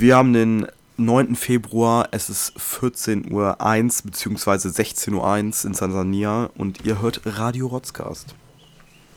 Wir 0.00 0.14
haben 0.14 0.32
den 0.32 0.68
9. 0.96 1.34
Februar, 1.34 2.10
es 2.12 2.30
ist 2.30 2.56
14.01 2.56 3.32
Uhr 3.32 3.56
bzw. 4.04 4.68
16.01 4.68 5.12
Uhr 5.12 5.36
in 5.38 5.72
Tansania 5.72 6.50
und 6.56 6.86
ihr 6.86 7.02
hört 7.02 7.22
Radio 7.24 7.66
Rotzcast. 7.66 8.36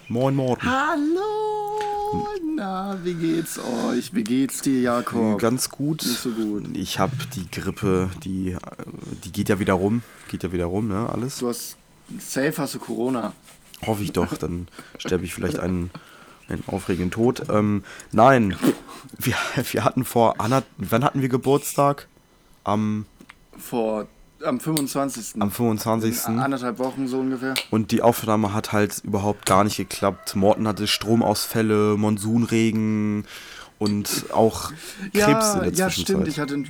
Moin 0.07 0.33
Morten. 0.33 0.65
Hallo! 0.65 2.25
Na, 2.55 2.97
wie 3.03 3.13
geht's 3.13 3.59
euch? 3.59 4.15
Wie 4.15 4.23
geht's 4.23 4.63
dir, 4.63 4.81
Jakob? 4.81 5.37
Ganz 5.39 5.69
gut. 5.69 6.03
Nicht 6.03 6.17
so 6.17 6.31
gut. 6.31 6.75
Ich 6.75 6.97
habe 6.97 7.13
die 7.35 7.45
Grippe, 7.51 8.09
die, 8.23 8.57
die 9.23 9.31
geht 9.31 9.49
ja 9.49 9.59
wieder 9.59 9.73
rum. 9.73 10.01
Geht 10.29 10.41
ja 10.41 10.51
wieder 10.51 10.65
rum, 10.65 10.87
ne? 10.87 11.07
Alles. 11.07 11.37
Du 11.37 11.49
hast, 11.49 11.77
safe 12.17 12.55
hast 12.57 12.73
du 12.73 12.79
Corona. 12.79 13.33
Hoffe 13.85 14.01
ich 14.01 14.13
doch, 14.13 14.35
dann 14.35 14.67
sterbe 14.97 15.25
ich 15.25 15.33
vielleicht 15.35 15.59
einen, 15.59 15.91
einen 16.51 16.63
aufregenden 16.67 17.11
Tod. 17.11 17.43
Ähm, 17.49 17.83
nein, 18.11 18.55
wir, 19.17 19.35
wir 19.71 19.83
hatten 19.83 20.05
vor, 20.05 20.35
Anna, 20.39 20.63
wann 20.77 21.03
hatten 21.03 21.21
wir 21.21 21.29
Geburtstag? 21.29 22.07
Am, 22.63 23.05
Vor, 23.57 24.07
am 24.43 24.59
25. 24.59 25.41
am 25.41 25.51
25. 25.51 26.27
In 26.27 26.39
anderthalb 26.39 26.79
Wochen 26.79 27.07
so 27.07 27.19
ungefähr. 27.19 27.55
Und 27.71 27.91
die 27.91 28.01
Aufnahme 28.01 28.53
hat 28.53 28.71
halt 28.71 28.99
überhaupt 29.03 29.45
gar 29.45 29.63
nicht 29.63 29.77
geklappt. 29.77 30.35
Morten 30.35 30.67
hatte 30.67 30.87
Stromausfälle, 30.87 31.97
Monsunregen 31.97 33.25
und 33.79 34.25
auch 34.31 34.71
Krebs 35.13 35.55
in 35.55 35.59
der 35.61 35.73
ja, 35.73 35.87
Zwischenzeit. 35.87 35.91
stimmt. 35.91 36.27
Ich 36.27 36.39
hatte, 36.39 36.63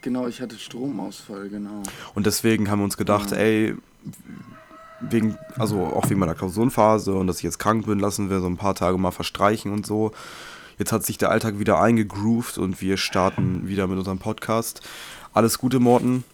genau, 0.00 0.26
ich 0.26 0.40
hatte 0.40 0.58
Stromausfall, 0.58 1.48
genau. 1.48 1.82
Und 2.14 2.26
deswegen 2.26 2.70
haben 2.70 2.80
wir 2.80 2.84
uns 2.84 2.96
gedacht, 2.96 3.32
ey, 3.32 3.76
wegen, 5.00 5.38
also 5.58 5.84
auch 5.86 6.08
wegen 6.10 6.20
meiner 6.20 6.34
Klausurenphase 6.34 7.14
und 7.14 7.26
dass 7.26 7.38
ich 7.38 7.42
jetzt 7.42 7.58
krank 7.58 7.86
bin, 7.86 7.98
lassen 7.98 8.30
wir 8.30 8.40
so 8.40 8.46
ein 8.46 8.56
paar 8.56 8.74
Tage 8.74 8.98
mal 8.98 9.10
verstreichen 9.10 9.72
und 9.72 9.86
so. 9.86 10.12
Jetzt 10.78 10.92
hat 10.92 11.04
sich 11.04 11.18
der 11.18 11.30
Alltag 11.30 11.58
wieder 11.58 11.80
eingegroovt 11.80 12.58
und 12.58 12.80
wir 12.80 12.96
starten 12.96 13.68
wieder 13.68 13.86
mit 13.86 13.98
unserem 13.98 14.18
Podcast. 14.18 14.80
Alles 15.34 15.58
Gute, 15.58 15.78
Morten. 15.78 16.24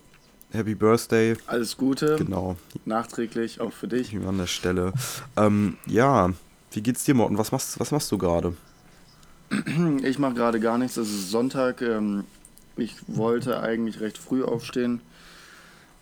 Happy 0.53 0.75
Birthday. 0.75 1.37
Alles 1.47 1.77
Gute. 1.77 2.17
Genau, 2.17 2.57
Nachträglich, 2.85 3.61
auch 3.61 3.73
für 3.73 3.89
dich. 3.89 4.17
an 4.17 4.39
der 4.39 4.47
Stelle. 4.47 4.93
Ähm, 5.37 5.77
ja, 5.87 6.31
wie 6.73 6.81
geht's 6.81 7.05
dir, 7.05 7.15
Morten? 7.15 7.39
Was 7.39 7.53
machst, 7.53 7.81
was 7.81 7.91
machst 7.91 8.11
du 8.13 8.19
gerade? 8.19 8.55
Ich 10.03 10.19
mache 10.19 10.35
gerade 10.35 10.61
gar 10.61 10.79
nichts. 10.79 10.97
Es 10.97 11.09
ist 11.09 11.31
Sonntag. 11.31 11.83
Ähm, 11.83 12.25
ich 12.77 12.95
wollte 13.07 13.61
eigentlich 13.61 14.01
recht 14.01 14.19
früh 14.19 14.45
aufstehen. 14.45 15.01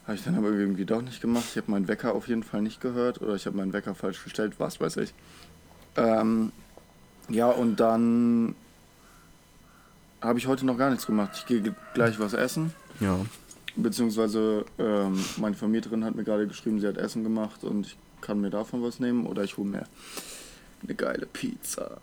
Habe 0.07 0.17
ich 0.17 0.25
dann 0.25 0.37
aber 0.37 0.51
irgendwie 0.51 0.85
doch 0.85 1.01
nicht 1.03 1.21
gemacht. 1.21 1.45
Ich 1.51 1.57
habe 1.57 1.71
meinen 1.71 1.89
Wecker 1.89 2.15
auf 2.15 2.29
jeden 2.29 2.43
Fall 2.43 2.61
nicht 2.63 2.81
gehört. 2.81 3.23
Oder 3.23 3.35
ich 3.37 3.47
habe 3.47 3.57
meinen 3.57 3.73
Wecker 3.73 3.95
falsch 3.95 4.23
gestellt. 4.23 4.55
Was 4.59 4.81
weiß 4.81 4.99
ich. 4.99 5.15
Ähm, 5.97 6.53
ja, 7.29 7.49
und 7.49 7.81
dann 7.81 8.55
habe 10.21 10.39
ich 10.39 10.47
heute 10.47 10.67
noch 10.67 10.77
gar 10.77 10.91
nichts 10.91 11.07
gemacht. 11.07 11.31
Ich 11.37 11.47
gehe 11.47 11.61
ge- 11.63 11.73
gleich 11.95 12.19
was 12.19 12.35
essen. 12.35 12.73
Ja. 13.01 13.19
Beziehungsweise 13.77 14.65
ähm, 14.79 15.19
meine 15.39 15.55
Vermieterin 15.57 16.05
hat 16.05 16.15
mir 16.15 16.25
gerade 16.25 16.47
geschrieben, 16.47 16.81
sie 16.81 16.87
hat 16.87 16.97
Essen 16.99 17.23
gemacht 17.25 17.65
und 17.65 17.87
ich 17.87 17.97
kann 18.21 18.41
mir 18.41 18.51
davon 18.51 18.83
was 18.83 19.01
nehmen. 19.01 19.27
Oder 19.27 19.43
ich 19.45 19.57
hole 19.57 19.69
mir 19.69 19.85
eine 20.83 20.95
geile 20.95 21.25
Pizza. 21.27 21.99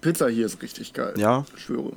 Pizza 0.00 0.28
hier 0.28 0.46
ist 0.46 0.60
richtig 0.60 0.92
geil. 0.92 1.14
Ja? 1.16 1.44
Ich 1.56 1.62
schwöre. 1.62 1.92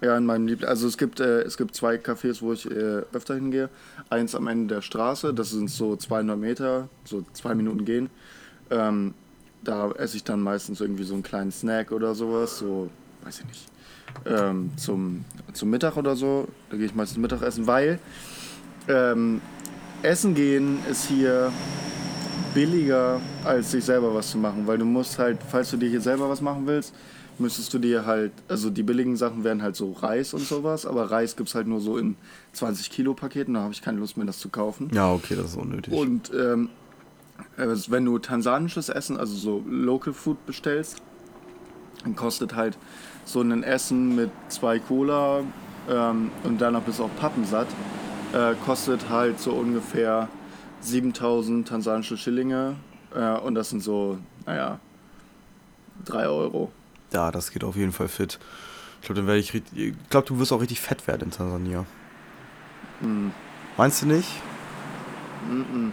Ja, 0.00 0.16
in 0.16 0.24
meinem 0.24 0.46
Liebling. 0.46 0.68
Also 0.68 0.86
es 0.86 0.96
gibt, 0.96 1.18
äh, 1.18 1.42
es 1.42 1.56
gibt 1.56 1.74
zwei 1.74 1.96
Cafés, 1.96 2.40
wo 2.40 2.52
ich 2.52 2.70
äh, 2.70 3.02
öfter 3.12 3.34
hingehe. 3.34 3.68
Eins 4.10 4.34
am 4.34 4.46
Ende 4.46 4.76
der 4.76 4.82
Straße, 4.82 5.34
das 5.34 5.50
sind 5.50 5.70
so 5.70 5.96
200 5.96 6.38
Meter, 6.38 6.88
so 7.04 7.24
zwei 7.32 7.54
Minuten 7.54 7.84
gehen. 7.84 8.08
Ähm, 8.70 9.14
da 9.62 9.90
esse 9.92 10.16
ich 10.16 10.24
dann 10.24 10.40
meistens 10.40 10.80
irgendwie 10.80 11.02
so 11.02 11.14
einen 11.14 11.24
kleinen 11.24 11.50
Snack 11.50 11.90
oder 11.90 12.14
sowas, 12.14 12.58
so, 12.58 12.90
weiß 13.24 13.40
ich 13.40 13.46
nicht, 13.46 13.66
ähm, 14.24 14.70
zum, 14.76 15.24
zum 15.52 15.70
Mittag 15.70 15.96
oder 15.96 16.14
so. 16.14 16.46
Da 16.70 16.76
gehe 16.76 16.86
ich 16.86 16.94
meistens 16.94 17.18
Mittagessen, 17.18 17.66
weil 17.66 17.98
ähm, 18.86 19.40
Essen 20.02 20.34
gehen 20.34 20.78
ist 20.88 21.06
hier 21.06 21.52
billiger, 22.54 23.20
als 23.44 23.72
sich 23.72 23.84
selber 23.84 24.14
was 24.14 24.30
zu 24.30 24.38
machen, 24.38 24.66
weil 24.66 24.78
du 24.78 24.84
musst 24.84 25.18
halt, 25.18 25.38
falls 25.50 25.70
du 25.70 25.76
dir 25.76 25.88
hier 25.88 26.00
selber 26.00 26.30
was 26.30 26.40
machen 26.40 26.66
willst, 26.66 26.94
müsstest 27.40 27.72
du 27.74 27.78
dir 27.78 28.06
halt, 28.06 28.32
also 28.48 28.70
die 28.70 28.82
billigen 28.82 29.16
Sachen 29.16 29.44
wären 29.44 29.62
halt 29.62 29.76
so 29.76 29.92
Reis 29.92 30.34
und 30.34 30.42
sowas, 30.42 30.86
aber 30.86 31.10
Reis 31.10 31.36
gibt 31.36 31.48
es 31.48 31.54
halt 31.54 31.66
nur 31.66 31.80
so 31.80 31.96
in 31.98 32.16
20 32.52 32.90
Kilo 32.90 33.14
Paketen, 33.14 33.54
da 33.54 33.60
habe 33.60 33.72
ich 33.72 33.82
keine 33.82 33.98
Lust 33.98 34.16
mehr, 34.16 34.26
das 34.26 34.38
zu 34.38 34.48
kaufen. 34.48 34.90
Ja, 34.92 35.12
okay, 35.12 35.36
das 35.36 35.52
ist 35.52 35.56
unnötig. 35.56 35.92
Und 35.92 36.30
ähm, 36.34 36.70
also 37.56 37.90
wenn 37.90 38.04
du 38.04 38.18
tansanisches 38.18 38.88
Essen, 38.88 39.16
also 39.16 39.34
so 39.34 39.64
Local 39.68 40.12
Food 40.12 40.44
bestellst, 40.46 41.02
dann 42.04 42.16
kostet 42.16 42.54
halt 42.54 42.78
so 43.24 43.40
ein 43.40 43.62
Essen 43.62 44.14
mit 44.14 44.30
zwei 44.48 44.78
Cola 44.78 45.42
ähm, 45.88 46.30
und 46.44 46.60
danach 46.60 46.82
bist 46.82 46.98
du 46.98 47.04
auch 47.04 47.16
pappensatt, 47.18 47.68
äh, 48.32 48.54
kostet 48.64 49.08
halt 49.08 49.40
so 49.40 49.52
ungefähr 49.52 50.28
7000 50.80 51.66
tansanische 51.66 52.16
Schillinge 52.16 52.76
äh, 53.14 53.38
und 53.38 53.54
das 53.54 53.70
sind 53.70 53.82
so, 53.82 54.18
naja, 54.46 54.78
3 56.04 56.28
Euro. 56.28 56.70
Ja, 57.12 57.30
das 57.30 57.50
geht 57.50 57.64
auf 57.64 57.76
jeden 57.76 57.92
Fall 57.92 58.08
fit. 58.08 58.38
Ich 59.00 59.06
glaube, 59.06 59.20
dann 59.20 59.26
werde 59.26 59.40
ich 59.40 59.54
richtig. 59.54 59.78
Ich 59.78 60.08
glaube, 60.10 60.26
du 60.26 60.38
wirst 60.38 60.52
auch 60.52 60.60
richtig 60.60 60.80
fett 60.80 61.06
werden 61.06 61.24
in 61.24 61.30
Tansania. 61.30 61.84
Hm. 63.00 63.30
Meinst 63.76 64.02
du 64.02 64.06
nicht? 64.06 64.28
Mm-mm. 65.50 65.92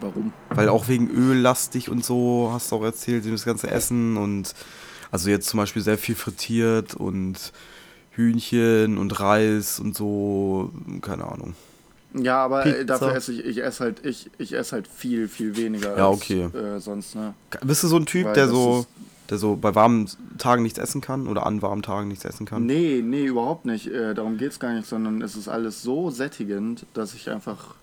Warum? 0.00 0.32
Weil 0.50 0.68
auch 0.68 0.88
wegen 0.88 1.10
Öllastig 1.10 1.88
und 1.90 2.04
so, 2.04 2.50
hast 2.52 2.70
du 2.70 2.76
auch 2.76 2.84
erzählt, 2.84 3.30
das 3.30 3.44
ganze 3.44 3.68
Essen 3.70 4.16
und 4.16 4.54
also 5.10 5.28
jetzt 5.28 5.48
zum 5.48 5.58
Beispiel 5.58 5.82
sehr 5.82 5.98
viel 5.98 6.14
frittiert 6.14 6.94
und 6.94 7.52
Hühnchen 8.12 8.96
und 8.96 9.18
Reis 9.20 9.80
und 9.80 9.96
so, 9.96 10.72
keine 11.02 11.24
Ahnung. 11.24 11.54
Ja, 12.14 12.44
aber 12.44 12.64
äh, 12.64 12.72
Pizza. 12.72 12.84
dafür 12.84 13.14
esse 13.16 13.32
ich, 13.32 13.44
ich 13.44 13.62
esse 13.62 13.84
halt, 13.84 14.04
ich, 14.06 14.30
ich 14.38 14.52
esse 14.54 14.72
halt 14.72 14.88
viel, 14.88 15.28
viel 15.28 15.56
weniger 15.56 15.96
Ja, 15.98 16.08
als 16.08 16.16
okay. 16.16 16.44
äh, 16.56 16.78
sonst, 16.80 17.14
ne? 17.14 17.34
Bist 17.62 17.82
du 17.82 17.88
so 17.88 17.96
ein 17.96 18.06
Typ, 18.06 18.24
Weil 18.26 18.34
der 18.34 18.48
so, 18.48 18.80
ist- 18.80 18.88
der 19.30 19.38
so 19.38 19.56
bei 19.56 19.74
warmen 19.74 20.08
Tagen 20.38 20.62
nichts 20.62 20.78
essen 20.78 21.00
kann 21.00 21.26
oder 21.26 21.46
an 21.46 21.62
warmen 21.62 21.82
Tagen 21.82 22.08
nichts 22.08 22.24
essen 22.24 22.46
kann? 22.46 22.66
Nee, 22.66 23.02
nee, 23.04 23.24
überhaupt 23.26 23.64
nicht. 23.64 23.88
Äh, 23.88 24.14
darum 24.14 24.38
geht's 24.38 24.58
gar 24.58 24.72
nicht, 24.72 24.88
sondern 24.88 25.22
es 25.22 25.36
ist 25.36 25.48
alles 25.48 25.82
so 25.82 26.10
sättigend, 26.10 26.86
dass 26.94 27.14
ich 27.14 27.30
einfach. 27.30 27.74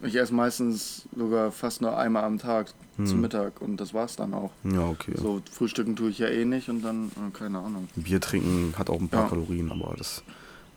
Ich 0.00 0.14
esse 0.14 0.32
meistens 0.32 1.08
sogar 1.16 1.50
fast 1.50 1.80
nur 1.82 1.96
einmal 1.98 2.22
am 2.22 2.38
Tag 2.38 2.72
zum 3.04 3.20
Mittag 3.20 3.60
und 3.60 3.76
das 3.80 3.94
war's 3.94 4.16
dann 4.16 4.34
auch. 4.34 4.50
Ja, 4.64 4.86
okay. 4.88 5.12
So, 5.16 5.40
frühstücken 5.52 5.94
tue 5.96 6.10
ich 6.10 6.18
ja 6.18 6.28
eh 6.28 6.44
nicht 6.44 6.68
und 6.68 6.82
dann, 6.82 7.08
äh, 7.16 7.36
keine 7.36 7.58
Ahnung. 7.58 7.88
Bier 7.94 8.20
trinken 8.20 8.74
hat 8.76 8.90
auch 8.90 9.00
ein 9.00 9.08
paar 9.08 9.24
Ja. 9.24 9.28
Kalorien, 9.28 9.70
aber 9.70 9.94
das 9.96 10.22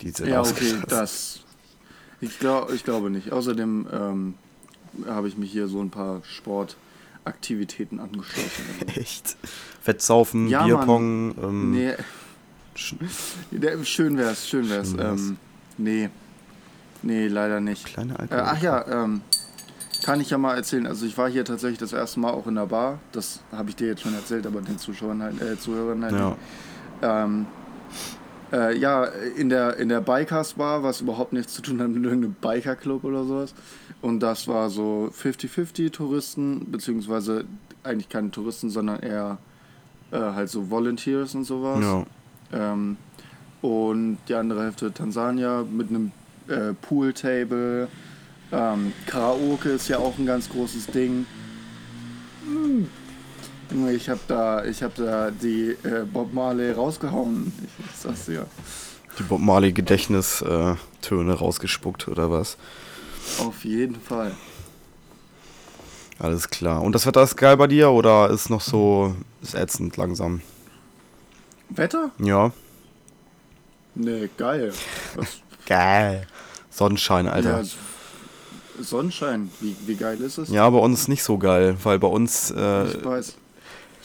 die 0.01 0.09
sind 0.12 0.28
Ja, 0.28 0.41
okay, 0.41 0.75
das. 0.88 1.41
Ich, 2.19 2.38
glaub, 2.40 2.72
ich 2.72 2.84
glaube 2.84 3.09
nicht. 3.09 3.31
Außerdem 3.31 3.88
ähm, 3.91 4.34
habe 5.07 5.28
ich 5.28 5.38
mich 5.38 5.51
hier 5.51 5.68
so 5.68 5.81
ein 5.81 5.90
paar 5.90 6.22
Sportaktivitäten 7.22 8.00
angeschlossen. 8.00 8.66
Echt? 8.96 9.38
Fettsaufen, 9.82 10.48
Ja, 10.48 10.66
Bierpong, 10.66 11.36
ähm, 11.42 11.72
Nee, 11.72 11.94
sch- 12.76 12.96
schön 13.86 14.18
wär's, 14.18 14.48
schön 14.48 14.70
wär's. 14.70 14.92
Schön 14.92 15.00
wär's. 15.00 15.20
Ähm, 15.20 15.38
nee, 15.78 16.10
nee, 17.04 17.28
leider 17.28 17.60
nicht. 17.60 17.86
kleine 17.86 18.14
Äh, 18.14 18.18
Alkohol. 18.22 18.42
ach 18.46 18.62
ja, 18.62 19.04
ähm, 19.04 19.22
kann 20.04 20.20
ich 20.20 20.31
ja 20.31 20.38
mal 20.38 20.56
erzählen. 20.56 20.88
Also 20.88 21.06
ich 21.06 21.16
war 21.18 21.30
hier 21.30 21.46
tatsächlich 21.46 21.78
das 21.80 21.94
erste 21.94 22.20
Mal 22.20 22.31
auch 22.31 22.48
in 22.48 22.56
der 22.56 22.66
Bar. 22.66 23.00
Das 23.12 23.42
habe 23.52 23.70
ich 23.70 23.76
dir 23.76 23.88
jetzt 23.88 24.02
schon 24.02 24.14
erzählt, 24.16 24.48
aber 24.48 24.62
den 24.62 24.80
Zuschauern 24.80 25.22
halt, 25.22 25.40
äh, 25.42 25.60
Zuhörern 25.60 26.04
halt 26.04 26.14
Ja. 26.14 26.36
Ähm, 27.04 27.46
äh, 28.51 28.78
ja, 28.78 29.06
in 29.06 29.50
der, 29.50 29.78
in 29.78 29.89
der 29.89 30.01
Bikers 30.01 30.53
Bar, 30.53 30.84
was 30.84 31.01
überhaupt 31.01 31.34
nichts 31.34 31.53
zu 31.53 31.62
tun 31.62 31.81
hat 31.81 31.89
mit 31.89 32.03
irgendeinem 32.03 32.35
Biker-Club 32.41 33.03
oder 33.03 33.23
sowas. 33.23 33.53
Und 34.01 34.19
das 34.19 34.47
war 34.47 34.69
so 34.69 35.12
50-50 35.22 35.91
Touristen, 35.91 36.72
beziehungsweise 36.72 37.45
eigentlich 37.84 38.09
keine 38.09 38.31
Touristen, 38.31 38.69
sondern 38.69 39.00
eher 39.00 39.38
äh, 40.12 40.17
halt 40.17 40.50
so 40.50 40.69
Volunteers 40.69 41.35
und 41.35 41.45
sowas. 41.45 41.79
Ja. 41.81 42.06
Ähm, 42.73 42.97
und 43.62 44.18
die 44.27 44.33
andere 44.33 44.63
Hälfte 44.63 44.92
Tansania 44.92 45.63
mit 45.69 45.89
einem 45.89 46.12
äh, 46.47 46.74
Pooltable. 46.74 47.88
Ähm, 48.51 48.92
Karaoke 49.06 49.69
ist 49.69 49.88
ja 49.88 50.00
auch 50.00 50.18
ein 50.18 50.25
ganz 50.25 50.50
großes 50.50 50.88
Ding. 50.88 51.25
Hm. 52.45 52.89
Ich 53.94 54.09
habe 54.09 54.19
da, 54.27 54.65
ich 54.65 54.83
hab 54.83 54.95
da 54.95 55.31
die 55.31 55.77
äh, 55.83 56.03
Bob 56.12 56.33
Marley 56.33 56.71
rausgehauen. 56.71 57.53
Ich, 57.79 58.00
sag's 58.01 58.25
dir. 58.25 58.45
Die 59.18 59.23
Bob 59.23 59.39
Marley 59.39 59.71
Gedächtnistöne 59.71 60.77
Töne 61.01 61.33
rausgespuckt 61.33 62.07
oder 62.07 62.29
was? 62.31 62.57
Auf 63.39 63.63
jeden 63.63 63.95
Fall. 64.00 64.33
Alles 66.19 66.50
klar. 66.50 66.81
Und 66.81 66.94
das 66.94 67.06
Wetter 67.06 67.23
ist 67.23 67.35
geil 67.38 67.57
bei 67.57 67.68
dir 67.68 67.89
oder 67.91 68.29
ist 68.29 68.50
noch 68.50 68.62
so 68.62 69.15
ist 69.41 69.56
ätzend 69.56 69.97
langsam? 69.97 70.41
Wetter? 71.69 72.12
Ja. 72.19 72.51
Nee, 73.95 74.29
geil. 74.38 74.73
Geil. 75.68 76.27
Sonnenschein, 76.69 77.25
ja, 77.25 77.31
Alter. 77.33 77.59
S- 77.62 77.75
Sonnenschein, 78.79 79.51
wie, 79.59 79.75
wie 79.85 79.95
geil 79.95 80.19
ist 80.21 80.38
es? 80.38 80.50
Ja, 80.50 80.69
bei 80.69 80.79
uns 80.79 81.07
nicht 81.07 81.23
so 81.23 81.38
geil, 81.38 81.77
weil 81.83 82.00
bei 82.00 82.07
uns 82.07 82.51
äh, 82.51 82.88
Ich 82.88 83.06
weiß. 83.06 83.35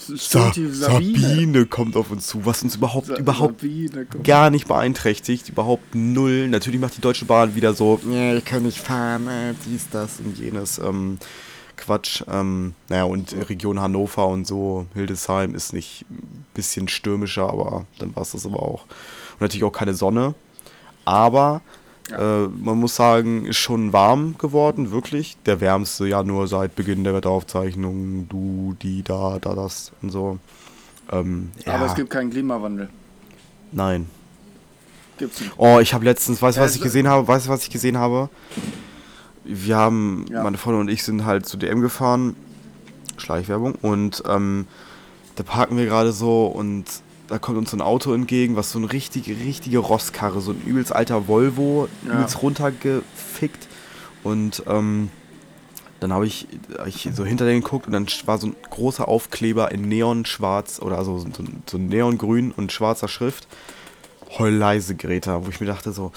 Sa 0.07 0.51
die 0.55 0.69
Sabine. 0.69 1.67
kommt 1.67 1.97
auf 1.97 2.11
uns 2.11 2.27
zu, 2.27 2.45
was 2.47 2.63
uns 2.63 2.77
überhaupt, 2.77 3.07
Sa- 3.09 3.17
überhaupt 3.17 3.61
Sabine 3.61 4.07
gar 4.23 4.51
nicht 4.51 4.69
beeinträchtigt, 4.69 5.49
überhaupt 5.49 5.95
null. 5.95 6.49
Natürlich 6.49 6.81
macht 6.81 6.97
die 6.97 7.01
Deutsche 7.01 7.25
Bahn 7.25 7.55
wieder 7.55 7.75
so, 7.75 8.01
ich 8.37 8.45
kann 8.45 8.63
nicht 8.63 8.79
fahren, 8.79 9.27
äh, 9.29 9.55
dies, 9.67 9.89
das 9.91 10.21
und 10.21 10.39
jenes. 10.39 10.79
Ähm, 10.79 11.19
Quatsch. 11.77 12.23
Ähm, 12.29 12.75
naja, 12.89 13.05
und 13.05 13.35
Region 13.51 13.81
Hannover 13.81 14.27
und 14.29 14.47
so, 14.47 14.87
Hildesheim 14.95 15.55
ist 15.55 15.73
nicht 15.75 16.07
ein 16.11 16.47
bisschen 16.55 16.89
stürmischer, 16.89 17.51
aber 17.51 17.85
dann 17.99 18.17
war 18.17 18.23
es 18.23 18.33
das 18.33 18.47
aber 18.47 18.63
auch. 18.63 18.85
Und 19.35 19.41
natürlich 19.43 19.65
auch 19.65 19.73
keine 19.73 19.93
Sonne. 19.95 20.35
Aber 21.05 21.61
äh, 22.11 22.47
man 22.47 22.79
muss 22.79 22.97
sagen, 22.97 23.47
ist 23.47 23.57
schon 23.57 23.93
warm 23.93 24.37
geworden, 24.39 24.91
wirklich. 24.91 25.37
Der 25.47 25.61
wärmste 25.61 26.07
Januar 26.07 26.47
seit 26.47 26.75
Beginn 26.77 27.05
der 27.05 27.15
Wetteraufzeichnung. 27.15 28.29
Du, 28.29 28.77
die, 28.83 29.03
da, 29.03 29.39
da, 29.41 29.55
das 29.55 29.93
und 30.03 30.11
so. 30.11 30.39
Ähm, 31.11 31.51
ja, 31.65 31.75
Aber 31.75 31.87
es 31.87 31.95
gibt 31.95 32.11
keinen 32.11 32.31
Klimawandel. 32.31 32.89
nein. 33.73 34.07
Gibt's 35.19 35.41
nicht. 35.41 35.53
Oh, 35.57 35.79
ich 35.81 35.95
habe 35.95 36.05
letztens, 36.05 36.43
weißt 36.43 36.59
du, 36.59 36.61
was 36.63 36.73
ich 36.73 36.77
es- 36.79 36.83
gesehen 36.83 37.09
habe? 37.09 37.27
Weißt 37.27 37.47
du, 37.47 37.51
was 37.51 37.63
ich 37.63 37.71
gesehen 37.71 37.97
habe? 37.97 38.29
Wir 39.45 39.77
haben, 39.77 40.27
Ja. 40.31 40.43
meine 40.43 40.59
Freundin 40.59 40.83
und 40.83 40.89
ich 40.89 41.05
sind 41.05 41.25
halt 41.25 41.47
zu 41.47 41.57
DM 41.57 41.81
gefahren, 41.81 42.37
Schleichwerbung, 43.17 43.77
und 43.77 44.23
ähm, 44.29 44.67
da 45.37 45.43
parken 45.43 45.79
wir 45.79 45.87
gerade 45.87 46.13
so 46.13 46.47
und 46.47 46.85
da 47.29 47.39
kommt 47.39 47.59
uns 47.59 47.71
so 47.71 47.77
ein 47.77 47.81
Auto 47.83 48.13
entgegen, 48.13 48.57
was 48.57 48.71
so 48.73 48.79
eine 48.79 48.93
richtige, 48.93 49.33
richtige 49.37 49.79
Rostkarre, 49.79 50.41
so 50.41 50.53
ein 50.53 50.63
übelst 50.65 50.93
alter 50.95 51.29
Volvo, 51.29 51.89
Ja. 52.07 52.15
übelst 52.15 52.43
runtergefickt. 52.43 53.69
Und 54.23 54.63
ähm, 54.67 55.11
dann 56.01 56.13
habe 56.13 56.27
ich, 56.27 56.47
hab 56.79 56.87
ich 56.87 57.09
so 57.15 57.25
hinter 57.25 57.47
den 57.47 57.63
geguckt 57.63 57.87
und 57.87 57.93
dann 57.93 58.07
war 58.27 58.39
so 58.39 58.49
ein 58.49 58.57
großer 58.71 59.09
Aufkleber 59.09 59.73
in 59.73 59.83
Neonschwarz 59.89 60.79
oder 60.81 60.99
also 60.99 61.19
so, 61.19 61.29
so 61.67 61.79
Neongrün 61.79 62.53
und 62.53 62.71
schwarzer 62.73 63.09
Schrift. 63.09 63.47
Heul 64.39 64.53
leise, 64.53 64.95
Greta, 64.97 65.45
wo 65.47 65.51
ich 65.51 65.61
mir 65.61 65.67
dachte 65.67 65.93
so, 65.93 66.13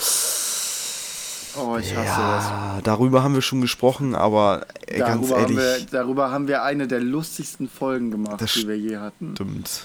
Oh, 1.57 1.77
ich 1.77 1.95
hasse 1.95 2.06
ja, 2.06 2.79
darüber 2.83 3.23
haben 3.23 3.33
wir 3.33 3.41
schon 3.41 3.59
gesprochen, 3.59 4.13
aber 4.15 4.65
ey, 4.88 5.00
das. 5.00 5.07
ganz 5.09 5.27
Darüber 5.29 5.41
haben, 5.41 5.56
wir, 5.57 5.63
ehrlich, 5.63 5.85
darüber 5.91 6.31
haben 6.31 6.47
wir 6.47 6.63
eine 6.63 6.88
der 6.88 7.00
lustigsten 7.00 7.67
Folgen 7.67 8.11
gemacht, 8.11 8.39
Das 8.39 8.53
die 8.53 8.67
wir 8.67 8.77
je 8.77 8.97
hatten. 8.97 9.31
stimmt. 9.33 9.83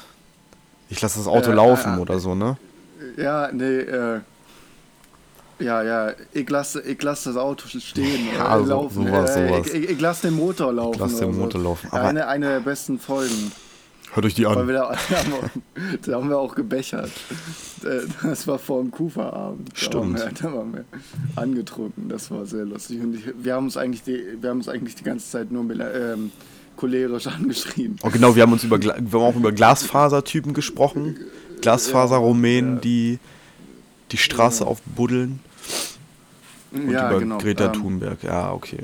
Ich 0.90 1.00
lasse 1.00 1.18
das 1.18 1.26
Auto 1.26 1.50
Äh, 1.50 1.54
laufen 1.54 1.98
äh, 1.98 2.00
oder 2.00 2.18
so, 2.20 2.34
ne? 2.34 2.56
Ja, 3.16 3.50
nee, 3.52 3.64
äh. 3.78 4.20
Ja, 5.60 5.82
ja, 5.84 6.12
ich 6.32 6.50
lasse, 6.50 6.82
ich 6.82 7.00
lasse 7.02 7.28
das 7.32 7.36
Auto 7.40 7.68
stehen, 7.68 8.26
Ja, 8.36 8.44
äh, 8.44 8.48
also 8.48 8.70
laufen. 8.70 9.06
sowas, 9.06 9.36
äh, 9.36 9.48
sowas. 9.48 9.66
Ich, 9.68 9.74
ich, 9.84 9.90
ich 9.90 10.00
lasse 10.00 10.26
den 10.28 10.34
Motor 10.36 10.72
laufen. 10.72 10.98
lasse 10.98 11.16
den 11.20 11.24
oder 11.28 11.34
so. 11.34 11.40
Motor 11.40 11.60
laufen, 11.62 11.88
aber- 11.92 12.02
Eine, 12.08 12.26
eine 12.26 12.48
der 12.48 12.60
besten 12.60 12.98
Folgen. 12.98 13.52
Hört 14.12 14.26
euch 14.26 14.34
die 14.34 14.46
an. 14.46 14.54
da, 14.54 14.64
da, 14.72 14.90
haben 14.92 15.32
wir, 15.32 15.98
da 16.06 16.12
haben 16.14 16.28
wir 16.28 16.38
auch 16.38 16.54
gebechert. 16.54 17.10
Äh, 17.84 18.00
Das 18.22 18.46
war 18.48 18.58
vor 18.58 18.80
dem 18.82 18.90
Kufa-Abend. 18.90 19.70
Da 19.72 19.76
Stimmt. 19.76 19.94
waren 19.94 20.14
wir- 20.16 20.32
Da 20.42 20.52
waren 20.54 20.72
wir 20.74 20.84
angetrunken. 21.36 22.08
Das 22.08 22.30
war 22.30 22.46
sehr 22.46 22.64
lustig. 22.64 23.00
Und 23.00 23.14
ich, 23.14 23.24
wir, 23.38 23.54
haben 23.54 23.64
uns 23.66 23.76
eigentlich 23.76 24.02
die, 24.02 24.22
wir 24.40 24.50
haben 24.50 24.58
uns 24.58 24.68
eigentlich 24.68 24.94
die 24.96 25.04
ganze 25.04 25.28
Zeit 25.30 25.50
nur 25.52 25.62
ähm, 25.70 26.30
cholerisch 26.76 27.26
angeschrien. 27.28 27.96
Oh, 28.02 28.10
genau, 28.10 28.34
wir 28.36 28.42
haben 28.42 28.52
uns 28.52 28.64
über, 28.64 28.80
wir 28.82 28.92
haben 28.94 29.14
auch 29.14 29.36
über 29.36 29.52
Glasfasertypen 29.52 30.54
gesprochen. 30.54 31.16
Glasfaser-Rumänen, 31.60 32.74
Ja. 32.76 32.80
die 32.80 33.18
die 34.12 34.16
Straße 34.18 34.66
aufbuddeln. 34.66 35.40
Und 36.72 36.90
ja, 36.90 37.08
über 37.10 37.20
genau. 37.20 37.38
Greta 37.38 37.66
Ähm, 37.66 37.72
Thunberg. 37.72 38.22
Ja, 38.22 38.52
okay. 38.52 38.78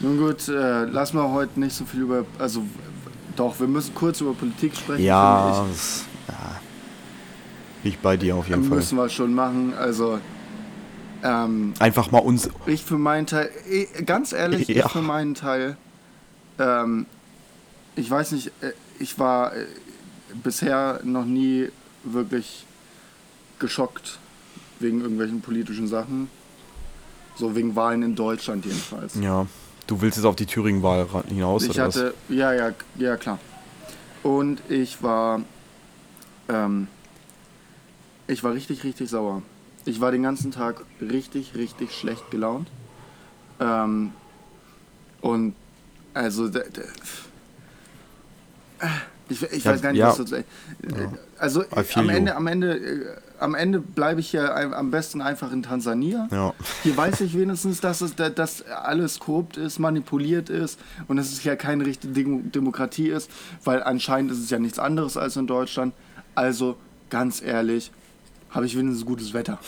Nun 0.00 0.18
gut, 0.18 0.46
äh, 0.48 0.84
lass 0.84 1.12
mal 1.14 1.30
heute 1.32 1.58
nicht 1.58 1.74
so 1.74 1.84
viel 1.84 2.00
über. 2.02 2.24
Also, 2.38 2.62
doch, 3.34 3.58
wir 3.58 3.66
müssen 3.66 3.94
kurz 3.94 4.20
über 4.20 4.34
Politik 4.34 4.76
sprechen. 4.76 5.02
Ja, 5.04 5.52
finde 5.54 5.70
das, 5.72 6.04
ja. 6.28 6.60
Ich 7.84 7.98
bei 7.98 8.16
dir 8.16 8.36
auf 8.36 8.44
ich. 8.44 8.50
jeden 8.50 8.64
Fall. 8.64 8.76
Müssen 8.78 8.98
wir 8.98 9.08
schon 9.08 9.32
machen. 9.32 9.72
Also, 9.78 10.18
ähm, 11.22 11.72
Einfach 11.78 12.10
mal 12.10 12.18
uns. 12.18 12.50
Ich 12.66 12.82
für 12.84 12.98
meinen 12.98 13.26
Teil, 13.26 13.48
ich, 13.70 14.04
ganz 14.04 14.32
ehrlich, 14.32 14.68
Ja. 14.68 14.84
ich 14.86 14.92
für 14.92 15.02
meinen 15.02 15.34
Teil, 15.34 15.76
ähm, 16.58 17.06
ich 17.96 18.10
weiß 18.10 18.32
nicht, 18.32 18.48
äh, 18.60 18.72
ich 18.98 19.18
war 19.18 19.54
äh, 19.54 19.66
bisher 20.42 21.00
noch 21.04 21.24
nie 21.24 21.68
wirklich 22.04 22.66
geschockt 23.58 24.18
wegen 24.80 25.00
irgendwelchen 25.00 25.40
politischen 25.40 25.88
Sachen. 25.88 26.28
So 27.36 27.54
wegen 27.54 27.76
Wahlen 27.76 28.02
in 28.02 28.14
Deutschland 28.14 28.64
jedenfalls. 28.64 29.14
Ja. 29.16 29.46
Du 29.86 30.00
willst 30.00 30.16
jetzt 30.16 30.24
auf 30.24 30.36
die 30.36 30.46
Thüringen-Wahl 30.46 31.06
hinaus, 31.28 31.62
ich 31.62 31.70
oder 31.70 31.86
was? 31.86 31.96
hatte, 31.96 32.14
ja, 32.28 32.52
ja, 32.52 32.72
ja, 32.96 33.16
klar. 33.16 33.38
Und 34.24 34.60
ich 34.68 35.02
war, 35.02 35.42
ähm, 36.48 36.88
ich 38.26 38.42
war 38.42 38.52
richtig, 38.52 38.82
richtig 38.82 39.08
sauer. 39.08 39.42
Ich 39.84 40.00
war 40.00 40.10
den 40.10 40.24
ganzen 40.24 40.50
Tag 40.50 40.82
richtig, 41.00 41.54
richtig 41.54 41.92
schlecht 41.92 42.32
gelaunt. 42.32 42.68
Ähm, 43.60 44.12
und 45.20 45.54
also, 46.16 46.48
d- 46.48 46.60
d- 46.74 46.82
ich, 49.28 49.42
ich 49.42 49.64
Ja, 49.64 49.72
weiß 49.72 49.82
gar 49.82 49.92
nicht, 49.92 49.98
ja. 50.00 50.08
was 50.08 50.18
dazu. 50.18 50.36
Also 51.38 51.62
feel 51.62 52.02
am. 52.02 52.08
Ende, 52.10 52.36
am 52.36 52.46
Ende, 52.46 52.78
äh, 52.78 53.06
am 53.40 53.54
Ende 53.54 53.80
bleibe 53.80 54.20
ich 54.20 54.32
ja 54.32 54.54
am 54.72 54.90
besten 54.90 55.20
einfach 55.20 55.52
in 55.52 55.62
Tansania. 55.62 56.28
Ja. 56.30 56.54
Hier 56.84 56.96
weiß 56.96 57.20
ich 57.22 57.36
wenigstens, 57.36 57.80
dass, 57.80 58.00
es, 58.00 58.14
da- 58.14 58.30
dass 58.30 58.62
alles 58.66 59.18
korrupt 59.18 59.56
ist, 59.56 59.78
manipuliert 59.78 60.48
ist 60.48 60.78
und 61.08 61.16
dass 61.16 61.32
es 61.32 61.42
ja 61.44 61.56
keine 61.56 61.84
richtige 61.84 62.12
Demo 62.12 62.40
Demokratie 62.44 63.08
ist, 63.08 63.30
weil 63.64 63.82
anscheinend 63.82 64.30
ist 64.30 64.38
es 64.38 64.50
ja 64.50 64.58
nichts 64.58 64.78
anderes 64.78 65.16
als 65.16 65.36
in 65.36 65.46
Deutschland. 65.46 65.92
Also, 66.34 66.76
ganz 67.10 67.42
ehrlich, 67.42 67.90
habe 68.50 68.66
ich 68.66 68.76
wenigstens 68.76 69.04
gutes 69.06 69.34
Wetter. 69.34 69.58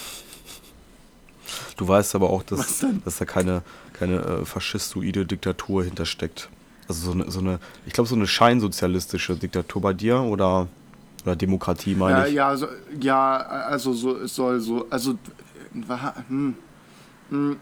Du 1.77 1.87
weißt 1.89 2.15
aber 2.15 2.31
auch, 2.31 2.43
dass, 2.43 2.85
dass 3.05 3.19
da 3.19 3.25
keine, 3.25 3.63
keine 3.93 4.17
äh, 4.17 4.45
faschistoide 4.45 5.27
Diktatur 5.27 5.85
hintersteckt. 5.85 6.49
Also 6.89 7.07
so 7.07 7.13
eine, 7.13 7.31
so 7.31 7.41
eine 7.41 7.59
ich 7.87 7.93
glaube, 7.93 8.09
so 8.09 8.17
eine 8.17 8.27
scheinsozialistische 8.27 9.37
Diktatur 9.37 9.83
bei 9.83 9.93
dir 9.93 10.21
oder, 10.21 10.69
oder 11.25 11.37
Demokratie, 11.37 11.95
meine 11.95 12.19
Ja, 12.21 12.27
ich. 12.27 12.35
ja, 12.35 12.57
so, 12.57 12.67
ja, 13.01 13.37
also 13.37 13.93
so, 13.93 14.17
es 14.17 14.35
soll 14.35 14.61
so, 14.61 14.87
also, 14.89 15.19
hm, 16.29 16.55
hm. 17.31 17.57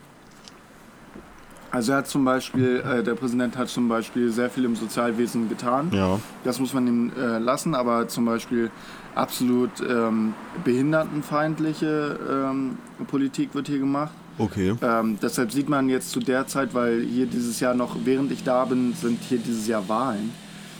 also 1.72 1.92
er 1.92 1.98
hat 1.98 2.06
zum 2.06 2.24
Beispiel, 2.24 2.84
äh, 2.88 3.02
der 3.02 3.14
Präsident 3.16 3.56
hat 3.58 3.68
zum 3.68 3.88
Beispiel 3.88 4.30
sehr 4.30 4.48
viel 4.48 4.64
im 4.64 4.76
Sozialwesen 4.76 5.48
getan. 5.48 5.90
Ja. 5.92 6.20
Das 6.44 6.60
muss 6.60 6.72
man 6.72 6.86
ihm 6.86 7.12
äh, 7.18 7.38
lassen, 7.38 7.74
aber 7.74 8.06
zum 8.06 8.24
Beispiel 8.26 8.70
absolut 9.16 9.70
ähm, 9.80 10.34
behindertenfeindliche 10.64 12.18
ähm, 12.30 12.78
Politik 13.06 13.54
wird 13.54 13.66
hier 13.68 13.78
gemacht. 13.78 14.12
Okay. 14.38 14.74
Ähm, 14.82 15.18
deshalb 15.20 15.50
sieht 15.50 15.68
man 15.68 15.88
jetzt 15.88 16.10
zu 16.10 16.20
der 16.20 16.46
Zeit, 16.46 16.74
weil 16.74 17.02
hier 17.02 17.26
dieses 17.26 17.58
Jahr 17.60 17.74
noch, 17.74 17.96
während 18.04 18.30
ich 18.30 18.44
da 18.44 18.64
bin, 18.66 18.92
sind 18.92 19.20
hier 19.22 19.38
dieses 19.38 19.66
Jahr 19.66 19.88
Wahlen. 19.88 20.32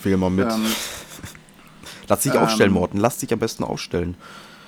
Wähl 0.02 0.16
mal 0.18 0.30
mit. 0.30 0.46
Ähm, 0.50 0.66
Lass 2.08 2.20
dich 2.20 2.34
ähm, 2.34 2.40
aufstellen, 2.40 2.72
Morten. 2.72 2.99
Lass 2.99 3.18
dich 3.18 3.32
am 3.32 3.38
besten 3.38 3.64
aufstellen. 3.64 4.14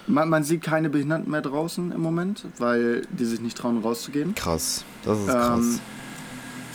man, 0.06 0.28
man 0.30 0.42
sieht 0.42 0.62
keine 0.62 0.88
Behinderten 0.88 1.30
mehr 1.30 1.42
draußen 1.42 1.92
im 1.92 2.00
Moment, 2.00 2.46
weil 2.58 3.02
die 3.10 3.26
sich 3.26 3.40
nicht 3.40 3.58
trauen 3.58 3.82
rauszugehen. 3.82 4.34
Krass. 4.34 4.84
Das 5.04 5.18
ist 5.18 5.28
Ähm, 5.28 5.34
krass. 5.34 5.80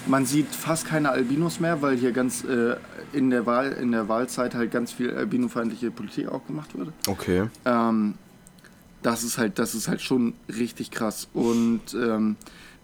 Man 0.05 0.25
sieht 0.25 0.47
fast 0.47 0.85
keine 0.85 1.09
Albinos 1.09 1.59
mehr, 1.59 1.81
weil 1.81 1.95
hier 1.97 2.11
ganz 2.11 2.43
äh, 2.43 2.75
in, 3.13 3.29
der 3.29 3.45
Wahl, 3.45 3.71
in 3.71 3.91
der 3.91 4.09
Wahlzeit 4.09 4.53
halt 4.53 4.69
ganz 4.71 4.91
viel 4.91 5.11
albinofeindliche 5.11 5.91
Politik 5.91 6.27
auch 6.27 6.45
gemacht 6.45 6.77
wurde. 6.77 6.91
Okay. 7.07 7.49
Ähm, 7.65 8.15
das 9.01 9.23
ist 9.23 9.37
halt, 9.37 9.59
das 9.59 9.75
ist 9.75 9.87
halt 9.87 10.01
schon 10.01 10.33
richtig 10.49 10.91
krass. 10.91 11.29
Und 11.33 11.81
ähm, 11.93 12.35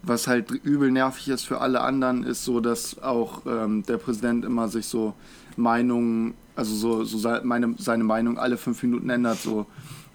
was 0.02 0.28
halt 0.28 0.50
übel 0.50 0.90
nervig 0.90 1.28
ist 1.28 1.44
für 1.44 1.60
alle 1.60 1.82
anderen, 1.82 2.24
ist 2.24 2.44
so, 2.44 2.60
dass 2.60 3.02
auch 3.02 3.42
ähm, 3.46 3.82
der 3.84 3.98
Präsident 3.98 4.44
immer 4.46 4.68
sich 4.68 4.86
so 4.86 5.14
Meinungen, 5.56 6.34
also 6.56 6.74
so, 6.74 7.04
so 7.04 7.18
sei- 7.18 7.42
meine, 7.42 7.74
seine 7.78 8.04
Meinung 8.04 8.38
alle 8.38 8.56
fünf 8.56 8.82
Minuten 8.82 9.10
ändert. 9.10 9.40
So 9.40 9.66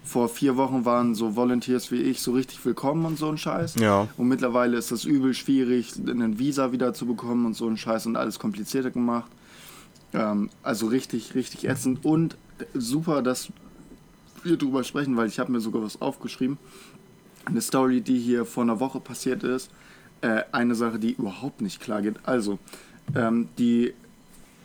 vor 0.05 0.29
vier 0.29 0.55
Wochen 0.55 0.85
waren 0.85 1.15
so 1.15 1.35
Volunteers 1.35 1.91
wie 1.91 2.01
ich 2.01 2.21
so 2.21 2.31
richtig 2.31 2.63
willkommen 2.63 3.05
und 3.05 3.17
so 3.17 3.27
ein 3.27 3.37
Scheiß. 3.37 3.75
Ja. 3.75 4.07
Und 4.17 4.27
mittlerweile 4.27 4.77
ist 4.77 4.91
das 4.91 5.03
übel 5.03 5.33
schwierig, 5.33 5.93
einen 5.97 6.37
Visa 6.37 6.71
wieder 6.71 6.93
zu 6.93 7.05
bekommen 7.05 7.45
und 7.45 7.55
so 7.55 7.67
ein 7.67 7.75
Scheiß 7.75 8.05
und 8.05 8.15
alles 8.15 8.37
komplizierter 8.39 8.91
gemacht. 8.91 9.31
Ähm, 10.13 10.49
also 10.63 10.87
richtig, 10.87 11.33
richtig 11.33 11.67
ätzend 11.67 12.05
und 12.05 12.37
super, 12.73 13.21
dass 13.21 13.49
wir 14.43 14.57
drüber 14.57 14.83
sprechen, 14.83 15.17
weil 15.17 15.27
ich 15.27 15.39
habe 15.39 15.51
mir 15.51 15.59
sogar 15.59 15.81
was 15.81 16.01
aufgeschrieben. 16.01 16.57
Eine 17.45 17.61
Story, 17.61 18.01
die 18.01 18.19
hier 18.19 18.45
vor 18.45 18.63
einer 18.63 18.79
Woche 18.79 18.99
passiert 18.99 19.43
ist. 19.43 19.71
Äh, 20.21 20.43
eine 20.51 20.75
Sache, 20.75 20.99
die 20.99 21.13
überhaupt 21.13 21.61
nicht 21.61 21.81
klar 21.81 22.01
geht. 22.01 22.15
Also, 22.23 22.59
ähm, 23.15 23.49
die 23.57 23.93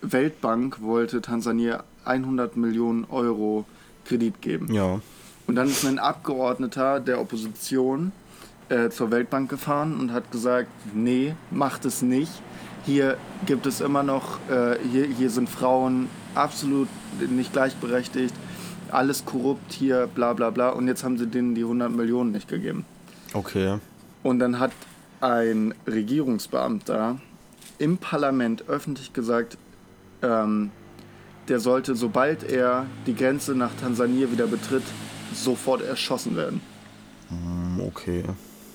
Weltbank 0.02 0.82
wollte 0.82 1.20
Tansania 1.23 1.85
100 2.04 2.56
Millionen 2.56 3.04
Euro 3.04 3.64
Kredit 4.04 4.40
geben. 4.40 4.73
Ja. 4.73 5.00
Und 5.50 5.57
dann 5.57 5.66
ist 5.66 5.85
ein 5.85 5.99
Abgeordneter 5.99 7.00
der 7.00 7.21
Opposition 7.21 8.12
äh, 8.69 8.88
zur 8.88 9.11
Weltbank 9.11 9.50
gefahren 9.50 9.99
und 9.99 10.12
hat 10.12 10.30
gesagt, 10.30 10.69
nee, 10.95 11.35
macht 11.50 11.85
es 11.85 12.02
nicht. 12.02 12.30
Hier 12.87 13.16
gibt 13.47 13.66
es 13.66 13.80
immer 13.80 14.04
noch, 14.04 14.38
äh, 14.49 14.76
hier, 14.92 15.07
hier 15.07 15.28
sind 15.28 15.49
Frauen 15.49 16.09
absolut 16.37 16.87
nicht 17.30 17.52
gleichberechtigt, 17.52 18.33
alles 18.92 19.25
korrupt 19.25 19.73
hier, 19.73 20.07
bla 20.07 20.35
bla 20.35 20.50
bla. 20.50 20.69
Und 20.69 20.87
jetzt 20.87 21.02
haben 21.02 21.19
sie 21.19 21.26
denen 21.26 21.57
die 21.57 21.62
100 21.62 21.90
Millionen 21.90 22.30
nicht 22.30 22.47
gegeben. 22.47 22.85
Okay. 23.33 23.80
Und 24.23 24.38
dann 24.38 24.61
hat 24.61 24.71
ein 25.21 25.75
Regierungsbeamter 25.85 27.19
im 27.78 27.99
Parlament 27.99 28.69
öffentlich 28.69 29.12
gesagt, 29.12 29.59
ähm, 30.23 30.71
der 31.49 31.59
sollte, 31.59 31.97
sobald 31.97 32.45
er 32.45 32.87
die 33.09 33.16
Grenze 33.16 33.57
nach 33.57 33.73
Tansania 33.75 34.30
wieder 34.30 34.47
betritt, 34.47 34.85
sofort 35.35 35.83
erschossen 35.83 36.37
werden. 36.37 36.61
Hm, 37.29 37.81
okay. 37.87 38.25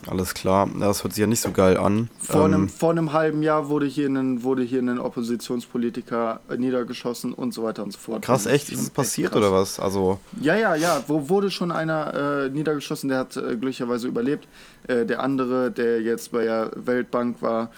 Alles 0.07 0.35
klar, 0.35 0.69
das 0.79 1.03
hört 1.03 1.13
sich 1.13 1.21
ja 1.21 1.27
nicht 1.27 1.41
so 1.41 1.51
geil 1.51 1.77
an. 1.77 2.09
Vor, 2.19 2.45
ähm, 2.45 2.53
einem, 2.53 2.69
vor 2.69 2.91
einem 2.91 3.13
halben 3.13 3.41
Jahr 3.41 3.69
wurde 3.69 3.87
hier 3.87 4.07
ein, 4.07 4.43
wurde 4.43 4.61
hier 4.61 4.81
ein 4.81 4.99
Oppositionspolitiker 4.99 6.41
niedergeschossen 6.57 7.33
und 7.33 7.53
so 7.53 7.63
weiter 7.63 7.83
und 7.83 7.91
so 7.91 7.97
fort. 7.97 8.21
Krass, 8.21 8.45
echt? 8.45 8.69
Ist 8.69 8.81
es 8.81 8.89
passiert 8.91 9.31
krass. 9.31 9.39
oder 9.39 9.51
was? 9.51 9.79
Also 9.79 10.19
ja, 10.39 10.55
ja, 10.55 10.75
ja. 10.75 11.03
Wo 11.07 11.29
wurde 11.29 11.49
schon 11.49 11.71
einer 11.71 12.45
äh, 12.45 12.49
niedergeschossen, 12.49 13.09
der 13.09 13.19
hat 13.19 13.35
äh, 13.35 13.41
glücklicherweise 13.41 14.07
überlebt. 14.07 14.47
Äh, 14.87 15.05
der 15.05 15.21
andere, 15.21 15.71
der 15.71 16.01
jetzt 16.01 16.31
bei 16.31 16.43
der 16.43 16.71
Weltbank 16.75 17.41
war, 17.41 17.71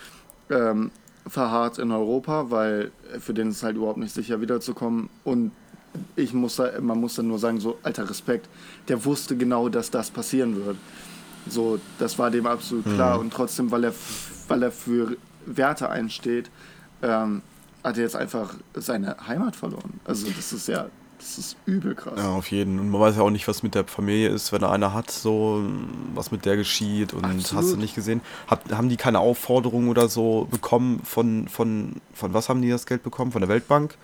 ähm, 0.50 0.92
verharrt 1.26 1.78
in 1.78 1.92
Europa, 1.92 2.52
weil 2.52 2.92
für 3.20 3.34
den 3.34 3.50
ist 3.50 3.58
es 3.58 3.64
halt 3.64 3.78
überhaupt 3.78 3.98
nicht 3.98 4.14
sicher 4.14 4.42
wiederzukommen. 4.42 5.10
Und 5.24 5.52
ich 6.16 6.34
muss 6.34 6.58
da, 6.58 6.72
man 6.82 7.00
muss 7.00 7.16
dann 7.16 7.28
nur 7.28 7.40
sagen, 7.40 7.60
so 7.60 7.78
alter 7.84 8.10
Respekt, 8.10 8.48
der 8.88 9.04
wusste 9.06 9.36
genau, 9.36 9.70
dass 9.70 9.92
das 9.92 10.12
passieren 10.12 10.56
wird. 10.66 10.78
So, 11.50 11.80
das 12.00 12.20
war 12.20 12.32
dem 12.32 12.46
absolut 12.46 12.86
klar. 12.86 13.16
Mhm. 13.16 13.22
Und 13.22 13.34
trotzdem, 13.34 13.72
weil 13.72 13.86
er, 13.86 13.94
weil 14.48 14.64
er 14.64 14.72
für 14.72 15.18
Werte 15.46 15.90
einsteht, 15.90 16.50
ähm, 17.02 17.42
hat 17.84 17.98
er 17.98 18.04
jetzt 18.04 18.16
einfach 18.16 18.56
seine 18.74 19.16
Heimat 19.28 19.56
verloren. 19.56 20.00
Also 20.04 20.28
das 20.36 20.52
ist 20.52 20.68
ja, 20.68 20.88
das 21.18 21.38
ist 21.38 21.58
übel 21.66 21.96
krass. 21.96 22.14
Ja, 22.18 22.32
auf 22.32 22.52
jeden. 22.52 22.80
Und 22.80 22.90
man 22.90 23.02
weiß 23.02 23.16
ja 23.16 23.22
auch 23.22 23.30
nicht, 23.30 23.48
was 23.48 23.64
mit 23.64 23.76
der 23.76 23.86
Familie 23.86 24.30
ist, 24.30 24.52
wenn 24.52 24.62
er 24.62 24.72
eine 24.72 24.94
hat, 24.94 25.10
so 25.10 25.64
was 26.14 26.32
mit 26.32 26.46
der 26.46 26.58
geschieht. 26.58 27.14
Und 27.14 27.26
Absolut. 27.26 27.64
hast 27.64 27.74
du 27.74 27.78
nicht 27.78 27.96
gesehen? 27.96 28.22
Hab, 28.48 28.70
haben 28.72 28.90
die 28.90 28.98
keine 28.98 29.20
Aufforderung 29.20 29.90
oder 29.90 30.10
so 30.10 30.48
bekommen 30.52 31.02
von, 31.04 31.48
von, 31.48 32.02
von 32.14 32.34
was 32.34 32.50
haben 32.50 32.62
die 32.62 32.70
das 32.70 32.86
Geld 32.86 33.04
bekommen? 33.04 33.32
Von 33.32 33.42
der 33.42 33.50
Weltbank? 33.50 33.96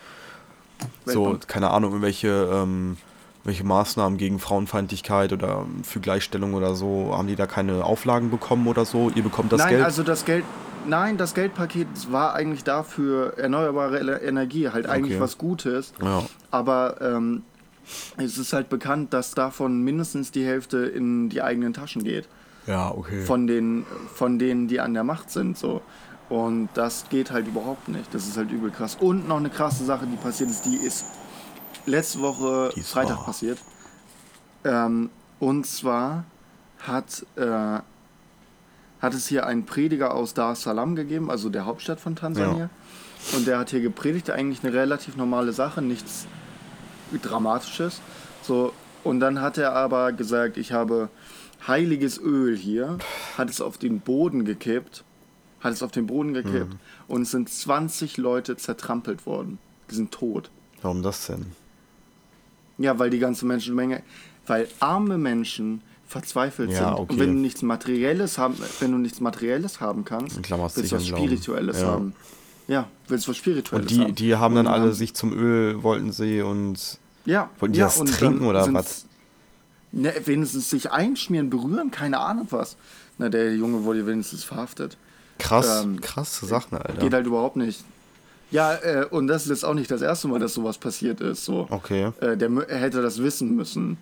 Weltbank. 1.06 1.44
So, 1.44 1.48
keine 1.48 1.72
Ahnung, 1.72 1.92
irgendwelche 1.92 2.50
ähm, 2.52 2.98
welche 3.44 3.64
Maßnahmen 3.64 4.18
gegen 4.18 4.40
Frauenfeindlichkeit 4.40 5.34
oder 5.34 5.66
für 5.84 6.00
Gleichstellung 6.00 6.54
oder 6.54 6.76
so, 6.76 7.14
haben 7.16 7.28
die 7.28 7.36
da 7.36 7.46
keine 7.46 7.84
Auflagen 7.84 8.30
bekommen 8.30 8.68
oder 8.68 8.86
so? 8.86 9.12
Ihr 9.14 9.24
bekommt 9.24 9.52
das 9.52 9.60
nein, 9.60 9.70
Geld? 9.70 9.80
Nein, 9.82 9.86
also 9.86 10.04
das 10.04 10.24
Geld, 10.24 10.46
nein, 10.88 11.18
das 11.18 11.34
Geldpaket 11.34 12.12
war 12.12 12.34
eigentlich 12.36 12.64
dafür 12.64 13.38
erneuerbare 13.38 14.00
Energie, 14.22 14.70
halt 14.70 14.88
eigentlich 14.88 15.16
okay. 15.16 15.24
was 15.24 15.38
Gutes. 15.38 15.94
Ja. 16.02 16.24
Aber 16.52 17.02
ähm, 17.02 17.44
es 18.18 18.38
ist 18.38 18.54
halt 18.54 18.70
bekannt, 18.70 19.14
dass 19.14 19.36
davon 19.36 19.82
mindestens 19.82 20.32
die 20.32 20.46
Hälfte 20.46 20.78
in 20.78 21.28
die 21.30 21.42
eigenen 21.42 21.74
Taschen 21.74 22.04
geht. 22.04 22.30
Ja, 22.66 22.92
okay. 22.92 23.24
Von, 23.24 23.46
den, 23.46 23.86
von 24.14 24.40
denen, 24.40 24.70
die 24.70 24.80
an 24.80 24.94
der 24.94 25.04
Macht 25.04 25.30
sind, 25.30 25.58
so. 25.58 25.82
Und 26.30 26.70
das 26.74 27.10
geht 27.10 27.32
halt 27.32 27.48
überhaupt 27.48 27.90
nicht. 27.90 28.14
Das 28.14 28.28
ist 28.28 28.38
halt 28.38 28.52
übel 28.52 28.72
krass. 28.72 28.98
Und 29.00 29.28
noch 29.28 29.38
eine 29.38 29.50
krasse 29.50 29.86
Sache, 29.86 30.06
die 30.08 30.16
passiert 30.16 30.50
ist, 30.50 30.66
die 30.66 30.78
ist 30.78 31.06
letzte 31.86 32.22
Woche 32.22 32.72
Dies 32.76 32.90
Freitag 32.90 33.18
war. 33.18 33.26
passiert. 33.26 33.60
Ähm, 34.64 35.10
und 35.40 35.66
zwar 35.66 36.24
hat, 36.80 37.26
äh, 37.36 37.80
hat 39.02 39.14
es 39.14 39.28
hier 39.28 39.46
einen 39.46 39.66
Prediger 39.66 40.14
aus 40.14 40.34
Dar 40.34 40.54
es 40.54 40.64
Salaam 40.64 40.96
gegeben, 40.96 41.30
also 41.30 41.50
der 41.50 41.66
Hauptstadt 41.66 42.00
von 42.00 42.16
Tansania. 42.16 42.70
Ja. 43.32 43.38
Und 43.38 43.48
der 43.48 43.60
hat 43.60 43.70
hier 43.70 43.82
gepredigt, 43.82 44.30
eigentlich 44.30 44.64
eine 44.64 44.74
relativ 44.74 45.16
normale 45.16 45.54
Sache, 45.54 45.82
nichts 45.82 46.28
Dramatisches. 47.22 48.02
So, 48.42 48.74
und 49.04 49.20
dann 49.20 49.40
hat 49.40 49.58
er 49.58 49.74
aber 49.74 50.12
gesagt, 50.14 50.58
ich 50.58 50.72
habe 50.72 51.10
heiliges 51.68 52.18
Öl 52.18 52.58
hier, 52.58 52.98
hat 53.38 53.50
es 53.50 53.62
auf 53.62 53.78
den 53.78 54.00
Boden 54.00 54.46
gekippt, 54.46 55.04
hat 55.64 55.74
es 55.74 55.82
auf 55.82 55.92
den 55.92 56.08
Boden 56.08 56.34
gekippt 56.34 56.74
mhm. 56.74 56.80
und 57.08 57.22
es 57.24 57.32
sind 57.32 57.50
20 57.50 58.18
Leute 58.18 58.58
zertrampelt 58.58 59.26
worden. 59.26 59.60
Die 59.90 59.96
sind 59.96 60.12
tot. 60.12 60.52
Warum 60.82 61.02
das 61.02 61.28
denn? 61.28 61.46
Ja, 62.78 63.00
weil 63.00 63.10
die 63.10 63.20
ganze 63.20 63.46
Menschenmenge, 63.46 64.04
weil 64.46 64.68
arme 64.80 65.18
Menschen 65.18 65.82
verzweifelt 66.06 66.72
ja, 66.72 66.78
sind. 66.78 67.00
Okay. 67.00 67.14
Und 67.14 67.20
wenn 67.20 67.36
du 67.36 67.40
nichts 67.40 67.62
Materielles 67.62 68.38
haben, 68.38 68.56
wenn 68.80 68.92
du 68.92 68.98
nichts 68.98 69.22
Materielles 69.22 69.80
haben 69.80 70.04
kannst, 70.04 70.38
willst 70.38 70.92
du 70.92 70.96
was 70.96 71.08
Spirituelles 71.08 71.82
ja. 71.82 71.88
haben. 71.88 72.14
Ja, 72.68 72.88
willst 73.08 73.28
du 73.28 73.32
was 73.32 73.38
Spirituelles 73.38 73.92
und 73.92 73.98
die, 73.98 74.04
haben. 74.04 74.16
Die 74.16 74.36
haben 74.36 74.56
dann 74.56 74.68
alle 74.68 74.84
haben, 74.84 74.94
sich 74.94 75.14
zum 75.14 75.34
Öl, 75.34 75.82
wollten 75.84 76.12
sie 76.12 76.42
und 76.42 77.00
ja, 77.26 77.50
wollten 77.60 77.74
die 77.74 77.80
ja, 77.80 77.86
das 77.86 78.00
trinken 78.12 78.46
oder 78.46 78.72
was? 78.74 79.06
Ne, 79.92 80.14
wenigstens 80.26 80.70
sich 80.70 80.92
einschmieren, 80.92 81.50
berühren, 81.50 81.92
keine 81.92 82.20
Ahnung 82.20 82.48
was. 82.50 82.78
Na, 83.18 83.30
der 83.30 83.56
Junge 83.56 83.84
wurde 83.84 84.06
wenigstens 84.08 84.44
verhaftet. 84.44 84.98
Krass, 85.44 85.84
ähm, 85.84 86.00
krasse 86.00 86.46
Sachen, 86.46 86.78
Alter. 86.78 87.02
Geht 87.02 87.14
halt 87.14 87.28
überhaupt 87.28 87.58
nicht. 87.58 87.84
Ja, 88.50 88.76
äh, 88.76 89.06
und 89.10 89.28
das 89.28 89.44
ist 89.44 89.50
jetzt 89.50 89.66
auch 89.66 89.74
nicht 89.74 89.92
das 89.92 90.02
erste 90.02 90.28
Mal, 90.28 90.40
dass 90.40 90.54
sowas 90.54 90.78
passiert 90.78 91.20
ist. 91.22 91.44
So. 91.44 91.68
Okay. 91.70 92.12
Äh, 92.22 92.38
der 92.38 92.50
hätte 92.68 93.02
das 93.02 93.22
wissen 93.22 93.56
müssen. 93.56 93.98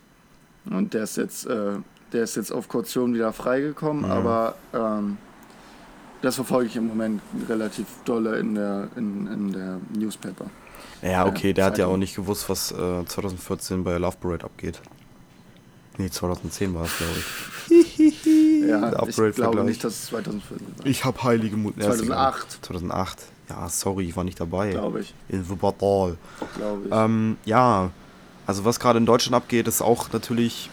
Und 0.69 0.93
der 0.93 1.03
ist 1.03 1.17
jetzt, 1.17 1.48
äh, 1.48 1.77
der 2.13 2.24
ist 2.24 2.36
jetzt 2.36 2.51
auf 2.51 2.67
Kaution 2.67 3.13
wieder 3.13 3.33
freigekommen, 3.33 4.05
mhm. 4.05 4.12
aber 4.12 4.55
ähm, 4.74 5.17
das 6.21 6.36
verfolge 6.36 6.67
ich 6.67 6.75
im 6.75 6.88
Moment 6.88 7.21
relativ 7.50 7.86
dolle 8.05 8.38
in 8.38 8.53
der, 8.55 8.89
in, 8.95 9.25
in 9.27 9.53
der 9.53 9.79
Newspaper. 9.98 10.45
Ja, 11.01 11.25
okay, 11.25 11.53
der 11.53 11.65
hat 11.65 11.79
ja 11.79 11.88
auch 11.88 11.98
nicht 11.98 12.15
gewusst, 12.15 12.48
was 12.48 12.67
2014 12.67 13.79
äh, 13.79 13.83
bei 13.83 13.98
Love 13.98 14.17
Parade 14.19 14.45
abgeht. 14.45 14.79
Nee, 15.98 16.10
2010 16.10 16.74
war 16.75 16.83
es, 16.83 16.98
glaube 16.98 17.13
ich. 17.17 17.25
ja, 18.68 19.08
ich 19.08 19.36
glaube 19.36 19.63
nicht, 19.63 19.84
dass 19.84 19.94
es 19.94 20.06
2014 20.08 20.68
war. 20.77 20.86
Ich 20.86 21.06
habe 21.06 21.24
heilige 21.24 21.58
Mut. 21.58 21.75
2008. 21.82 22.63
2008. 22.65 23.20
Ja, 23.50 23.68
sorry, 23.70 24.08
ich 24.08 24.15
war 24.15 24.24
nicht 24.24 24.39
dabei. 24.39 24.72
Glaube 24.72 25.01
ich. 25.01 25.13
In 25.27 25.48
Wuppertal. 25.50 26.18
Glaube 26.56 26.82
ich. 26.86 26.91
Ähm, 26.91 27.38
ja, 27.46 27.91
also 28.48 28.65
was 28.65 28.80
gerade 28.80 28.98
in 28.98 29.06
Deutschland 29.06 29.36
abgeht, 29.36 29.68
ist 29.68 29.82
auch 29.82 30.12
natürlich, 30.13 30.70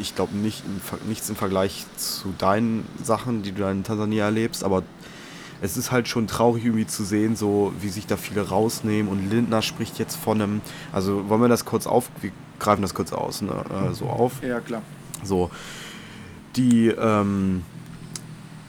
ich 0.00 0.14
glaube, 0.14 0.36
nicht, 0.36 0.62
nichts 1.08 1.28
im 1.28 1.36
Vergleich 1.36 1.84
zu 1.96 2.34
deinen 2.38 2.86
Sachen, 3.02 3.42
die 3.42 3.52
du 3.52 3.64
in 3.70 3.84
Tansania 3.84 4.24
erlebst, 4.24 4.64
aber 4.64 4.82
es 5.60 5.76
ist 5.76 5.90
halt 5.90 6.08
schon 6.08 6.26
traurig 6.26 6.64
irgendwie 6.64 6.86
zu 6.86 7.04
sehen, 7.04 7.36
so 7.36 7.72
wie 7.80 7.88
sich 7.88 8.06
da 8.06 8.16
viele 8.16 8.48
rausnehmen 8.48 9.10
und 9.10 9.30
Lindner 9.30 9.62
spricht 9.62 9.98
jetzt 9.98 10.16
von 10.16 10.40
einem, 10.40 10.60
also 10.92 11.28
wollen 11.28 11.40
wir 11.40 11.48
das 11.48 11.64
kurz 11.64 11.86
auf, 11.86 12.10
wir 12.20 12.30
greifen 12.58 12.82
das 12.82 12.94
kurz 12.94 13.12
aus, 13.12 13.42
ne, 13.42 13.52
äh, 13.70 13.94
so 13.94 14.06
auf. 14.06 14.42
Ja, 14.42 14.60
klar. 14.60 14.82
So, 15.22 15.50
die, 16.56 16.88
ähm, 16.88 17.62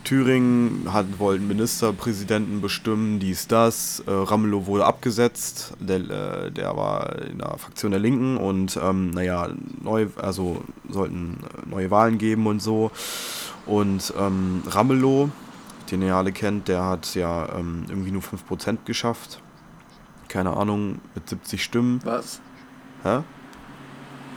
Thüringen 0.07 0.93
hat, 0.93 1.19
wollten 1.19 1.49
Ministerpräsidenten 1.49 2.61
bestimmen, 2.61 3.19
dies, 3.19 3.49
das. 3.49 4.01
Äh, 4.07 4.11
Ramelow 4.11 4.65
wurde 4.65 4.85
abgesetzt, 4.85 5.73
der, 5.81 5.97
äh, 5.97 6.49
der 6.49 6.77
war 6.77 7.23
in 7.23 7.39
der 7.39 7.57
Fraktion 7.57 7.91
der 7.91 7.99
Linken 7.99 8.37
und 8.37 8.79
ähm, 8.81 9.09
naja, 9.09 9.49
neu, 9.81 10.07
also 10.15 10.63
sollten 10.87 11.39
neue 11.65 11.91
Wahlen 11.91 12.19
geben 12.19 12.47
und 12.47 12.61
so. 12.61 12.89
Und 13.65 14.13
ähm, 14.17 14.63
Ramelow, 14.65 15.29
den 15.91 16.01
ihr 16.01 16.15
alle 16.15 16.31
kennt, 16.31 16.69
der 16.69 16.85
hat 16.85 17.13
ja 17.13 17.49
ähm, 17.53 17.83
irgendwie 17.89 18.11
nur 18.11 18.21
5% 18.21 18.85
geschafft. 18.85 19.41
Keine 20.29 20.55
Ahnung, 20.55 20.99
mit 21.15 21.27
70 21.27 21.61
Stimmen. 21.61 21.99
Was? 22.05 22.39
Hä? 23.03 23.23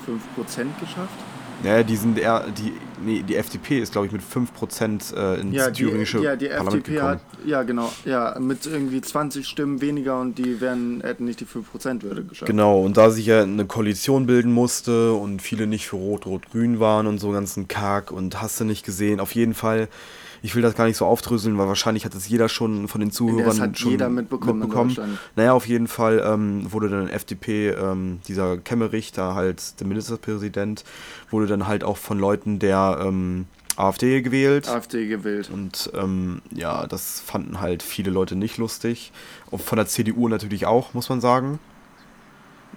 5% 0.05 0.81
geschafft? 0.81 1.30
Ja, 1.65 1.83
die 1.83 1.97
sind 1.97 2.19
eher, 2.19 2.47
die, 2.57 2.73
nee, 3.05 3.23
die 3.23 3.37
FDP 3.37 3.81
ist, 3.81 3.93
glaube 3.93 4.07
ich, 4.07 4.13
mit 4.13 4.23
5% 4.23 5.15
äh, 5.15 5.41
ins 5.41 5.55
ja, 5.55 5.71
thüringische 5.71 6.19
die, 6.19 6.25
ja, 6.25 6.37
die 6.37 6.49
Parlament 6.49 6.75
FDP 6.77 6.95
gekommen. 6.95 7.13
hat, 7.13 7.21
ja 7.47 7.63
genau, 7.63 7.93
ja, 8.05 8.37
mit 8.41 8.67
irgendwie 8.67 9.01
20 9.01 9.47
Stimmen 9.47 9.81
weniger 9.81 10.21
und 10.21 10.39
die 10.39 10.61
wären, 10.61 11.01
hätten 11.03 11.25
nicht 11.25 11.41
die 11.41 11.47
5%-Hürde 11.47 12.25
geschafft. 12.25 12.49
Genau, 12.49 12.81
und 12.81 12.97
da 12.97 13.11
sich 13.11 13.27
ja 13.27 13.43
eine 13.43 13.67
Koalition 13.67 14.27
bilden 14.27 14.53
musste 14.53 15.13
und 15.13 15.43
viele 15.43 15.67
nicht 15.67 15.87
für 15.87 15.97
Rot-Rot-Grün 15.97 16.81
waren 16.81 17.07
und 17.07 17.19
so 17.19 17.31
ganzen 17.31 17.69
Kack 17.69 18.11
und 18.11 18.41
hast 18.41 18.61
du 18.61 18.65
nicht 18.65 18.85
gesehen, 18.85 19.21
auf 19.21 19.35
jeden 19.35 19.55
Fall 19.55 19.89
ich 20.43 20.55
will 20.55 20.63
das 20.63 20.75
gar 20.75 20.87
nicht 20.87 20.97
so 20.97 21.07
aufdröseln, 21.07 21.59
weil 21.59 21.69
wahrscheinlich 21.69 22.05
hat 22.05 22.15
es 22.15 22.29
jeder 22.29 22.49
schon 22.49 22.89
von 22.89 23.01
den 23.01 23.11
Zuhörern 23.11 23.45
das 23.45 23.61
hat 23.61 23.79
schon 23.79 23.91
jeder 23.91 24.09
mitbekommen. 24.09 24.61
mitbekommen. 24.61 25.19
Naja, 25.37 25.53
auf 25.53 25.67
jeden 25.67 25.89
Fall 25.89 26.23
ähm, 26.25 26.73
wurde 26.73 26.89
dann 26.89 27.09
FDP, 27.09 27.71
ähm, 27.71 28.21
dieser 28.29 28.59
Kemmerich, 28.59 29.13
da 29.13 29.35
halt 29.35 29.81
der 29.81 29.87
Ministerpräsident, 29.87 30.85
wurde 31.31 31.47
dann 31.47 31.67
halt 31.67 31.85
auch 31.85 31.97
von 31.97 32.19
Leuten 32.19 32.59
der 32.59 32.99
ähm, 33.03 33.47
AfD 33.77 34.23
gewählt. 34.23 34.69
AfD 34.69 35.07
gewählt. 35.07 35.51
Und 35.53 35.91
ähm, 35.95 36.43
ja, 36.55 36.87
das 36.87 37.21
fanden 37.21 37.61
halt 37.61 37.83
viele 37.83 38.11
Leute 38.11 38.37
nicht 38.37 38.59
lustig. 38.59 39.13
Und 39.51 39.63
von 39.63 39.77
der 39.77 39.87
CDU 39.87 40.29
natürlich 40.29 40.67
auch, 40.67 40.95
muss 40.95 41.09
man 41.09 41.21
sagen. 41.21 41.59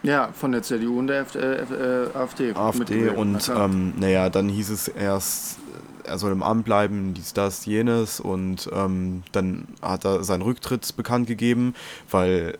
Ja, 0.01 0.31
von 0.33 0.51
der 0.51 0.63
CDU 0.63 0.99
und 0.99 1.07
der 1.07 1.21
F 1.21 1.35
äh, 1.35 1.55
äh, 1.61 2.09
AfD. 2.13 2.53
AfD 2.53 3.09
und 3.09 3.49
ähm, 3.55 3.93
naja, 3.97 4.29
dann 4.29 4.49
hieß 4.49 4.69
es 4.69 4.87
erst, 4.89 5.59
er 6.03 6.17
soll 6.17 6.31
im 6.31 6.43
Amt 6.43 6.65
bleiben, 6.65 7.13
dies, 7.13 7.33
das, 7.33 7.65
jenes. 7.65 8.19
Und 8.19 8.69
ähm, 8.73 9.23
dann 9.31 9.67
hat 9.81 10.05
er 10.05 10.23
seinen 10.23 10.41
Rücktritt 10.41 10.95
bekannt 10.95 11.27
gegeben, 11.27 11.75
weil 12.09 12.57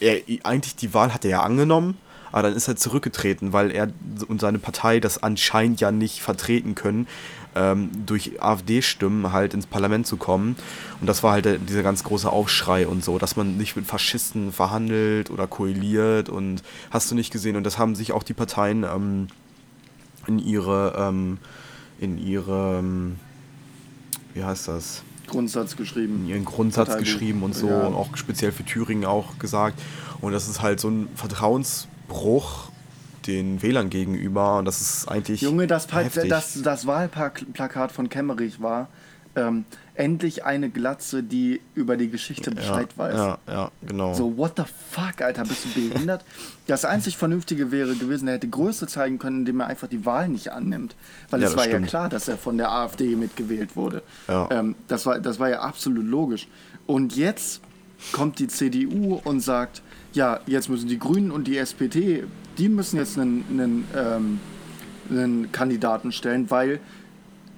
er, 0.00 0.20
eigentlich 0.44 0.76
die 0.76 0.94
Wahl 0.94 1.12
hat 1.12 1.24
er 1.24 1.30
ja 1.30 1.42
angenommen, 1.42 1.96
aber 2.32 2.42
dann 2.42 2.54
ist 2.54 2.68
er 2.68 2.76
zurückgetreten, 2.76 3.52
weil 3.52 3.70
er 3.70 3.88
und 4.28 4.40
seine 4.40 4.58
Partei 4.58 5.00
das 5.00 5.22
anscheinend 5.22 5.80
ja 5.80 5.90
nicht 5.90 6.20
vertreten 6.20 6.74
können, 6.74 7.06
ähm, 7.54 7.90
durch 8.04 8.42
AfD-Stimmen 8.42 9.32
halt 9.32 9.54
ins 9.54 9.66
Parlament 9.66 10.06
zu 10.06 10.16
kommen. 10.16 10.56
Und 11.00 11.06
das 11.06 11.22
war 11.22 11.32
halt 11.32 11.46
dieser 11.68 11.82
ganz 11.82 12.04
große 12.04 12.30
Aufschrei 12.30 12.86
und 12.86 13.02
so, 13.02 13.18
dass 13.18 13.36
man 13.36 13.56
nicht 13.56 13.76
mit 13.76 13.86
Faschisten 13.86 14.52
verhandelt 14.52 15.30
oder 15.30 15.46
koaliert 15.46 16.28
und 16.28 16.62
hast 16.90 17.10
du 17.10 17.14
nicht 17.14 17.32
gesehen. 17.32 17.56
Und 17.56 17.64
das 17.64 17.78
haben 17.78 17.94
sich 17.94 18.12
auch 18.12 18.22
die 18.22 18.34
Parteien 18.34 18.84
ähm, 18.84 19.28
in 20.26 20.38
ihre, 20.38 20.94
ähm, 20.98 21.38
in 22.00 22.18
ihre, 22.18 22.78
ähm, 22.78 23.16
wie 24.34 24.44
heißt 24.44 24.68
das? 24.68 25.02
Grundsatz 25.26 25.76
geschrieben. 25.76 26.22
In 26.24 26.28
ihren 26.28 26.44
Grundsatz 26.44 26.96
geschrieben 26.98 27.42
und 27.42 27.54
so 27.54 27.68
ja. 27.68 27.86
und 27.86 27.94
auch 27.94 28.16
speziell 28.16 28.52
für 28.52 28.64
Thüringen 28.64 29.04
auch 29.04 29.38
gesagt. 29.38 29.80
Und 30.20 30.32
das 30.32 30.48
ist 30.48 30.62
halt 30.62 30.80
so 30.80 30.88
ein 30.88 31.08
Vertrauensbruch 31.14 32.70
den 33.26 33.60
Wählern 33.62 33.90
gegenüber 33.90 34.58
und 34.58 34.64
das 34.66 34.80
ist 34.80 35.08
eigentlich. 35.08 35.40
Junge, 35.40 35.66
das, 35.66 35.88
das, 35.88 36.62
das 36.62 36.86
Wahlplakat 36.86 37.90
von 37.90 38.08
Kemmerich 38.08 38.62
war, 38.62 38.88
ähm, 39.34 39.64
endlich 39.96 40.44
eine 40.44 40.70
Glatze, 40.70 41.22
die 41.22 41.60
über 41.74 41.96
die 41.96 42.08
Geschichte 42.10 42.50
Bescheid 42.50 42.88
ja, 42.92 42.98
weiß. 42.98 43.14
Ja, 43.14 43.38
ja, 43.48 43.70
genau. 43.86 44.14
So, 44.14 44.36
what 44.36 44.52
the 44.56 44.64
fuck, 44.90 45.22
Alter, 45.22 45.44
bist 45.44 45.64
du 45.64 45.88
behindert? 45.88 46.24
das 46.66 46.84
einzig 46.84 47.16
Vernünftige 47.16 47.70
wäre 47.70 47.94
gewesen, 47.94 48.26
er 48.28 48.34
hätte 48.34 48.48
Größe 48.48 48.86
zeigen 48.86 49.18
können, 49.18 49.40
indem 49.40 49.60
er 49.60 49.68
einfach 49.68 49.88
die 49.88 50.04
Wahl 50.04 50.28
nicht 50.28 50.52
annimmt. 50.52 50.96
Weil 51.30 51.42
ja, 51.42 51.48
es 51.48 51.56
war 51.56 51.64
stimmt. 51.64 51.86
ja 51.86 51.88
klar, 51.88 52.08
dass 52.08 52.28
er 52.28 52.36
von 52.36 52.58
der 52.58 52.70
AfD 52.70 53.14
mitgewählt 53.14 53.76
wurde. 53.76 54.02
Ja. 54.28 54.48
Ähm, 54.50 54.74
das, 54.88 55.06
war, 55.06 55.20
das 55.20 55.38
war 55.38 55.48
ja 55.48 55.60
absolut 55.60 56.04
logisch. 56.04 56.48
Und 56.86 57.16
jetzt 57.16 57.60
kommt 58.12 58.38
die 58.38 58.48
CDU 58.48 59.20
und 59.24 59.40
sagt, 59.40 59.82
ja, 60.12 60.40
jetzt 60.46 60.68
müssen 60.68 60.88
die 60.88 60.98
Grünen 60.98 61.30
und 61.30 61.46
die 61.46 61.56
SPD, 61.56 62.24
die 62.58 62.68
müssen 62.68 62.96
jetzt 62.96 63.18
einen, 63.18 63.44
einen, 63.50 63.84
ähm, 63.96 64.40
einen 65.10 65.52
Kandidaten 65.52 66.10
stellen, 66.10 66.50
weil 66.50 66.80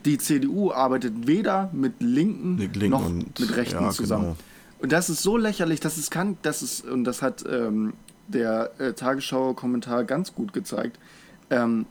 die 0.05 0.19
CDU 0.19 0.73
arbeitet 0.73 1.27
weder 1.27 1.71
mit 1.73 2.01
Linken, 2.01 2.57
mit 2.57 2.77
Linken 2.77 2.91
noch 2.91 3.11
mit 3.11 3.57
Rechten 3.57 3.83
ja, 3.83 3.91
zusammen. 3.91 4.25
Genau. 4.25 4.37
Und 4.81 4.93
das 4.93 5.11
ist 5.11 5.23
so 5.23 5.37
lächerlich, 5.37 5.81
dass 5.81 5.97
es 5.97 6.11
kann, 6.11 6.39
das 6.43 6.63
ist, 6.63 6.85
und 6.85 7.05
das 7.05 7.23
hat 7.23 7.45
ähm, 7.51 7.95
der 8.29 8.71
äh, 8.79 8.93
Tagesschau-Kommentar 8.93 10.05
ganz 10.05 10.35
gut 10.35 10.53
gezeigt. 10.53 10.99
Ähm, 11.51 11.87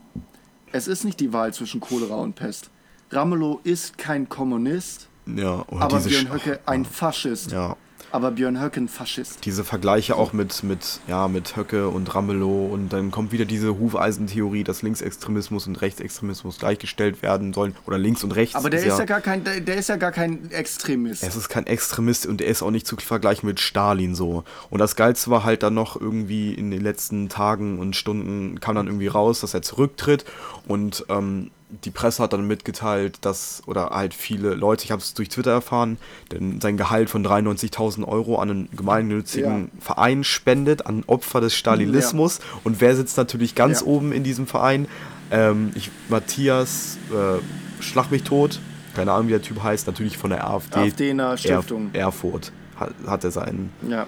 es 0.72 0.88
ist 0.88 1.04
nicht 1.04 1.20
die 1.20 1.32
Wahl 1.32 1.52
zwischen 1.52 1.80
Cholera 1.80 2.16
und 2.16 2.34
Pest. 2.34 2.70
Ramelow 3.10 3.60
ist 3.64 3.98
kein 3.98 4.28
Kommunist, 4.28 5.08
ja, 5.26 5.64
aber 5.70 6.00
Björn 6.00 6.32
Höcke 6.32 6.60
ein 6.66 6.84
Faschist. 6.84 7.52
Ja 7.52 7.76
aber 8.10 8.30
Björn 8.30 8.60
Höcke 8.60 8.80
ein 8.80 8.88
Faschist. 8.88 9.44
Diese 9.44 9.64
Vergleiche 9.64 10.16
auch 10.16 10.32
mit, 10.32 10.62
mit, 10.62 11.00
ja, 11.06 11.28
mit 11.28 11.56
Höcke 11.56 11.88
und 11.88 12.14
Ramelow 12.14 12.66
und 12.66 12.92
dann 12.92 13.10
kommt 13.10 13.32
wieder 13.32 13.44
diese 13.44 13.78
Hufeisentheorie, 13.78 14.64
dass 14.64 14.82
Linksextremismus 14.82 15.66
und 15.66 15.80
Rechtsextremismus 15.80 16.58
gleichgestellt 16.58 17.22
werden 17.22 17.52
sollen 17.52 17.74
oder 17.86 17.98
links 17.98 18.24
und 18.24 18.32
rechts. 18.32 18.54
Aber 18.54 18.70
der 18.70 18.80
ist, 18.80 18.86
ist 18.86 18.92
ja, 18.92 18.98
ja, 19.00 19.04
gar 19.04 19.20
kein, 19.20 19.44
der, 19.44 19.60
der, 19.60 19.76
ist 19.76 19.88
ja 19.88 19.96
gar 19.96 20.12
kein 20.12 20.50
Extremist. 20.50 21.22
Es 21.22 21.36
ist 21.36 21.48
kein 21.48 21.66
Extremist 21.66 22.26
und 22.26 22.40
er 22.40 22.48
ist 22.48 22.62
auch 22.62 22.70
nicht 22.70 22.86
zu 22.86 22.96
vergleichen 22.96 23.46
mit 23.46 23.60
Stalin 23.60 24.14
so. 24.14 24.44
Und 24.70 24.78
das 24.78 24.96
Geilste 24.96 25.30
war 25.30 25.44
halt 25.44 25.62
dann 25.62 25.74
noch 25.74 26.00
irgendwie 26.00 26.54
in 26.54 26.70
den 26.70 26.80
letzten 26.80 27.28
Tagen 27.28 27.78
und 27.78 27.96
Stunden 27.96 28.60
kam 28.60 28.74
dann 28.74 28.86
irgendwie 28.86 29.08
raus, 29.08 29.40
dass 29.40 29.54
er 29.54 29.62
zurücktritt 29.62 30.24
und 30.66 31.04
ähm, 31.08 31.50
die 31.84 31.90
Presse 31.90 32.22
hat 32.22 32.32
dann 32.32 32.46
mitgeteilt, 32.46 33.18
dass, 33.22 33.62
oder 33.66 33.90
halt 33.90 34.14
viele 34.14 34.54
Leute, 34.54 34.84
ich 34.84 34.90
habe 34.90 35.02
es 35.02 35.14
durch 35.14 35.28
Twitter 35.28 35.50
erfahren, 35.50 35.98
denn 36.32 36.60
sein 36.60 36.76
Gehalt 36.76 37.10
von 37.10 37.24
93.000 37.26 38.06
Euro 38.06 38.36
an 38.36 38.50
einen 38.50 38.68
gemeinnützigen 38.74 39.64
ja. 39.64 39.80
Verein 39.80 40.24
spendet, 40.24 40.86
an 40.86 41.04
Opfer 41.06 41.40
des 41.40 41.54
Stalinismus. 41.54 42.38
Ja. 42.38 42.44
Und 42.64 42.80
wer 42.80 42.96
sitzt 42.96 43.16
natürlich 43.18 43.54
ganz 43.54 43.80
ja. 43.80 43.86
oben 43.86 44.12
in 44.12 44.24
diesem 44.24 44.46
Verein? 44.46 44.88
Ähm, 45.30 45.72
ich, 45.74 45.90
Matthias, 46.08 46.98
äh, 47.10 47.82
Schlag 47.82 48.10
mich 48.10 48.24
tot, 48.24 48.60
keine 48.96 49.12
Ahnung, 49.12 49.28
wie 49.28 49.32
der 49.32 49.42
Typ 49.42 49.62
heißt, 49.62 49.86
natürlich 49.86 50.18
von 50.18 50.30
der 50.30 50.48
AfD. 50.48 50.80
AfD 50.80 51.36
Stiftung. 51.36 51.90
Erfurt 51.92 52.50
hat, 52.76 52.92
hat 53.06 53.22
er 53.24 53.30
seinen. 53.30 53.70
Ja 53.88 54.06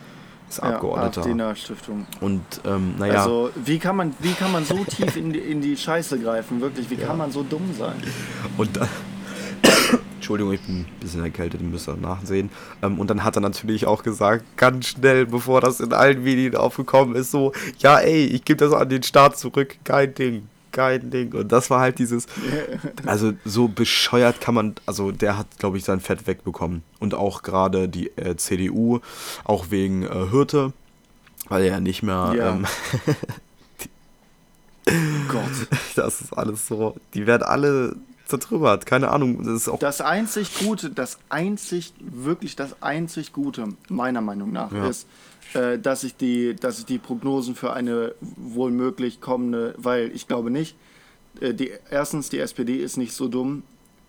ist 0.51 0.61
Abgeordneter. 0.61 1.29
Ja, 1.35 1.55
Stiftung. 1.55 2.07
Und 2.21 2.43
ähm, 2.65 2.95
naja. 2.99 3.23
Also 3.23 3.51
wie 3.65 3.79
kann 3.79 3.97
man, 3.97 4.15
wie 4.19 4.33
kann 4.33 4.53
man 4.53 4.65
so 4.65 4.85
tief 4.85 5.17
in 5.17 5.33
die, 5.33 5.39
in 5.39 5.61
die 5.61 5.77
Scheiße 5.77 6.19
greifen? 6.19 6.61
Wirklich, 6.61 6.91
wie 6.91 6.97
ja. 6.97 7.07
kann 7.07 7.19
man 7.19 7.31
so 7.31 7.43
dumm 7.43 7.75
sein? 7.79 8.03
Und 8.57 8.77
dann. 8.77 8.89
Entschuldigung, 10.17 10.53
ich 10.53 10.61
bin 10.61 10.81
ein 10.81 11.01
bisschen 11.01 11.25
erkältet, 11.25 11.61
müsst 11.63 11.89
ihr 11.89 11.97
nachsehen. 11.97 12.51
Ähm, 12.83 12.99
und 12.99 13.09
dann 13.09 13.25
hat 13.25 13.37
er 13.37 13.41
natürlich 13.41 13.87
auch 13.87 14.03
gesagt, 14.03 14.45
ganz 14.57 14.89
schnell, 14.89 15.27
bevor 15.27 15.61
das 15.61 15.81
in 15.81 15.93
allen 15.93 16.23
Medien 16.23 16.57
aufgekommen 16.57 17.15
ist, 17.15 17.31
so, 17.31 17.53
ja 17.79 17.99
ey, 17.99 18.27
ich 18.27 18.45
gebe 18.45 18.59
das 18.59 18.73
an 18.73 18.89
den 18.89 19.03
Staat 19.03 19.39
zurück, 19.39 19.77
kein 19.85 20.15
Ding 20.15 20.49
kein 20.73 21.11
Ding. 21.11 21.33
Und 21.35 21.51
das 21.53 21.71
war 21.71 21.81
halt 21.81 21.99
dieses, 21.99 22.27
also 23.07 23.33
so 23.45 23.69
bescheuert 23.69 24.41
kann 24.41 24.55
man, 24.55 24.75
also 24.87 25.13
der 25.13 25.37
hat, 25.37 25.47
glaube 25.59 25.79
ich, 25.79 25.85
sein 25.85 26.01
Fett 26.01 26.27
wegbekommen. 26.27 26.83
Und 26.99 27.15
auch 27.15 27.43
gerade 27.43 27.89
die 27.89 28.17
äh, 28.17 28.37
CDU, 28.37 29.01
auch 29.45 29.71
wegen 29.71 30.03
äh, 30.03 30.31
Hürte, 30.31 30.73
weil 31.49 31.63
er 31.65 31.73
ja 31.73 31.81
nicht 31.81 32.03
mehr. 32.03 32.33
Ja. 32.37 32.51
Ähm, 32.51 32.67
Gott. 35.29 35.43
Das 35.97 36.21
ist 36.21 36.33
alles 36.33 36.67
so, 36.67 36.97
die 37.15 37.27
werden 37.27 37.43
alle 37.43 37.97
zertrümmert, 38.27 38.87
keine 38.87 39.11
Ahnung. 39.11 39.45
Das 39.45 39.55
ist 39.55 39.69
auch. 39.69 39.79
Das 39.79 40.01
einzig 40.01 40.55
Gute, 40.61 40.91
das 40.91 41.19
einzig, 41.29 41.93
wirklich 42.01 42.57
das 42.57 42.83
einzig 42.83 43.33
Gute, 43.33 43.69
meiner 43.89 44.21
Meinung 44.21 44.53
nach, 44.53 44.73
ja. 44.73 44.89
ist, 44.89 45.07
äh, 45.55 45.79
dass, 45.79 46.05
ich 46.05 46.17
die, 46.17 46.55
dass 46.55 46.79
ich 46.79 46.87
die 46.87 46.99
Prognosen 46.99 47.55
für 47.55 47.73
eine 47.73 48.15
wohl 48.21 48.71
möglich 48.71 49.21
kommende, 49.21 49.75
weil 49.77 50.11
ich 50.15 50.29
glaube 50.29 50.51
nicht, 50.51 50.77
äh, 51.41 51.55
die, 51.55 51.73
erstens, 51.91 52.29
die 52.29 52.39
SPD 52.39 52.77
ist 52.77 52.97
nicht 52.97 53.13
so 53.13 53.29
dumm, 53.29 53.63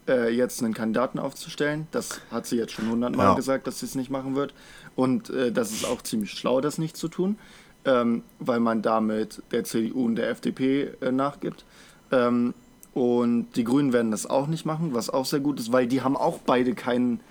äh, 0.07 0.29
jetzt 0.29 0.63
einen 0.63 0.73
Kandidaten 0.73 1.19
aufzustellen. 1.19 1.87
Das 1.91 2.21
hat 2.31 2.45
sie 2.47 2.57
jetzt 2.57 2.73
schon 2.73 2.89
hundertmal 2.89 3.27
ja. 3.27 3.35
gesagt, 3.35 3.67
dass 3.67 3.79
sie 3.79 3.85
es 3.85 3.95
nicht 3.95 4.09
machen 4.09 4.35
wird. 4.35 4.53
Und 4.95 5.29
äh, 5.29 5.51
das 5.51 5.71
ist 5.71 5.85
auch 5.85 6.01
ziemlich 6.01 6.31
schlau, 6.31 6.61
das 6.61 6.77
nicht 6.77 6.97
zu 6.97 7.07
tun, 7.07 7.37
ähm, 7.85 8.23
weil 8.39 8.59
man 8.59 8.81
damit 8.81 9.41
der 9.51 9.63
CDU 9.63 10.05
und 10.05 10.15
der 10.15 10.29
FDP 10.29 10.91
äh, 11.01 11.11
nachgibt. 11.11 11.65
Ähm, 12.11 12.53
und 12.93 13.55
die 13.55 13.63
Grünen 13.63 13.93
werden 13.93 14.11
das 14.11 14.25
auch 14.25 14.47
nicht 14.47 14.65
machen, 14.65 14.93
was 14.93 15.09
auch 15.09 15.25
sehr 15.25 15.39
gut 15.39 15.59
ist, 15.59 15.71
weil 15.71 15.87
die 15.87 16.01
haben 16.01 16.17
auch 16.17 16.39
beide 16.39 16.73
keinen 16.75 17.21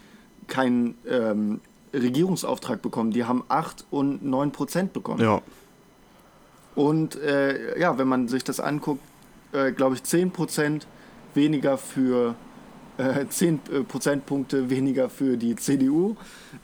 kein, 0.50 0.94
ähm, 1.08 1.60
Regierungsauftrag 1.92 2.82
bekommen. 2.82 3.10
Die 3.10 3.24
haben 3.24 3.44
8 3.48 3.86
und 3.90 4.24
9 4.24 4.52
Prozent 4.52 4.92
bekommen. 4.92 5.22
Ja. 5.22 5.42
Und 6.74 7.16
äh, 7.20 7.78
ja, 7.78 7.98
wenn 7.98 8.08
man 8.08 8.28
sich 8.28 8.44
das 8.44 8.60
anguckt, 8.60 9.02
äh, 9.52 9.72
glaube 9.72 9.96
ich, 9.96 10.02
10 10.04 10.30
Prozent 10.30 10.86
weniger 11.34 11.78
für 11.78 12.34
äh, 12.98 13.26
10 13.28 13.60
äh, 13.72 13.80
Prozentpunkte 13.82 14.70
weniger 14.70 15.08
für 15.08 15.36
die 15.36 15.56
CDU, 15.56 16.16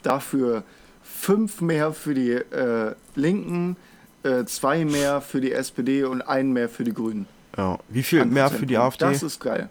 dafür 0.03 0.63
5 1.03 1.61
mehr 1.61 1.93
für 1.93 2.13
die 2.13 2.31
äh, 2.31 2.95
Linken, 3.15 3.77
2 4.23 4.79
äh, 4.79 4.85
mehr 4.85 5.21
für 5.21 5.41
die 5.41 5.51
SPD 5.51 6.03
und 6.03 6.21
1 6.21 6.53
mehr 6.53 6.69
für 6.69 6.83
die 6.83 6.93
Grünen. 6.93 7.27
Ja. 7.57 7.79
Wie 7.89 8.03
viel 8.03 8.25
mehr 8.25 8.49
für 8.49 8.65
die 8.65 8.77
AfD? 8.77 9.05
Das 9.05 9.23
ist 9.23 9.39
geil. 9.39 9.69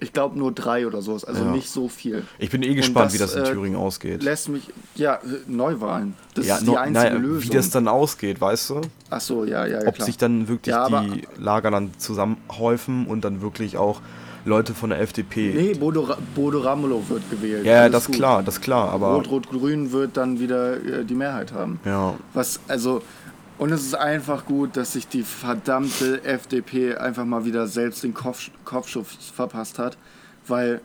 Ich 0.00 0.12
glaube 0.12 0.38
nur 0.38 0.52
drei 0.52 0.86
oder 0.86 1.02
so, 1.02 1.12
also 1.12 1.44
ja. 1.44 1.50
nicht 1.50 1.68
so 1.68 1.88
viel. 1.88 2.24
Ich 2.38 2.50
bin 2.50 2.62
eh 2.62 2.74
gespannt, 2.74 3.06
das, 3.06 3.14
wie 3.14 3.18
das 3.18 3.34
in 3.34 3.44
äh, 3.44 3.52
Thüringen 3.52 3.76
ausgeht. 3.76 4.22
Lässt 4.22 4.48
mich, 4.48 4.72
ja, 4.94 5.20
Neuwahlen. 5.46 6.14
Das 6.34 6.46
ja, 6.46 6.56
ist 6.56 6.62
die 6.62 6.70
no, 6.70 6.76
einzige 6.76 7.06
naja, 7.06 7.18
Lösung. 7.18 7.50
Wie 7.50 7.56
das 7.56 7.70
dann 7.70 7.86
ausgeht, 7.86 8.40
weißt 8.40 8.70
du? 8.70 8.80
Ach 9.10 9.20
so, 9.20 9.44
ja, 9.44 9.66
ja, 9.66 9.82
ja 9.82 9.88
Ob 9.88 9.96
klar. 9.96 10.06
sich 10.06 10.16
dann 10.16 10.48
wirklich 10.48 10.74
ja, 10.74 10.88
die 10.88 11.26
Lager 11.36 11.70
dann 11.70 11.90
zusammenhäufen 11.98 13.06
und 13.06 13.24
dann 13.24 13.42
wirklich 13.42 13.76
auch 13.76 14.00
Leute 14.44 14.74
von 14.74 14.90
der 14.90 15.00
FDP. 15.00 15.52
Nee, 15.54 15.74
Bodo, 15.74 16.08
Bodo 16.34 16.60
Ramelow 16.60 17.02
wird 17.08 17.28
gewählt. 17.30 17.64
Ja, 17.64 17.88
das 17.88 18.08
ist 18.08 18.14
klar, 18.14 18.42
das 18.42 18.60
klar, 18.60 18.90
aber. 18.90 19.14
Rot-Rot-Grün 19.14 19.92
wird 19.92 20.16
dann 20.16 20.40
wieder 20.40 20.76
äh, 20.76 21.04
die 21.04 21.14
Mehrheit 21.14 21.52
haben. 21.52 21.78
Ja. 21.84 22.14
Was, 22.32 22.60
also, 22.68 23.02
und 23.60 23.70
es 23.70 23.82
ist 23.82 23.94
einfach 23.94 24.44
gut, 24.46 24.76
dass 24.76 24.94
sich 24.94 25.06
die 25.06 25.22
verdammte 25.22 26.24
FDP 26.24 26.96
einfach 26.96 27.24
mal 27.24 27.44
wieder 27.44 27.68
selbst 27.68 28.02
den 28.02 28.14
Kopf, 28.14 28.50
Kopfschuss 28.64 29.30
verpasst 29.32 29.78
hat 29.78 29.96
weil 30.50 30.80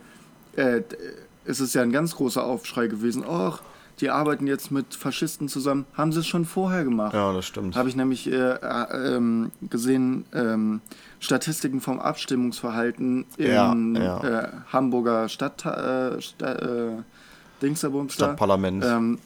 äh, 0.56 0.82
es 1.44 1.60
ist 1.60 1.74
ja 1.74 1.82
ein 1.82 1.92
ganz 1.92 2.16
großer 2.16 2.44
Aufschrei 2.44 2.86
gewesen. 2.86 3.24
Och, 3.24 3.60
die 4.00 4.10
arbeiten 4.10 4.46
jetzt 4.46 4.70
mit 4.70 4.94
Faschisten 4.94 5.48
zusammen. 5.48 5.86
Haben 5.94 6.12
sie 6.12 6.20
es 6.20 6.26
schon 6.26 6.44
vorher 6.44 6.84
gemacht? 6.84 7.14
Ja, 7.14 7.32
das 7.32 7.46
stimmt. 7.46 7.76
Habe 7.76 7.88
ich 7.88 7.96
nämlich 7.96 8.30
äh, 8.30 8.34
äh, 8.34 9.16
ähm, 9.16 9.52
gesehen, 9.62 10.24
ähm, 10.34 10.80
Statistiken 11.20 11.80
vom 11.80 11.98
Abstimmungsverhalten 11.98 13.26
im 13.36 13.46
ja, 13.46 13.74
ja. 13.74 14.40
Äh, 14.40 14.48
Hamburger 14.72 15.28
Stadt, 15.28 15.64
äh, 15.64 16.20
Sta 16.20 16.52
äh, 17.62 17.74
Stadtparlament. 18.08 18.84
Ähm, 18.84 19.18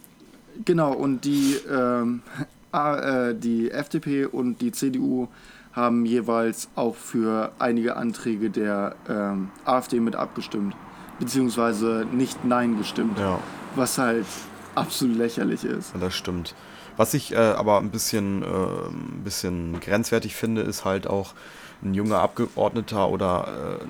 genau, 0.65 0.93
und 0.93 1.25
die, 1.25 1.57
ähm, 1.69 2.23
äh, 2.39 2.45
die 2.73 3.71
FDP 3.71 4.27
und 4.27 4.61
die 4.61 4.73
CDU 4.73 5.29
haben 5.73 6.05
jeweils 6.05 6.69
auch 6.75 6.95
für 6.95 7.53
einige 7.59 7.97
Anträge 7.97 8.51
der 8.51 8.97
ähm, 9.09 9.51
AfD 9.65 10.01
mit 10.01 10.17
abgestimmt, 10.17 10.75
beziehungsweise 11.19 12.07
nicht 12.13 12.45
Nein 12.45 12.77
gestimmt, 12.77 13.19
ja. 13.19 13.39
was 13.77 13.99
halt 13.99 14.27
absolut 14.75 15.17
lächerlich 15.17 15.65
ist. 15.65 15.93
Das 15.99 16.15
stimmt. 16.15 16.55
Was 16.97 17.15
ich 17.15 17.33
äh, 17.33 17.37
aber 17.37 17.79
ein 17.79 17.91
bisschen, 17.91 18.43
äh, 18.43 18.47
ein 18.47 19.23
bisschen 19.25 19.81
grenzwertig 19.81 20.35
finde, 20.35 20.63
ist 20.63 20.85
halt 20.85 21.07
auch 21.07 21.35
ein 21.83 21.95
junger 21.95 22.19
Abgeordneter 22.19 23.09
oder 23.09 23.79
äh, 23.81 23.85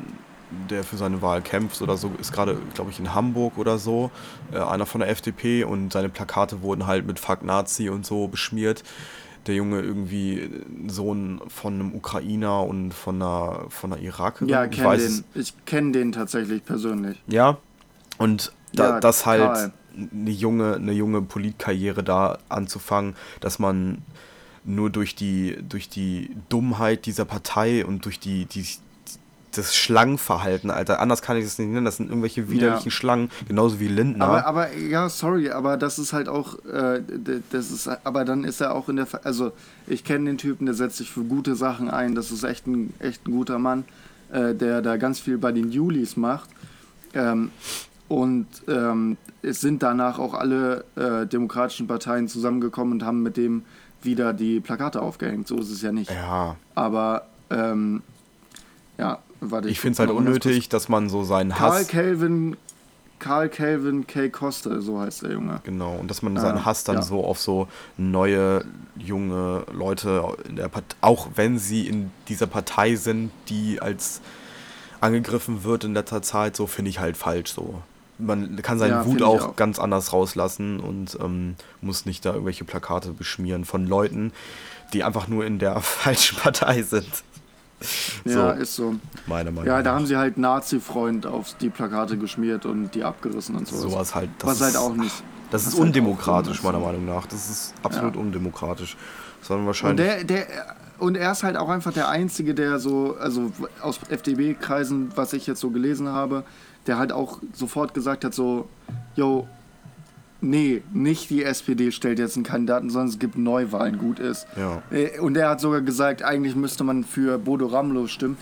der 0.68 0.84
für 0.84 0.96
seine 0.96 1.22
Wahl 1.22 1.42
kämpft 1.42 1.82
oder 1.82 1.96
so, 1.96 2.10
ist 2.20 2.32
gerade, 2.32 2.58
glaube 2.74 2.90
ich, 2.90 2.98
in 2.98 3.14
Hamburg 3.14 3.58
oder 3.58 3.78
so, 3.78 4.10
äh, 4.52 4.58
einer 4.58 4.86
von 4.86 5.00
der 5.00 5.10
FDP 5.10 5.64
und 5.64 5.92
seine 5.92 6.08
Plakate 6.08 6.62
wurden 6.62 6.86
halt 6.86 7.06
mit 7.06 7.18
Fuck 7.18 7.42
Nazi 7.42 7.88
und 7.88 8.04
so 8.04 8.28
beschmiert. 8.28 8.82
Der 9.46 9.54
Junge 9.54 9.80
irgendwie 9.80 10.50
Sohn 10.86 11.40
von 11.48 11.74
einem 11.74 11.94
Ukrainer 11.94 12.62
und 12.64 12.92
von 12.92 13.16
einer, 13.16 13.64
von 13.70 13.92
einer 13.92 14.02
Irakerin. 14.02 14.48
Ja, 14.48 14.64
ich 14.64 14.72
kenn 14.72 14.98
den. 14.98 15.24
Ich 15.34 15.64
kenne 15.64 15.92
den 15.92 16.12
tatsächlich 16.12 16.62
persönlich. 16.64 17.22
Ja, 17.26 17.56
und 18.18 18.52
da, 18.74 18.90
Ja, 18.90 19.00
das 19.00 19.24
halt 19.24 19.72
eine 20.12 20.30
junge, 20.30 20.74
eine 20.74 20.92
junge 20.92 21.22
Politkarriere 21.22 22.04
da 22.04 22.38
anzufangen, 22.48 23.16
dass 23.40 23.58
man 23.58 24.02
nur 24.64 24.90
durch 24.90 25.14
die, 25.14 25.56
durch 25.66 25.88
die 25.88 26.36
Dummheit 26.48 27.06
dieser 27.06 27.24
Partei 27.24 27.84
und 27.84 28.04
durch 28.04 28.20
die, 28.20 28.44
die 28.44 28.66
das 29.52 29.74
Schlangenverhalten, 29.74 30.70
Alter, 30.70 31.00
anders 31.00 31.22
kann 31.22 31.36
ich 31.36 31.44
das 31.44 31.58
nicht 31.58 31.68
nennen, 31.70 31.84
das 31.84 31.96
sind 31.96 32.08
irgendwelche 32.08 32.50
widerlichen 32.50 32.86
Ja. 32.86 32.90
Schlangen, 32.90 33.30
genauso 33.48 33.80
wie 33.80 33.88
Lindner. 33.88 34.24
Aber, 34.26 34.46
aber 34.46 34.76
ja, 34.76 35.08
sorry, 35.08 35.50
aber 35.50 35.76
das 35.76 35.98
ist 35.98 36.12
halt 36.12 36.28
auch, 36.28 36.64
äh, 36.66 37.02
das 37.50 37.70
ist, 37.70 37.88
aber 38.04 38.24
dann 38.24 38.44
ist 38.44 38.60
er 38.60 38.74
auch 38.74 38.88
in 38.88 38.96
der, 38.96 39.06
also 39.24 39.52
ich 39.86 40.04
kenne 40.04 40.26
den 40.26 40.38
Typen, 40.38 40.66
der 40.66 40.74
setzt 40.74 40.98
sich 40.98 41.10
für 41.10 41.24
gute 41.24 41.56
Sachen 41.56 41.90
ein. 41.90 42.14
Das 42.14 42.30
ist 42.30 42.44
echt 42.44 42.66
ein, 42.66 42.92
echt 43.00 43.26
ein 43.26 43.32
guter 43.32 43.58
Mann, 43.58 43.84
äh, 44.32 44.54
der 44.54 44.82
da 44.82 44.96
ganz 44.96 45.18
viel 45.20 45.38
bei 45.38 45.52
den 45.52 45.70
Julis 45.72 46.16
macht. 46.16 46.50
Ähm, 47.14 47.50
und 48.08 48.46
ähm, 48.68 49.16
es 49.42 49.60
sind 49.60 49.82
danach 49.82 50.18
auch 50.18 50.34
alle 50.34 50.84
äh, 50.96 51.26
demokratischen 51.26 51.86
Parteien 51.86 52.28
zusammengekommen 52.28 52.92
und 52.94 53.04
haben 53.04 53.22
mit 53.22 53.36
dem 53.36 53.64
wieder 54.02 54.32
die 54.32 54.60
Plakate 54.60 55.00
aufgehängt. 55.02 55.46
So 55.46 55.58
ist 55.58 55.70
es 55.70 55.82
ja 55.82 55.92
nicht. 55.92 56.10
ja, 56.10 56.56
Aber 56.74 57.26
ähm, 57.50 58.02
ja, 58.98 59.18
warte. 59.40 59.68
ich 59.68 59.80
finde 59.80 59.94
es 59.94 59.98
halt 59.98 60.10
unnötig, 60.10 60.68
dass 60.68 60.88
man 60.88 61.08
so 61.08 61.24
seinen 61.24 61.50
Karl 61.50 61.80
Hass, 61.80 61.88
Kelvin, 61.88 62.56
Karl 63.18 63.48
Kelvin 63.48 64.06
K. 64.06 64.28
Costa, 64.30 64.80
so 64.80 64.98
heißt 65.00 65.22
der 65.22 65.32
Junge. 65.32 65.60
genau, 65.64 65.94
und 65.96 66.10
dass 66.10 66.22
man 66.22 66.36
seinen 66.38 66.64
Hass 66.64 66.84
dann 66.84 66.96
ja. 66.96 67.02
so 67.02 67.24
auf 67.24 67.38
so 67.38 67.68
neue, 67.96 68.64
junge 68.96 69.64
Leute 69.72 70.36
in 70.48 70.56
der 70.56 70.68
Partei, 70.68 70.96
auch 71.00 71.28
wenn 71.34 71.58
sie 71.58 71.86
in 71.86 72.10
dieser 72.28 72.46
Partei 72.46 72.96
sind, 72.96 73.30
die 73.48 73.80
als 73.80 74.20
angegriffen 75.00 75.64
wird 75.64 75.84
in 75.84 75.94
letzter 75.94 76.22
Zeit, 76.22 76.56
so 76.56 76.66
finde 76.66 76.90
ich 76.90 77.00
halt 77.00 77.16
falsch 77.16 77.52
so. 77.52 77.82
Man 78.18 78.60
kann 78.60 78.78
seinen 78.78 78.90
Ja, 78.90 79.06
Wut 79.06 79.18
ich 79.18 79.22
auch, 79.22 79.48
auch. 79.48 79.56
ganz 79.56 79.78
anders 79.78 80.12
rauslassen 80.12 80.78
und 80.78 81.18
ähm, 81.22 81.56
muss 81.80 82.04
nicht 82.04 82.24
da 82.24 82.32
irgendwelche 82.32 82.64
Plakate 82.64 83.12
beschmieren 83.12 83.64
von 83.64 83.86
Leuten, 83.86 84.32
die 84.92 85.04
einfach 85.04 85.26
nur 85.26 85.46
in 85.46 85.58
der 85.58 85.80
falschen 85.80 86.36
Partei 86.38 86.82
sind. 86.82 87.06
Ja, 88.34 88.54
So. 88.56 88.60
ist 88.62 88.74
so. 88.76 88.94
Meine 89.26 89.50
Meinung. 89.50 89.66
Ja, 89.66 89.82
da 89.82 89.94
haben 89.94 90.06
sie 90.06 90.16
halt 90.16 90.38
Nazi-Freund 90.38 91.26
auf 91.26 91.54
die 91.60 91.70
Plakate 91.70 92.16
geschmiert 92.16 92.66
und 92.66 92.94
die 92.94 93.04
abgerissen 93.04 93.56
und 93.56 93.66
sowas. 93.68 93.82
sowas 93.82 94.14
halt. 94.14 94.30
Das 94.38 94.50
Was 94.50 94.60
halt 94.60 94.74
ist- 94.74 94.78
auch 94.80 94.94
nicht. 94.94 95.22
Das 95.50 95.62
ist 95.62 95.68
was 95.72 95.74
halt 95.80 95.86
undemokratisch, 95.88 96.58
ist. 96.58 96.64
meiner 96.64 96.78
Meinung 96.78 97.06
nach. 97.06 97.26
Das 97.26 97.50
ist 97.50 97.74
absolut 97.82 98.14
Ja. 98.14 98.20
undemokratisch. 98.20 98.96
Sondern 99.42 99.62
Und 99.62 99.66
wahrscheinlich. 99.68 100.06
der, 100.06 100.24
der, 100.24 100.46
und 100.98 101.16
er 101.16 101.32
ist 101.32 101.42
halt 101.42 101.56
auch 101.56 101.68
einfach 101.70 101.92
der 101.92 102.08
Einzige, 102.08 102.54
der 102.54 102.78
so, 102.78 103.16
also 103.18 103.50
aus 103.80 103.98
FDP-Kreisen, 104.08 105.10
was 105.16 105.32
ich 105.32 105.46
jetzt 105.46 105.60
so 105.60 105.70
gelesen 105.70 106.08
habe, 106.08 106.44
der 106.86 106.98
halt 106.98 107.12
auch 107.12 107.38
sofort 107.52 107.94
gesagt 107.94 108.24
hat, 108.24 108.34
so, 108.34 108.68
yo, 109.16 109.46
nee, 110.40 110.82
nicht 110.92 111.30
die 111.30 111.44
SPD 111.44 111.90
stellt 111.92 112.18
jetzt 112.18 112.36
einen 112.36 112.44
Kandidaten, 112.44 112.90
sondern 112.90 113.08
es 113.08 113.18
gibt 113.18 113.36
Neuwahlen, 113.38 113.98
gut 113.98 114.18
ist. 114.18 114.46
Ja. 114.56 114.82
Äh, 114.90 115.18
Und 115.20 115.36
er 115.36 115.50
hat 115.50 115.60
sogar 115.60 115.80
gesagt, 115.82 116.22
eigentlich 116.22 116.54
müsste 116.56 116.84
man 116.84 117.04
für 117.04 117.38
Bodo 117.38 117.66
Ramlow 117.66 118.06
stimmen, 118.06 118.36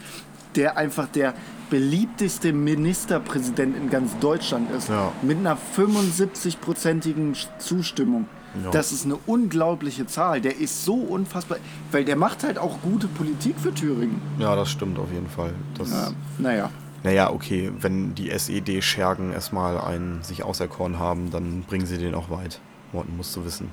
der 0.56 0.76
einfach 0.76 1.06
der 1.08 1.34
beliebteste 1.70 2.52
Ministerpräsident 2.52 3.76
in 3.76 3.90
ganz 3.90 4.18
Deutschland 4.18 4.70
ist, 4.70 4.88
Ja. 4.88 5.12
mit 5.22 5.36
einer 5.38 5.56
75-prozentigen 5.76 7.34
Zustimmung. 7.58 8.26
Ja. 8.64 8.70
Das 8.70 8.92
ist 8.92 9.04
eine 9.04 9.16
unglaubliche 9.26 10.06
Zahl. 10.06 10.40
Der 10.40 10.58
ist 10.58 10.84
so 10.84 10.94
unfassbar, 10.94 11.58
weil 11.92 12.04
der 12.04 12.16
macht 12.16 12.42
halt 12.44 12.58
auch 12.58 12.80
gute 12.80 13.06
Politik 13.06 13.54
für 13.60 13.72
Thüringen. 13.74 14.20
ja, 14.38 14.56
das 14.56 14.70
stimmt 14.70 14.98
auf 14.98 15.12
jeden 15.12 15.28
Fall. 15.28 15.52
Das, 15.76 15.90
Ja, 15.90 16.10
naja. 16.38 16.70
Naja, 17.02 17.30
okay, 17.30 17.70
wenn 17.80 18.14
die 18.14 18.30
SED-Schergen 18.30 19.32
erstmal 19.32 19.78
einen 19.78 20.22
sich 20.22 20.42
auserkoren 20.42 20.98
haben, 20.98 21.30
dann 21.30 21.62
bringen 21.62 21.86
sie 21.86 21.98
den 21.98 22.14
auch 22.14 22.30
weit. 22.30 22.60
Morten 22.92 23.16
musst 23.16 23.36
du 23.36 23.44
wissen. 23.44 23.70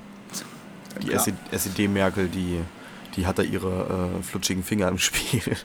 Die 1.02 1.08
klar. 1.08 1.26
SED-Merkel, 1.52 2.28
die, 2.28 2.60
die 3.16 3.26
hat 3.26 3.40
da 3.40 3.44
ihre 3.44 4.12
äh, 4.20 4.24
flutschigen 4.24 4.64
Finger 4.64 4.88
im 4.88 4.98
Spiel. 4.98 5.42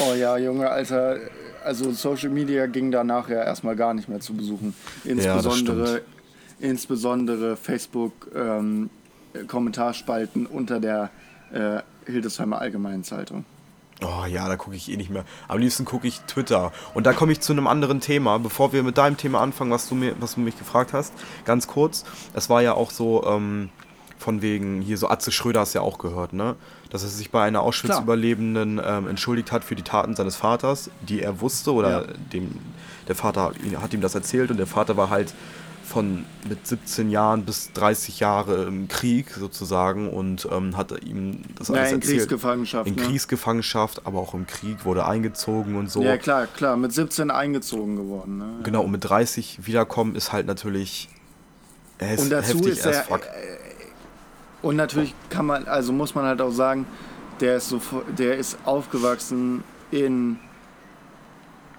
Oh 0.00 0.14
ja, 0.14 0.36
Junge, 0.36 0.68
Alter. 0.68 1.18
Also 1.64 1.92
Social 1.92 2.28
Media 2.30 2.66
ging 2.66 2.90
danach 2.90 3.28
ja 3.28 3.44
erstmal 3.44 3.76
gar 3.76 3.94
nicht 3.94 4.08
mehr 4.08 4.18
zu 4.18 4.34
besuchen. 4.34 4.74
Insbesondere, 5.04 5.86
stimmt. 5.86 6.06
insbesondere 6.58 7.56
Facebook 7.56 8.28
ähm, 8.34 8.90
Kommentarspalten 9.46 10.46
unter 10.46 10.80
der 10.80 11.10
äh, 11.52 11.80
Hildesheimer 12.10 12.60
Allgemeinen 12.60 13.04
Zeitung. 13.04 13.44
Oh 14.02 14.24
ja, 14.26 14.48
da 14.48 14.56
gucke 14.56 14.76
ich 14.76 14.90
eh 14.90 14.96
nicht 14.96 15.10
mehr. 15.10 15.24
Am 15.48 15.58
liebsten 15.58 15.84
gucke 15.84 16.08
ich 16.08 16.20
Twitter. 16.22 16.72
Und 16.94 17.04
da 17.06 17.12
komme 17.12 17.32
ich 17.32 17.40
zu 17.40 17.52
einem 17.52 17.66
anderen 17.66 18.00
Thema, 18.00 18.38
bevor 18.38 18.72
wir 18.72 18.82
mit 18.82 18.96
deinem 18.98 19.16
Thema 19.16 19.40
anfangen, 19.40 19.70
was 19.70 19.88
du, 19.88 19.94
mir, 19.94 20.14
was 20.20 20.34
du 20.36 20.40
mich 20.40 20.58
gefragt 20.58 20.92
hast. 20.92 21.12
Ganz 21.44 21.66
kurz. 21.66 22.04
Es 22.32 22.48
war 22.48 22.62
ja 22.62 22.72
auch 22.74 22.90
so, 22.90 23.24
ähm, 23.26 23.68
von 24.18 24.42
wegen, 24.42 24.82
hier 24.82 24.98
so 24.98 25.08
Atze 25.08 25.32
Schröder 25.32 25.60
hast 25.60 25.74
du 25.74 25.78
ja 25.78 25.82
auch 25.84 25.96
gehört, 25.98 26.32
ne? 26.34 26.56
Dass 26.90 27.02
er 27.02 27.08
sich 27.08 27.30
bei 27.30 27.42
einer 27.42 27.62
Auschwitz-Überlebenden 27.62 28.80
ähm, 28.84 29.08
entschuldigt 29.08 29.50
hat 29.52 29.64
für 29.64 29.76
die 29.76 29.82
Taten 29.82 30.14
seines 30.14 30.36
Vaters, 30.36 30.90
die 31.00 31.22
er 31.22 31.40
wusste 31.40 31.72
oder 31.72 31.90
Ja. 32.06 32.12
dem 32.32 32.58
der 33.08 33.16
Vater 33.16 33.52
hat 33.82 33.92
ihm 33.92 34.00
das 34.02 34.14
erzählt 34.14 34.50
und 34.52 34.56
der 34.58 34.68
Vater 34.68 34.96
war 34.96 35.10
halt 35.10 35.34
von 35.90 36.24
mit 36.48 36.66
17 36.66 37.10
Jahren 37.10 37.44
bis 37.44 37.72
30 37.72 38.20
Jahre 38.20 38.64
im 38.64 38.86
Krieg 38.86 39.30
sozusagen 39.30 40.08
und 40.08 40.48
ähm, 40.50 40.76
hat 40.76 41.04
ihm 41.04 41.42
das 41.56 41.68
Ja, 41.68 41.74
alles 41.74 41.90
in 41.90 41.96
erzählt. 41.96 42.18
Kriegsgefangenschaft. 42.18 42.88
In 42.88 42.94
ne? 42.94 43.02
Kriegsgefangenschaft, 43.02 44.06
aber 44.06 44.20
auch 44.20 44.34
im 44.34 44.46
Krieg 44.46 44.84
wurde 44.84 45.04
eingezogen 45.04 45.76
und 45.76 45.90
so. 45.90 46.02
Ja, 46.02 46.16
klar, 46.16 46.46
klar. 46.46 46.76
Mit 46.76 46.92
17 46.92 47.30
eingezogen 47.30 47.96
geworden. 47.96 48.38
Ne? 48.38 48.60
Genau, 48.62 48.82
und 48.82 48.92
mit 48.92 49.04
30 49.04 49.66
wiederkommen 49.66 50.14
ist 50.14 50.32
halt 50.32 50.46
natürlich 50.46 51.08
ist 51.98 52.22
Und 52.22 52.30
dazu 52.30 52.58
heftig 52.58 52.72
ist 52.72 52.86
er, 52.86 53.02
fuck. 53.02 53.22
Und 54.62 54.76
natürlich 54.76 55.14
kann 55.28 55.46
man, 55.46 55.66
also 55.66 55.92
muss 55.92 56.14
man 56.14 56.24
halt 56.24 56.40
auch 56.40 56.50
sagen, 56.50 56.86
der 57.40 57.56
ist, 57.56 57.68
so, 57.68 57.80
der 58.16 58.36
ist 58.38 58.58
aufgewachsen 58.64 59.64
in 59.90 60.38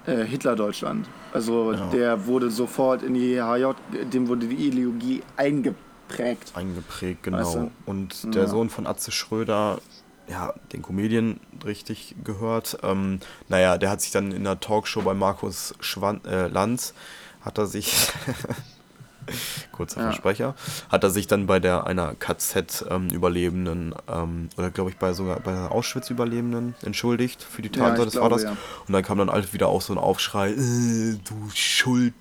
äh, 0.05 0.23
Hitler-Deutschland. 0.25 1.07
Also 1.33 1.73
Ja. 1.73 1.85
der 1.91 2.25
wurde 2.25 2.49
sofort 2.51 3.03
in 3.03 3.13
die 3.13 3.41
HJ, 3.41 3.73
dem 4.11 4.27
wurde 4.27 4.47
die 4.47 4.67
Ideologie 4.67 5.21
eingeprägt. 5.37 6.51
eingeprägt, 6.55 7.23
genau. 7.23 7.37
Weißt 7.37 7.55
du? 7.55 7.71
Und 7.85 8.35
der 8.35 8.43
Ja. 8.43 8.47
Sohn 8.49 8.69
von 8.69 8.85
Atze 8.87 9.11
Schröder, 9.11 9.79
ja, 10.27 10.53
den 10.73 10.81
Comedian 10.81 11.39
richtig 11.65 12.15
gehört. 12.23 12.77
Ähm, 12.83 13.19
naja, 13.49 13.77
der 13.77 13.89
hat 13.89 14.01
sich 14.01 14.11
dann 14.11 14.31
in 14.31 14.43
der 14.43 14.59
Talkshow 14.59 15.01
bei 15.01 15.13
Markus 15.13 15.73
Schwan 15.79 16.21
äh, 16.25 16.47
Lanz, 16.47 16.93
hat 17.41 17.57
er 17.57 17.65
sich, 17.67 18.11
kurzer 19.71 19.99
Ja. 19.99 20.05
Versprecher, 20.07 20.55
hat 20.89 21.03
er 21.03 21.09
sich 21.09 21.27
dann 21.27 21.47
bei 21.47 21.59
der 21.59 21.85
einer 21.87 22.15
KZ-Überlebenden, 22.15 23.95
ähm, 24.07 24.49
oder 24.57 24.69
glaube 24.71 24.89
ich 24.89 24.97
bei 24.97 25.13
sogar 25.13 25.39
bei 25.39 25.51
der 25.51 25.71
Auschwitz-Überlebenden 25.71 26.75
entschuldigt 26.83 27.41
für 27.43 27.61
die 27.61 27.69
Ja, 27.69 27.83
Taten 27.83 27.93
ich 27.93 27.99
seines 27.99 28.13
glaube, 28.13 28.29
Vaters. 28.29 28.43
ja. 28.43 28.57
Und 28.87 28.93
dann 28.93 29.03
kam 29.03 29.17
dann 29.17 29.29
halt 29.29 29.53
wieder 29.53 29.67
auch 29.67 29.81
so 29.81 29.93
ein 29.93 29.99
Aufschrei, 29.99 30.51
äh, 30.51 31.17
du 31.23 31.49
Schuld, 31.53 32.13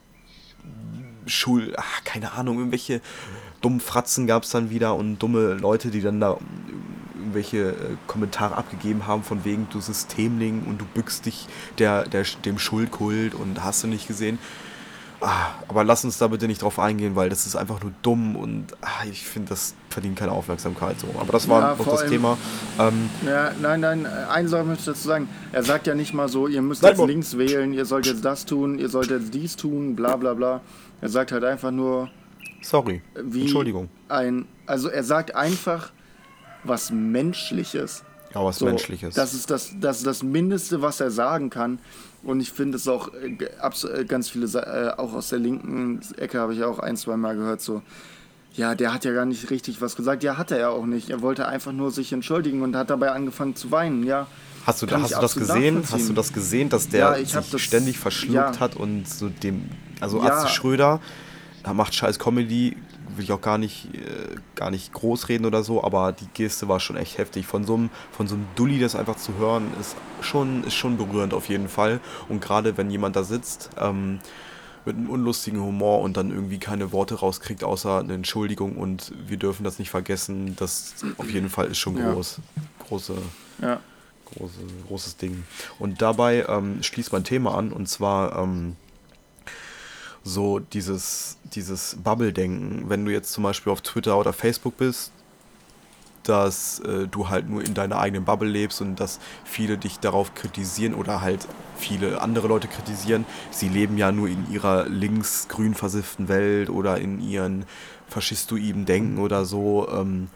Schuld, 1.27 1.75
ach, 1.79 2.05
keine 2.05 2.33
Ahnung, 2.33 2.59
irgendwelche 2.59 3.01
dummen 3.61 3.81
Fratzen 3.81 4.27
gab 4.27 4.45
es 4.45 4.51
dann 4.51 4.71
wieder 4.71 4.97
und 4.97 5.19
dumme 5.19 5.55
Leute, 5.55 5.91
die 5.91 6.01
dann 6.01 6.19
da 6.21 6.39
irgendwelche 7.19 7.71
äh, 7.71 7.75
Kommentare 8.07 8.57
abgegeben 8.57 9.07
haben 9.07 9.23
von 9.23 9.45
wegen 9.45 9.69
du 9.71 9.81
Systemling 9.81 10.65
und 10.67 10.81
du 10.81 10.87
bückst 10.87 11.27
dich 11.27 11.47
der, 11.79 12.05
der, 12.05 12.25
dem 12.45 12.59
Schuldkult 12.59 13.35
und 13.35 13.63
hast 13.63 13.83
du 13.85 13.87
nicht 13.87 14.09
gesehen. 14.09 14.39
Ah, 15.23 15.49
aber 15.69 15.85
lass 15.85 16.03
uns 16.05 16.17
da 16.17 16.29
bitte 16.29 16.47
nicht 16.47 16.63
drauf 16.63 16.79
eingehen, 16.79 17.15
weil 17.15 17.29
das 17.29 17.45
ist 17.47 17.55
einfach 17.55 17.83
nur 17.83 17.93
dumm 18.01 18.37
und 18.37 18.69
ah, 18.81 19.05
ich 19.11 19.23
finde, 19.27 19.51
das 19.51 19.75
verdient 19.91 20.19
keine 20.19 20.33
Aufmerksamkeit 20.33 20.99
so. 20.99 21.09
Aber 21.21 21.31
das 21.33 21.47
war 21.47 21.61
Ja, 21.61 21.75
noch 21.77 21.87
das 21.87 22.07
Thema. 22.07 22.39
Ähm, 22.79 23.11
Ja, 23.27 23.53
nein, 23.61 23.81
nein, 23.81 24.07
eine 24.07 24.49
Sache 24.49 24.65
möchte 24.65 24.81
ich 24.81 24.97
dazu 24.97 25.07
sagen. 25.09 25.29
Er 25.53 25.63
sagt 25.63 25.87
ja 25.87 25.95
nicht 25.95 26.15
mal 26.15 26.29
so, 26.29 26.47
ihr 26.49 26.63
müsst 26.63 26.83
Nein, 26.83 26.97
jetzt 26.97 27.07
links 27.07 27.37
wählen, 27.37 27.75
ihr 27.75 27.85
sollt 27.85 28.07
jetzt 28.07 28.25
das 28.25 28.47
tun, 28.47 28.79
ihr 28.79 28.89
sollt 28.89 29.11
jetzt 29.11 29.35
dies 29.35 29.57
tun, 29.57 29.95
bla 29.95 30.17
bla 30.17 30.33
bla. 30.33 30.63
Er 31.03 31.11
sagt 31.11 31.33
halt 31.33 31.45
einfach 31.45 31.71
nur, 31.71 32.09
sorry, 32.63 33.03
wie 33.23 33.43
Entschuldigung. 33.43 33.91
ein, 34.09 34.47
also 34.65 34.89
er 34.89 35.05
sagt 35.05 35.35
einfach 35.35 35.93
was 36.65 36.91
Menschliches. 36.91 38.05
Ja, 38.35 38.45
was 38.45 38.59
So, 38.59 38.67
Menschliches. 38.67 39.15
Das 39.17 39.35
ist 39.35 39.51
das, 39.51 39.73
das 39.81 39.99
ist 39.99 40.07
das 40.07 40.23
Mindeste, 40.23 40.81
was 40.83 41.01
er 41.01 41.11
sagen 41.11 41.51
kann. 41.51 41.79
Und 42.23 42.41
ich 42.41 42.53
finde 42.53 42.77
es 42.77 42.87
auch 42.87 43.13
äh, 43.15 43.37
äh, 43.39 44.05
ganz 44.05 44.29
viele, 44.29 44.47
äh, 44.47 44.99
auch 44.99 45.15
aus 45.15 45.31
der 45.31 45.39
linken 45.39 46.01
Ecke 46.17 46.39
habe 46.39 46.55
ich 46.55 46.63
auch 46.65 46.79
ein, 46.79 46.97
zwei 46.97 47.17
Mal 47.17 47.35
gehört, 47.35 47.63
so, 47.63 47.83
Ja, 48.55 48.75
der 48.75 48.93
hat 48.93 49.05
ja 49.05 49.13
gar 49.13 49.25
nicht 49.25 49.51
richtig 49.51 49.81
was 49.81 49.97
gesagt. 49.97 50.23
Ja, 50.23 50.37
hat 50.37 50.51
er 50.51 50.59
ja 50.59 50.69
auch 50.69 50.87
nicht. 50.87 51.09
Er 51.09 51.23
wollte 51.23 51.47
einfach 51.49 51.73
nur 51.73 51.91
sich 51.91 52.13
entschuldigen 52.13 52.63
und 52.63 52.77
hat 52.77 52.91
dabei 52.91 53.13
angefangen 53.13 53.57
zu 53.57 53.71
weinen. 53.71 54.05
Ja. 54.05 54.27
Hast 54.67 54.83
du, 54.83 54.87
hast 54.87 55.15
du 55.15 55.21
das 55.21 55.35
gesehen? 55.35 55.83
Hast 55.91 56.09
du 56.09 56.13
das 56.13 56.33
gesehen, 56.33 56.69
dass 56.69 56.89
der 56.89 57.19
ja, 57.23 57.43
sich 57.43 57.63
ständig 57.63 57.99
verschluckt 57.99 58.35
ja. 58.35 58.61
hat 58.61 58.77
und 58.77 59.09
so 59.09 59.31
dem, 59.31 59.65
also 60.01 60.19
ja. 60.19 60.37
Atze 60.37 60.49
Schröder 60.49 61.01
macht 61.73 61.95
scheiß 61.95 62.19
Comedy, 62.19 62.77
will 63.17 63.25
ich 63.25 63.33
auch 63.33 63.41
gar 63.41 63.59
nicht, 63.59 63.95
äh, 63.95 64.37
gar 64.55 64.71
nicht 64.71 64.93
groß 64.93 65.29
reden 65.29 65.47
oder 65.47 65.63
so, 65.63 65.83
aber 65.83 66.13
die 66.13 66.29
Geste 66.35 66.69
war 66.69 66.81
schon 66.81 66.97
echt 66.97 67.19
heftig. 67.19 67.47
Von 67.47 67.65
so 67.65 67.75
einem, 67.75 67.91
von 68.13 68.27
so 68.29 68.35
einem 68.35 68.47
Dulli 68.57 68.79
das 68.79 68.97
einfach 68.97 69.17
zu 69.17 69.35
hören, 69.39 69.71
ist 69.81 69.97
schon, 70.21 70.65
ist 70.65 70.75
schon 70.75 70.97
berührend 70.97 71.35
auf 71.35 71.49
jeden 71.49 71.69
Fall. 71.69 72.01
Und 72.29 72.41
gerade 72.41 72.77
wenn 72.77 72.91
jemand 72.91 73.17
da 73.17 73.25
sitzt, 73.25 73.71
ähm, 73.79 74.21
mit 74.85 74.97
einem 74.97 75.11
unlustigen 75.11 75.61
Humor 75.61 76.01
und 76.01 76.17
dann 76.17 76.31
irgendwie 76.31 76.59
keine 76.59 76.93
Worte 76.93 77.17
rauskriegt, 77.17 77.65
außer 77.65 78.01
eine 78.01 78.15
Entschuldigung 78.15 78.77
und 78.77 79.13
wir 79.27 79.37
dürfen 79.37 79.65
das 79.65 79.79
nicht 79.79 79.91
vergessen, 79.91 80.57
das 80.57 80.95
auf 81.19 81.31
jeden 81.31 81.51
Fall 81.51 81.67
ist 81.67 81.79
schon 81.79 81.97
groß. 81.97 82.39
Ja. 82.39 82.63
Große, 82.87 83.15
ja. 83.61 83.81
große, 84.35 84.59
großes 84.89 85.17
Ding. 85.17 85.45
Und 85.79 86.01
dabei 86.03 86.47
ähm, 86.49 86.83
schließt 86.83 87.13
mein 87.13 87.25
Thema 87.25 87.55
an 87.57 87.73
und 87.73 87.89
zwar 87.89 88.37
ähm, 88.43 88.77
so 90.23 90.59
dieses, 90.59 91.39
dieses 91.55 91.97
Bubble-Denken. 92.03 92.89
Wenn 92.89 93.05
du 93.05 93.13
jetzt 93.13 93.33
zum 93.33 93.45
Beispiel 93.45 93.73
auf 93.73 93.81
Twitter 93.81 94.19
oder 94.19 94.33
Facebook 94.33 94.77
bist, 94.77 95.13
dass 96.23 96.81
äh, 96.81 97.09
du 97.09 97.29
halt 97.29 97.49
nur 97.49 97.65
in 97.65 97.75
deiner 97.75 97.99
eigenen 97.99 98.25
Bubble 98.25 98.49
lebst 98.49 98.81
und 98.81 99.01
dass 99.01 99.21
viele 99.45 99.79
dich 99.79 99.99
darauf 100.01 100.35
kritisieren 100.35 100.95
oder 100.95 101.23
halt 101.23 101.47
viele 101.77 102.21
andere 102.21 102.47
Leute 102.47 102.69
kritisieren. 102.69 103.25
Sie 103.51 103.69
leben 103.69 103.97
ja 103.97 104.13
nur 104.13 104.29
in 104.29 104.51
ihrer 104.53 104.87
links-grün 104.89 105.75
versifften 105.75 106.29
Welt 106.29 106.69
oder 106.69 106.99
in 106.99 107.21
ihren 107.21 107.65
faschistoiden 108.09 108.85
Denken 108.85 109.19
oder 109.19 109.45
so. 109.45 109.89
Ähm, 109.91 110.29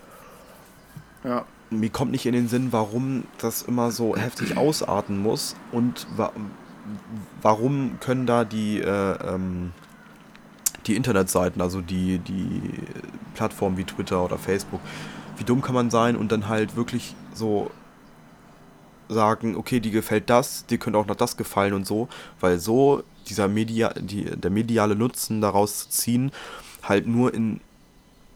ja. 1.23 1.45
Mir 1.71 1.91
kommt 1.91 2.13
nicht 2.13 2.27
in 2.27 2.33
den 2.33 2.49
Sinn, 2.49 2.73
warum 2.73 3.25
das 3.39 3.63
immer 3.63 3.91
so 3.91 4.17
heftig 4.17 4.57
ausarten 4.57 5.19
muss 5.19 5.57
und 5.73 6.07
wa 6.17 6.33
warum 7.43 7.99
können 8.01 8.27
da 8.27 8.45
die, 8.45 8.81
äh, 8.81 9.17
ähm, 9.27 9.73
die 10.87 10.97
Internetseiten, 10.97 11.61
also 11.63 11.81
die, 11.81 12.19
die 12.19 12.61
Plattformen 13.35 13.77
wie 13.77 13.85
Twitter 13.85 14.25
oder 14.25 14.39
Facebook, 14.39 14.81
wie 15.37 15.45
dumm 15.45 15.63
kann 15.63 15.75
man 15.75 15.91
sein 15.91 16.17
und 16.17 16.31
dann 16.31 16.49
halt 16.49 16.77
wirklich 16.77 17.15
so 17.33 17.71
sagen, 19.09 19.57
okay, 19.57 19.81
die 19.81 19.91
gefällt 19.91 20.31
das, 20.31 20.67
dir 20.67 20.79
könnte 20.79 20.99
auch 20.99 21.07
noch 21.07 21.17
das 21.17 21.37
gefallen 21.37 21.75
und 21.75 21.87
so, 21.87 22.09
weil 22.41 22.59
so 22.59 23.03
dieser 23.29 23.49
Media, 23.49 23.93
die, 23.95 24.25
der 24.25 24.51
mediale 24.51 24.97
Nutzen 24.97 25.41
daraus 25.41 25.81
zu 25.81 25.89
ziehen, 25.91 26.33
halt 26.83 27.07
nur 27.07 27.33
in 27.33 27.61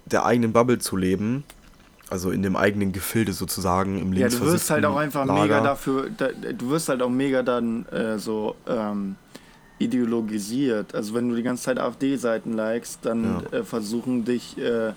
der 0.06 0.24
eigenen 0.24 0.52
Bubble 0.52 0.78
zu 0.78 0.96
leben, 0.96 1.44
also 2.10 2.30
in 2.30 2.42
dem 2.42 2.56
eigenen 2.56 2.92
Gefilde 2.92 3.32
sozusagen 3.32 3.98
im 3.98 4.12
Leben. 4.12 4.30
Ja, 4.30 4.38
du 4.38 4.44
wirst 4.46 4.70
halt 4.70 4.84
auch 4.84 4.96
einfach 4.96 5.26
Lager. 5.26 5.42
mega 5.42 5.60
dafür, 5.60 6.10
da, 6.16 6.28
du 6.28 6.70
wirst 6.70 6.88
halt 6.88 7.02
auch 7.02 7.10
mega 7.10 7.42
dann 7.42 7.86
äh, 7.86 8.18
so 8.18 8.56
ähm, 8.66 9.16
ideologisiert. 9.78 10.94
Also 10.94 11.14
wenn 11.14 11.28
du 11.28 11.36
die 11.36 11.42
ganze 11.42 11.64
Zeit 11.64 11.78
AfD-Seiten 11.78 12.52
likest, 12.52 13.00
dann 13.02 13.44
ja. 13.50 13.58
äh, 13.58 13.64
versuchen 13.64 14.24
dich 14.24 14.58
äh, 14.58 14.92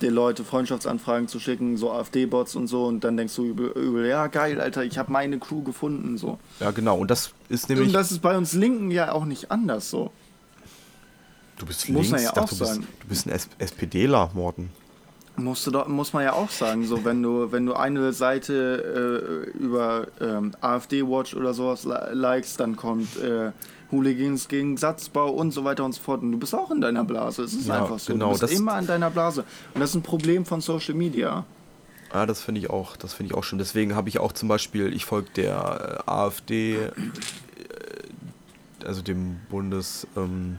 die 0.00 0.08
Leute 0.08 0.44
Freundschaftsanfragen 0.44 1.28
zu 1.28 1.40
schicken, 1.40 1.76
so 1.76 1.90
AfD-Bots 1.92 2.54
und 2.54 2.66
so, 2.66 2.84
und 2.84 3.02
dann 3.02 3.16
denkst 3.16 3.34
du 3.34 3.46
übel, 3.46 3.70
übel 3.70 4.06
ja 4.06 4.26
geil, 4.26 4.60
Alter, 4.60 4.84
ich 4.84 4.98
habe 4.98 5.10
meine 5.10 5.38
Crew 5.38 5.62
gefunden, 5.62 6.18
so. 6.18 6.38
Ja, 6.60 6.70
genau, 6.70 6.98
und 6.98 7.10
das 7.10 7.32
ist 7.48 7.68
nämlich... 7.68 7.88
Und 7.88 7.94
das 7.94 8.10
ist 8.10 8.20
bei 8.20 8.36
uns 8.36 8.52
Linken 8.52 8.90
ja 8.90 9.12
auch 9.12 9.24
nicht 9.24 9.50
anders, 9.50 9.88
so. 9.88 10.12
Du 11.56 11.64
bist 11.64 11.88
Muss 11.88 12.10
links? 12.10 12.22
Ja 12.22 12.30
auch 12.30 12.34
dachte, 12.34 12.56
du, 12.56 12.58
bist, 12.58 12.80
du 13.00 13.08
bist 13.08 13.26
ein 13.26 13.40
SPDler, 13.58 14.30
Morten. 14.34 14.70
Musst 15.36 15.66
du 15.66 15.70
doch, 15.70 15.86
muss 15.86 16.12
man 16.12 16.24
ja 16.24 16.32
auch 16.32 16.50
sagen, 16.50 16.84
so 16.84 17.04
wenn 17.04 17.22
du, 17.22 17.52
wenn 17.52 17.66
du 17.66 17.74
eine 17.74 18.12
Seite 18.12 19.44
äh, 19.54 19.58
über 19.58 20.06
ähm, 20.20 20.52
AfD-Watch 20.60 21.34
oder 21.34 21.52
sowas 21.52 21.86
likest, 22.12 22.58
dann 22.60 22.76
kommt 22.76 23.16
äh, 23.18 23.52
Hooligans 23.90 24.48
gegen 24.48 24.76
Satzbau 24.76 25.30
und 25.30 25.52
so 25.52 25.64
weiter 25.64 25.84
und 25.84 25.92
so 25.92 26.02
fort. 26.02 26.22
Und 26.22 26.32
du 26.32 26.38
bist 26.38 26.54
auch 26.54 26.70
in 26.70 26.80
deiner 26.80 27.04
Blase. 27.04 27.42
Es 27.42 27.52
ist 27.52 27.68
ja, 27.68 27.82
einfach 27.82 27.98
so. 27.98 28.12
Genau, 28.12 28.32
du 28.32 28.40
bist 28.40 28.52
immer 28.52 28.78
in 28.78 28.86
deiner 28.86 29.10
Blase. 29.10 29.44
Und 29.74 29.80
das 29.80 29.90
ist 29.90 29.96
ein 29.96 30.02
Problem 30.02 30.44
von 30.44 30.60
Social 30.60 30.94
Media. 30.94 31.44
Ja, 32.12 32.24
das 32.24 32.40
finde 32.40 32.60
ich 32.60 32.70
auch, 32.70 32.96
das 32.96 33.14
finde 33.14 33.32
ich 33.32 33.38
auch 33.38 33.44
schon. 33.44 33.58
Deswegen 33.58 33.94
habe 33.94 34.08
ich 34.08 34.18
auch 34.18 34.32
zum 34.32 34.48
Beispiel, 34.48 34.94
ich 34.94 35.04
folge 35.04 35.28
der 35.36 36.02
äh, 36.06 36.10
AfD, 36.10 36.76
äh, 36.76 36.90
also 38.84 39.02
dem 39.02 39.36
Bundes, 39.50 40.06
ähm, 40.16 40.58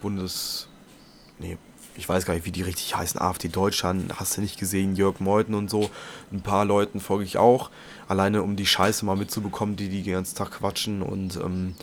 Bundes, 0.00 0.68
nee, 1.40 1.58
ich 1.96 2.08
weiß 2.08 2.24
gar 2.24 2.34
nicht, 2.34 2.46
wie 2.46 2.52
die 2.52 2.62
richtig 2.62 2.96
heißen, 2.96 3.20
AfD 3.20 3.48
Deutschland, 3.48 4.12
hast 4.18 4.36
du 4.36 4.40
nicht 4.40 4.58
gesehen, 4.58 4.96
Jörg 4.96 5.20
Meuthen 5.20 5.54
und 5.54 5.68
so. 5.68 5.90
Ein 6.32 6.40
paar 6.40 6.64
Leuten 6.64 7.00
folge 7.00 7.24
ich 7.24 7.36
auch, 7.36 7.70
alleine 8.08 8.42
um 8.42 8.56
die 8.56 8.66
Scheiße 8.66 9.04
mal 9.04 9.16
mitzubekommen, 9.16 9.76
die 9.76 9.88
die 9.88 10.02
den 10.02 10.14
ganzen 10.14 10.36
Tag 10.36 10.52
quatschen 10.52 11.02
und 11.02 11.36
ähm, 11.36 11.74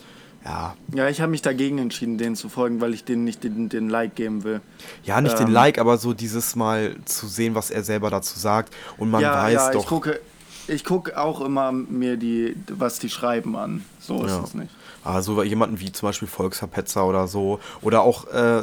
ja. 0.44 0.76
Ja, 0.94 1.08
ich 1.08 1.20
habe 1.20 1.30
mich 1.30 1.42
dagegen 1.42 1.78
entschieden, 1.78 2.16
denen 2.16 2.36
zu 2.36 2.48
folgen, 2.48 2.80
weil 2.80 2.94
ich 2.94 3.04
denen 3.04 3.24
nicht 3.24 3.44
den, 3.44 3.68
den 3.68 3.88
Like 3.88 4.14
geben 4.14 4.44
will. 4.44 4.60
Ja, 5.04 5.20
nicht 5.20 5.38
ähm, 5.38 5.46
den 5.46 5.52
Like, 5.52 5.78
aber 5.78 5.98
so 5.98 6.14
dieses 6.14 6.56
Mal 6.56 6.96
zu 7.04 7.26
sehen, 7.26 7.54
was 7.54 7.70
er 7.70 7.82
selber 7.82 8.08
dazu 8.08 8.38
sagt. 8.38 8.74
Und 8.96 9.10
man 9.10 9.20
ja, 9.20 9.34
weiß 9.34 9.52
ja, 9.54 9.70
doch. 9.72 9.82
Ich 9.82 9.88
gucke, 9.88 10.20
ich 10.68 10.84
gucke 10.84 11.18
auch 11.18 11.40
immer 11.40 11.72
mir 11.72 12.16
die, 12.16 12.56
was 12.68 12.98
die 12.98 13.08
schreiben 13.08 13.56
an. 13.56 13.84
So 14.00 14.24
ist 14.24 14.32
ja. 14.32 14.44
es 14.44 14.54
nicht. 14.54 14.70
Also 15.04 15.42
jemanden 15.42 15.80
wie 15.80 15.90
zum 15.92 16.08
Beispiel 16.08 16.28
Volksverpetzer 16.28 17.06
oder 17.06 17.28
so. 17.28 17.60
Oder 17.80 18.02
auch, 18.02 18.26
äh, 18.28 18.62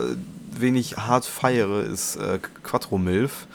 wen 0.52 0.76
ich 0.76 0.98
hart 0.98 1.26
feiere, 1.26 1.84
ist 1.84 2.18
äh, 2.18 2.39
Quattro 2.63 2.98
Milf. 2.98 3.48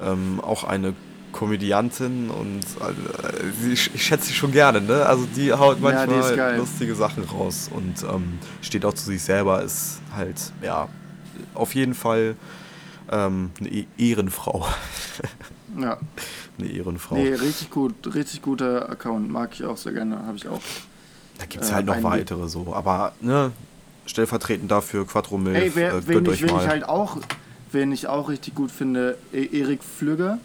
Ähm, 0.00 0.40
auch 0.40 0.64
eine 0.64 0.94
Komödiantin 1.34 2.30
und 2.30 2.60
äh, 2.80 3.72
ich, 3.72 3.92
ich 3.94 4.04
schätze 4.04 4.28
sie 4.28 4.34
schon 4.34 4.52
gerne, 4.52 4.80
ne? 4.80 5.04
Also 5.04 5.26
die 5.36 5.52
haut 5.52 5.80
manchmal 5.80 6.36
ja, 6.36 6.52
die 6.52 6.58
lustige 6.58 6.94
Sachen 6.94 7.24
raus 7.24 7.68
und 7.72 8.02
ähm, 8.04 8.38
steht 8.62 8.84
auch 8.84 8.94
zu 8.94 9.06
sich 9.06 9.22
selber, 9.22 9.62
ist 9.62 10.00
halt, 10.14 10.36
ja, 10.62 10.88
auf 11.54 11.74
jeden 11.74 11.94
Fall 11.94 12.36
ähm, 13.10 13.50
eine 13.58 13.68
e 13.68 13.86
Ehrenfrau. 13.98 14.66
ja. 15.80 15.98
Eine 16.58 16.68
Ehrenfrau. 16.68 17.16
Nee, 17.16 17.34
richtig 17.34 17.70
gut, 17.70 17.94
richtig 18.14 18.42
guter 18.42 18.88
Account, 18.88 19.30
mag 19.30 19.50
ich 19.52 19.64
auch 19.64 19.76
sehr 19.76 19.92
gerne, 19.92 20.24
habe 20.24 20.36
ich 20.36 20.48
auch. 20.48 20.60
Da 21.38 21.46
gibt 21.46 21.64
es 21.64 21.70
äh, 21.70 21.74
halt 21.74 21.86
noch 21.86 22.02
weitere 22.02 22.48
so, 22.48 22.72
aber 22.72 23.12
ne, 23.20 23.50
stellvertretend 24.06 24.70
dafür 24.70 25.06
Quattro 25.06 25.36
Milf, 25.36 25.56
Ey, 25.56 25.72
wer, 25.74 25.94
äh, 25.94 26.06
wen, 26.06 26.24
ich, 26.26 26.42
wen 26.42 26.48
ich 26.48 26.66
halt 26.68 26.88
auch, 26.88 27.18
wen 27.72 27.90
ich 27.90 28.06
auch 28.06 28.28
richtig 28.28 28.54
gut 28.54 28.70
finde, 28.70 29.18
e 29.32 29.46
Erik 29.46 29.82
Flügge. 29.82 30.38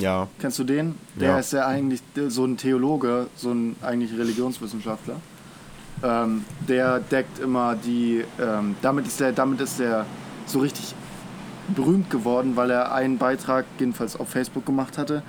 Ja. 0.00 0.28
Kennst 0.38 0.58
du 0.58 0.64
den? 0.64 0.94
Der 1.16 1.30
ja. 1.30 1.38
ist 1.38 1.52
ja 1.52 1.66
eigentlich 1.66 2.00
so 2.28 2.44
ein 2.44 2.56
Theologe, 2.56 3.26
so 3.36 3.50
ein 3.50 3.76
eigentlich 3.82 4.16
Religionswissenschaftler. 4.16 5.16
Ähm, 6.02 6.44
der 6.66 7.00
deckt 7.00 7.38
immer 7.40 7.76
die, 7.76 8.24
ähm, 8.40 8.76
damit 8.80 9.06
ist 9.06 9.20
der, 9.20 9.32
damit 9.32 9.60
ist 9.60 9.78
der 9.78 10.06
so 10.46 10.60
richtig 10.60 10.94
berühmt 11.74 12.10
geworden, 12.10 12.56
weil 12.56 12.70
er 12.70 12.92
einen 12.92 13.18
Beitrag 13.18 13.64
jedenfalls 13.78 14.18
auf 14.18 14.28
Facebook 14.28 14.66
gemacht 14.66 14.98
hatte. 14.98 15.22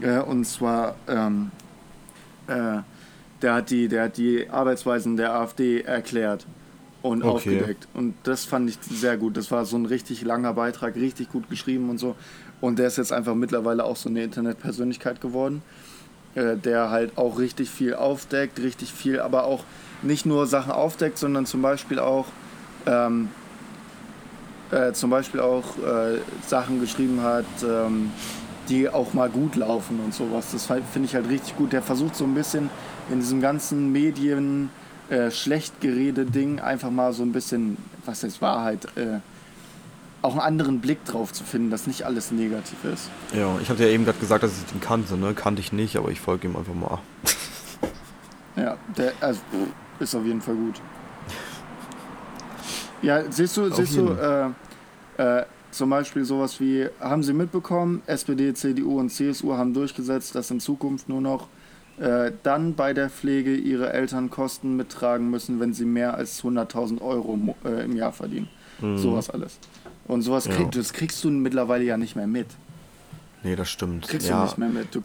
Äh, 0.00 0.18
und 0.18 0.44
zwar, 0.44 0.94
ähm, 1.08 1.50
äh, 2.46 2.78
der 3.42 3.54
hat 3.54 3.70
die, 3.70 3.88
der 3.88 4.04
hat 4.04 4.16
die 4.16 4.48
Arbeitsweisen 4.48 5.16
der 5.16 5.34
AfD 5.34 5.80
erklärt 5.80 6.46
und 7.02 7.22
okay. 7.22 7.28
aufgedeckt. 7.28 7.88
Und 7.94 8.14
das 8.24 8.44
fand 8.44 8.68
ich 8.70 8.78
sehr 8.80 9.16
gut. 9.16 9.36
Das 9.36 9.50
war 9.50 9.64
so 9.64 9.76
ein 9.76 9.86
richtig 9.86 10.22
langer 10.22 10.54
Beitrag, 10.54 10.96
richtig 10.96 11.30
gut 11.30 11.48
geschrieben 11.48 11.90
und 11.90 11.98
so. 11.98 12.16
Und 12.60 12.78
der 12.78 12.86
ist 12.86 12.98
jetzt 12.98 13.12
einfach 13.12 13.34
mittlerweile 13.34 13.84
auch 13.84 13.96
so 13.96 14.08
eine 14.08 14.22
Internetpersönlichkeit 14.22 15.20
geworden, 15.20 15.62
äh, 16.34 16.56
der 16.56 16.90
halt 16.90 17.16
auch 17.18 17.38
richtig 17.38 17.70
viel 17.70 17.94
aufdeckt, 17.94 18.58
richtig 18.58 18.92
viel, 18.92 19.20
aber 19.20 19.44
auch 19.44 19.64
nicht 20.02 20.26
nur 20.26 20.46
Sachen 20.46 20.72
aufdeckt, 20.72 21.18
sondern 21.18 21.46
zum 21.46 21.62
Beispiel 21.62 21.98
auch 21.98 22.26
ähm, 22.86 23.28
äh, 24.70 24.92
zum 24.92 25.10
Beispiel 25.10 25.40
auch 25.40 25.76
äh, 25.78 26.18
Sachen 26.46 26.80
geschrieben 26.80 27.22
hat, 27.22 27.44
ähm, 27.62 28.10
die 28.68 28.88
auch 28.88 29.14
mal 29.14 29.28
gut 29.28 29.56
laufen 29.56 30.00
und 30.04 30.14
sowas. 30.14 30.48
Das 30.52 30.66
finde 30.66 31.06
ich 31.08 31.14
halt 31.14 31.28
richtig 31.28 31.56
gut. 31.56 31.72
Der 31.72 31.82
versucht 31.82 32.16
so 32.16 32.24
ein 32.24 32.34
bisschen 32.34 32.70
in 33.10 33.20
diesem 33.20 33.40
ganzen 33.40 33.92
Medien 33.92 34.70
äh, 35.08 35.30
schlecht 35.30 35.80
gerede 35.80 36.24
Ding 36.24 36.60
einfach 36.60 36.90
mal 36.90 37.12
so 37.12 37.22
ein 37.22 37.32
bisschen, 37.32 37.76
was 38.04 38.24
heißt 38.24 38.42
Wahrheit, 38.42 38.86
äh, 38.96 39.20
auch 40.22 40.32
einen 40.32 40.40
anderen 40.40 40.80
Blick 40.80 41.04
drauf 41.04 41.32
zu 41.32 41.44
finden, 41.44 41.70
dass 41.70 41.86
nicht 41.86 42.04
alles 42.04 42.32
negativ 42.32 42.84
ist. 42.84 43.10
Ja, 43.32 43.56
ich 43.62 43.70
habe 43.70 43.80
ja 43.84 43.88
eben 43.88 44.04
gerade 44.04 44.18
gesagt, 44.18 44.42
dass 44.42 44.58
ich 44.58 44.64
den 44.64 44.80
kannte, 44.80 45.16
ne? 45.16 45.34
Kannte 45.34 45.60
ich 45.60 45.72
nicht, 45.72 45.96
aber 45.96 46.10
ich 46.10 46.20
folge 46.20 46.48
ihm 46.48 46.56
einfach 46.56 46.74
mal. 46.74 46.98
ja, 48.56 48.76
der 48.96 49.12
also, 49.20 49.40
ist 50.00 50.14
auf 50.16 50.24
jeden 50.24 50.40
Fall 50.40 50.56
gut. 50.56 50.80
Ja, 53.02 53.30
siehst 53.30 53.56
du, 53.56 53.70
siehst 53.70 53.96
du, 53.96 54.10
äh, 54.10 54.48
äh, 55.22 55.44
zum 55.70 55.90
Beispiel 55.90 56.24
sowas 56.24 56.60
wie, 56.60 56.88
haben 57.00 57.22
Sie 57.22 57.32
mitbekommen, 57.32 58.02
SPD, 58.06 58.54
CDU 58.54 58.98
und 58.98 59.10
CSU 59.10 59.54
haben 59.54 59.74
durchgesetzt, 59.74 60.34
dass 60.34 60.50
in 60.50 60.60
Zukunft 60.60 61.08
nur 61.08 61.20
noch 61.20 61.48
äh, 61.98 62.32
dann 62.42 62.74
bei 62.74 62.92
der 62.92 63.10
Pflege 63.10 63.54
ihre 63.54 63.92
Eltern 63.92 64.30
Kosten 64.30 64.76
mittragen 64.76 65.30
müssen, 65.30 65.60
wenn 65.60 65.72
sie 65.74 65.84
mehr 65.84 66.14
als 66.14 66.42
100.000 66.42 67.00
Euro 67.00 67.56
äh, 67.64 67.84
im 67.84 67.96
Jahr 67.96 68.12
verdienen. 68.12 68.48
Mhm. 68.80 68.98
Sowas 68.98 69.30
alles. 69.30 69.58
Und 70.06 70.22
sowas 70.22 70.46
Ja. 70.46 70.54
krieg, 70.54 70.70
das 70.72 70.92
kriegst 70.92 71.22
du 71.24 71.30
mittlerweile 71.30 71.84
ja 71.84 71.96
nicht 71.96 72.16
mehr 72.16 72.26
mit. 72.26 72.48
Nee, 73.42 73.56
das 73.56 73.70
stimmt. 73.70 74.08
Kriegst 74.08 74.28
ja, 74.28 74.38
du 74.38 74.44
nicht 74.44 74.58
mehr 74.58 74.68
mit. 74.68 74.94
Du, 74.94 75.02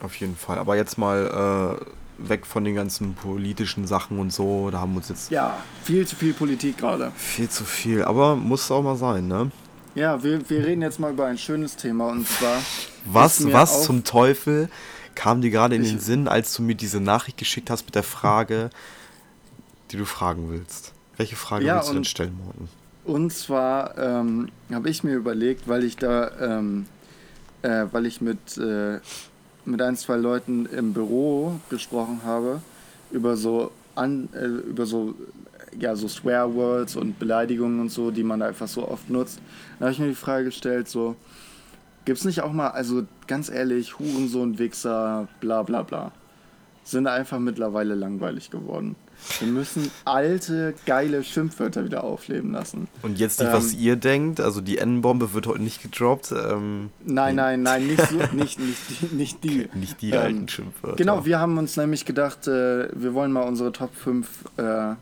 auf 0.00 0.14
jeden 0.16 0.36
Fall. 0.36 0.58
Aber 0.58 0.76
jetzt 0.76 0.98
mal 0.98 1.78
äh, 1.80 1.84
weg 2.18 2.46
von 2.46 2.64
den 2.64 2.74
ganzen 2.74 3.14
politischen 3.14 3.86
Sachen 3.86 4.18
und 4.18 4.32
so. 4.32 4.70
Da 4.70 4.80
haben 4.80 4.92
wir 4.92 4.98
uns 4.98 5.08
jetzt 5.08 5.30
ja, 5.30 5.56
viel 5.84 6.06
zu 6.06 6.16
viel 6.16 6.34
Politik 6.34 6.78
gerade. 6.78 7.12
viel 7.16 7.48
zu 7.48 7.64
viel. 7.64 8.02
Aber 8.04 8.36
muss 8.36 8.70
auch 8.70 8.82
mal 8.82 8.96
sein, 8.96 9.28
ne? 9.28 9.50
Ja, 9.94 10.22
wir, 10.22 10.48
wir 10.48 10.64
reden 10.64 10.82
jetzt 10.82 11.00
mal 11.00 11.12
über 11.12 11.26
ein 11.26 11.38
schönes 11.38 11.76
Thema 11.76 12.08
und 12.08 12.26
zwar. 12.26 12.60
Was, 13.04 13.50
was 13.52 13.84
zum 13.84 14.04
Teufel 14.04 14.68
kam 15.14 15.40
dir 15.40 15.50
gerade 15.50 15.74
in 15.74 15.82
den 15.82 15.98
Sinn, 15.98 16.28
als 16.28 16.54
du 16.54 16.62
mir 16.62 16.74
diese 16.74 17.00
Nachricht 17.00 17.38
geschickt 17.38 17.70
hast 17.70 17.84
mit 17.86 17.94
der 17.94 18.02
Frage, 18.02 18.70
die 19.90 19.96
du 19.96 20.04
fragen 20.04 20.50
willst? 20.50 20.92
Welche 21.16 21.34
Frage 21.36 21.64
Ja, 21.64 21.76
willst 21.76 21.90
du 21.90 21.94
denn 21.94 22.04
stellen, 22.04 22.38
Morten? 22.44 22.68
Und 23.04 23.32
zwar 23.32 23.96
ähm, 23.98 24.50
habe 24.70 24.90
ich 24.90 25.02
mir 25.02 25.14
überlegt, 25.14 25.66
weil 25.66 25.82
ich 25.82 25.96
da, 25.96 26.30
ähm, 26.40 26.86
äh, 27.62 27.86
weil 27.90 28.06
ich 28.06 28.20
mit, 28.20 28.56
äh, 28.58 29.00
mit 29.70 29.82
ein, 29.82 29.96
zwei 29.96 30.16
Leuten 30.16 30.66
im 30.66 30.92
Büro 30.92 31.60
gesprochen 31.70 32.20
habe, 32.24 32.62
über 33.10 33.36
so, 33.36 33.70
an, 33.94 34.28
äh, 34.32 34.46
über 34.46 34.86
so, 34.86 35.14
ja, 35.78 35.94
so 35.96 36.08
Swear 36.08 36.54
Words 36.54 36.96
und 36.96 37.18
Beleidigungen 37.18 37.80
und 37.80 37.90
so, 37.90 38.10
die 38.10 38.24
man 38.24 38.42
einfach 38.42 38.68
so 38.68 38.88
oft 38.88 39.10
nutzt. 39.10 39.40
Da 39.78 39.86
habe 39.86 39.92
ich 39.92 39.98
mir 39.98 40.08
die 40.08 40.14
Frage 40.14 40.46
gestellt, 40.46 40.88
so, 40.88 41.16
es 42.06 42.24
nicht 42.24 42.40
auch 42.40 42.52
mal, 42.52 42.68
also 42.68 43.02
ganz 43.26 43.50
ehrlich, 43.50 43.98
Hurensohn, 43.98 44.58
Wichser, 44.58 45.28
bla 45.40 45.62
bla 45.62 45.82
bla, 45.82 46.12
sind 46.82 47.06
einfach 47.06 47.38
mittlerweile 47.38 47.94
langweilig 47.94 48.50
geworden. 48.50 48.96
Wir 49.40 49.48
müssen 49.48 49.90
alte, 50.04 50.74
geile 50.86 51.22
Schimpfwörter 51.22 51.84
wieder 51.84 52.02
aufleben 52.04 52.52
lassen. 52.52 52.88
Und 53.02 53.18
jetzt 53.18 53.40
nicht, 53.40 53.48
Ähm, 53.48 53.54
was 53.54 53.72
ihr 53.74 53.96
denkt, 53.96 54.40
also 54.40 54.60
die 54.60 54.78
N-Bombe 54.78 55.32
wird 55.34 55.46
heute 55.46 55.62
nicht 55.62 55.82
gedroppt. 55.82 56.32
Ähm, 56.32 56.90
Nein, 57.04 57.36
nein, 57.36 57.62
nein, 57.62 57.86
nicht, 57.86 58.00
so, 58.08 58.16
nicht, 58.34 58.58
nicht, 58.58 58.78
die- 59.10 59.14
nicht 59.14 59.44
die. 59.44 59.68
nicht 59.74 60.00
die 60.02 60.10
Ähm, 60.10 60.18
alten 60.20 60.48
Schimpfwörter. 60.48 60.96
Genau, 60.96 61.24
wir 61.26 61.38
haben 61.38 61.58
uns 61.58 61.76
nämlich 61.76 62.04
gedacht, 62.04 62.46
äh, 62.48 62.88
wir 62.94 63.12
wollen 63.14 63.32
mal 63.32 63.42
unsere 63.42 63.72
Top 63.72 63.94
5 63.94 64.28
äh, 64.56 64.94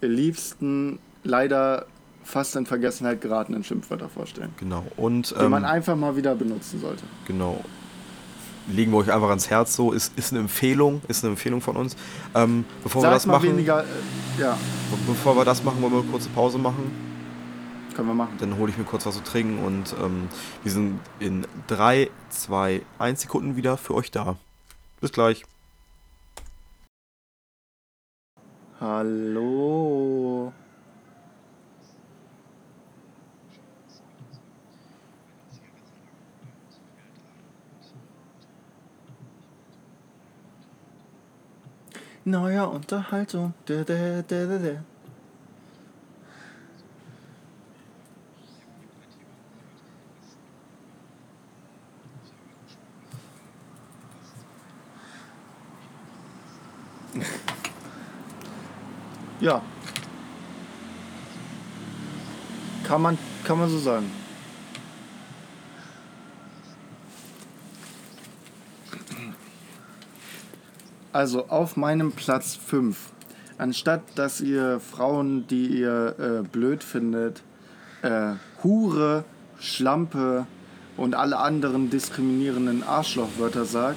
liebsten, 0.00 0.98
leider 1.24 1.86
fast 2.24 2.56
in 2.56 2.66
Vergessenheit 2.66 3.20
geratenen 3.20 3.62
Schimpfwörter 3.64 4.08
vorstellen. 4.08 4.50
Genau. 4.58 4.84
Und 4.96 5.30
Die 5.38 5.48
man 5.48 5.62
ähm, 5.64 5.68
einfach 5.70 5.96
mal 5.96 6.16
wieder 6.16 6.34
benutzen 6.34 6.80
sollte. 6.80 7.02
genau. 7.26 7.64
Legen 8.68 8.92
wir 8.92 8.98
euch 8.98 9.12
einfach 9.12 9.28
ans 9.28 9.48
Herz 9.50 9.74
so. 9.74 9.92
Ist, 9.92 10.16
ist 10.18 10.32
eine 10.32 10.40
Empfehlung, 10.40 11.02
ist 11.08 11.24
eine 11.24 11.32
Empfehlung 11.32 11.60
von 11.60 11.76
uns. 11.76 11.96
Ähm, 12.34 12.64
bevor 12.82 13.02
wir 13.02 13.06
Sag 13.06 13.14
das 13.14 13.26
mal 13.26 13.34
machen, 13.34 13.50
weniger, 13.50 13.82
äh, 13.84 14.40
ja, 14.40 14.58
bevor 15.06 15.36
wir 15.36 15.44
das 15.44 15.62
machen, 15.62 15.80
wollen 15.82 15.92
wir 15.92 16.00
eine 16.00 16.10
kurze 16.10 16.28
Pause 16.30 16.58
machen. 16.58 16.90
können 17.94 18.08
wir 18.08 18.14
machen. 18.14 18.36
Dann 18.38 18.58
hole 18.58 18.70
ich 18.70 18.78
mir 18.78 18.84
kurz 18.84 19.06
was 19.06 19.16
zu 19.16 19.22
trinken 19.22 19.64
und 19.64 19.94
ähm, 20.02 20.28
wir 20.62 20.72
sind 20.72 21.00
in 21.20 21.46
3, 21.68 22.10
2, 22.30 22.82
1 22.98 23.20
Sekunden 23.22 23.56
wieder 23.56 23.76
für 23.76 23.94
euch 23.94 24.10
da. 24.10 24.36
Bis 25.00 25.12
gleich. 25.12 25.44
Hallo. 28.80 30.52
Neue 42.28 42.66
Unterhaltung. 42.66 43.54
Da, 43.66 43.84
da, 43.84 44.20
da, 44.20 44.46
da, 44.46 44.58
da. 44.58 44.82
Ja. 59.40 59.62
Kann 62.82 63.02
man, 63.02 63.16
kann 63.44 63.56
man 63.60 63.70
so 63.70 63.78
sagen. 63.78 64.10
Also 71.16 71.46
auf 71.48 71.78
meinem 71.78 72.12
Platz 72.12 72.56
5. 72.56 72.94
Anstatt 73.56 74.02
dass 74.16 74.42
ihr 74.42 74.80
Frauen, 74.80 75.46
die 75.46 75.68
ihr 75.68 76.14
äh, 76.18 76.46
blöd 76.46 76.84
findet, 76.84 77.42
äh, 78.02 78.32
Hure, 78.62 79.24
Schlampe 79.58 80.46
und 80.98 81.14
alle 81.14 81.38
anderen 81.38 81.88
diskriminierenden 81.88 82.82
Arschlochwörter 82.82 83.64
sagt, 83.64 83.96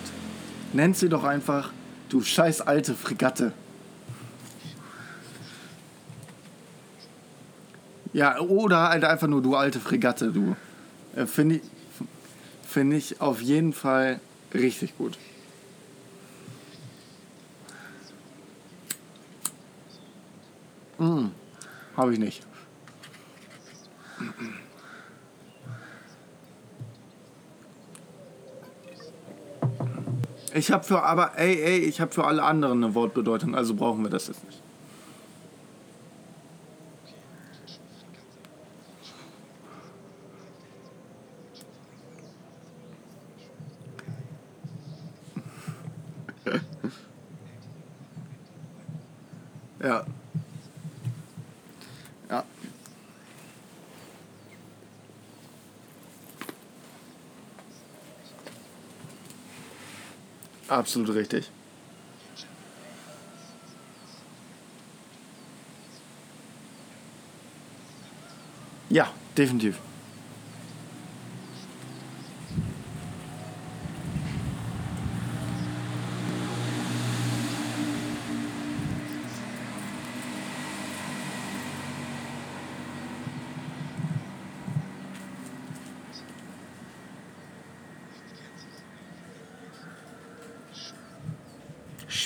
nennt 0.71 0.95
sie 0.95 1.09
doch 1.09 1.25
einfach 1.25 1.73
du 2.07 2.21
scheiß 2.21 2.61
alte 2.61 2.93
Fregatte. 2.93 3.51
Ja, 8.13 8.39
oder 8.39 8.87
halt 8.87 9.03
einfach 9.03 9.27
nur 9.27 9.41
du 9.41 9.57
alte 9.57 9.81
Fregatte, 9.81 10.31
du. 10.31 10.55
Äh, 11.17 11.25
Finde 11.25 11.55
ich, 11.55 11.63
find 12.65 12.93
ich 12.93 13.19
auf 13.19 13.41
jeden 13.41 13.73
Fall 13.73 14.21
richtig 14.53 14.97
gut. 14.97 15.17
Mm, 20.99 21.31
Habe 21.95 22.13
ich 22.13 22.19
nicht. 22.19 22.45
Ich 30.53 30.71
habe 30.71 30.83
für 30.83 31.03
aber 31.03 31.37
ey 31.37 31.61
ey, 31.61 31.77
ich 31.79 32.01
habe 32.01 32.11
für 32.11 32.25
alle 32.25 32.43
anderen 32.43 32.83
eine 32.83 32.93
Wortbedeutung, 32.95 33.55
also 33.55 33.75
brauchen 33.75 34.03
wir 34.03 34.09
das 34.09 34.27
jetzt 34.27 34.43
nicht. 34.45 34.61
Ja. 49.81 50.03
Absolut 60.69 61.15
richtig. 61.15 61.49
Ja, 68.89 69.07
definitiv. 69.37 69.77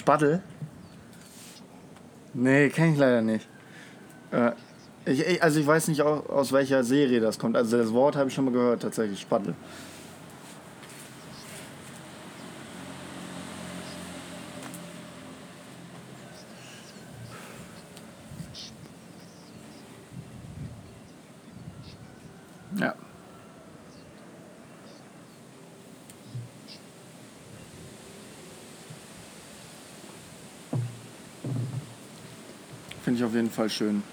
Spaddel? 0.03 0.41
Nee, 2.33 2.67
kenne 2.69 2.91
ich 2.91 2.97
leider 2.99 3.21
nicht. 3.21 3.47
Äh, 4.31 4.51
ich, 5.05 5.41
also 5.41 5.61
ich 5.61 5.65
weiß 5.67 5.87
nicht, 5.87 6.01
au- 6.01 6.25
aus 6.27 6.51
welcher 6.51 6.83
Serie 6.83 7.21
das 7.21 7.39
kommt. 7.39 7.55
Also 7.55 7.77
das 7.77 7.93
Wort 7.93 8.17
habe 8.17 8.27
ich 8.27 8.35
schon 8.35 8.43
mal 8.43 8.51
gehört, 8.51 8.81
tatsächlich, 8.81 9.21
Spaddel. 9.21 9.55
Ja. 22.79 22.95
Finde 33.03 33.19
ich 33.19 33.25
auf 33.25 33.33
jeden 33.33 33.42
Fall 33.53 33.69
schön. 33.69 34.03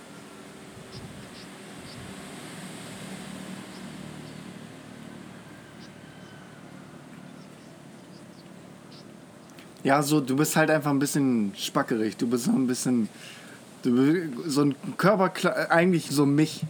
Ja, 9.82 10.02
so, 10.02 10.20
du 10.20 10.36
bist 10.36 10.54
halt 10.56 10.70
einfach 10.70 10.90
ein 10.90 10.98
bisschen 10.98 11.52
spackerig. 11.56 12.16
Du 12.16 12.28
bist 12.28 12.44
so 12.44 12.52
ein 12.52 12.66
bisschen, 12.66 13.08
Du, 13.82 14.28
so 14.46 14.62
ein 14.62 14.74
Körper, 14.98 15.70
eigentlich 15.70 16.10
so 16.10 16.26
mich. 16.26 16.60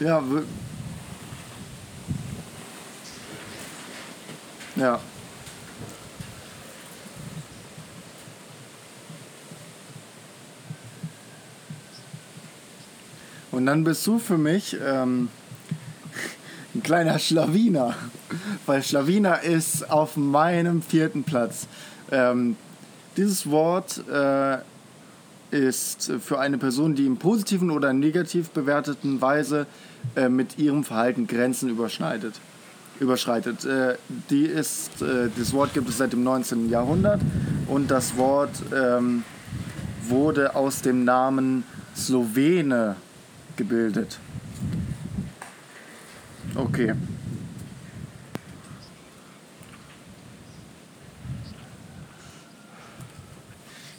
Ja, 0.00 0.22
ja. 4.74 5.00
Und 13.56 13.64
dann 13.64 13.84
bist 13.84 14.06
du 14.06 14.18
für 14.18 14.36
mich 14.36 14.76
ähm, 14.86 15.30
ein 16.74 16.82
kleiner 16.82 17.18
Schlawiner. 17.18 17.94
Weil 18.66 18.82
Schlawiner 18.82 19.44
ist 19.44 19.90
auf 19.90 20.18
meinem 20.18 20.82
vierten 20.82 21.24
Platz. 21.24 21.66
Ähm, 22.10 22.56
dieses 23.16 23.50
Wort 23.50 24.04
äh, 24.12 24.58
ist 25.50 26.12
für 26.20 26.38
eine 26.38 26.58
Person, 26.58 26.94
die 26.96 27.06
im 27.06 27.16
positiven 27.16 27.70
oder 27.70 27.94
negativ 27.94 28.50
bewerteten 28.50 29.22
Weise 29.22 29.66
äh, 30.16 30.28
mit 30.28 30.58
ihrem 30.58 30.84
Verhalten 30.84 31.26
Grenzen 31.26 31.70
überschneidet. 31.70 32.34
Überschreitet. 33.00 33.64
Äh, 33.64 33.96
die 34.28 34.44
ist, 34.44 35.00
äh, 35.00 35.30
das 35.34 35.54
Wort 35.54 35.72
gibt 35.72 35.88
es 35.88 35.96
seit 35.96 36.12
dem 36.12 36.24
19. 36.24 36.68
Jahrhundert 36.68 37.22
und 37.68 37.90
das 37.90 38.18
Wort 38.18 38.52
ähm, 38.74 39.24
wurde 40.06 40.54
aus 40.54 40.82
dem 40.82 41.04
Namen 41.04 41.64
Slowene 41.96 42.96
gebildet. 43.56 44.18
Okay. 46.54 46.94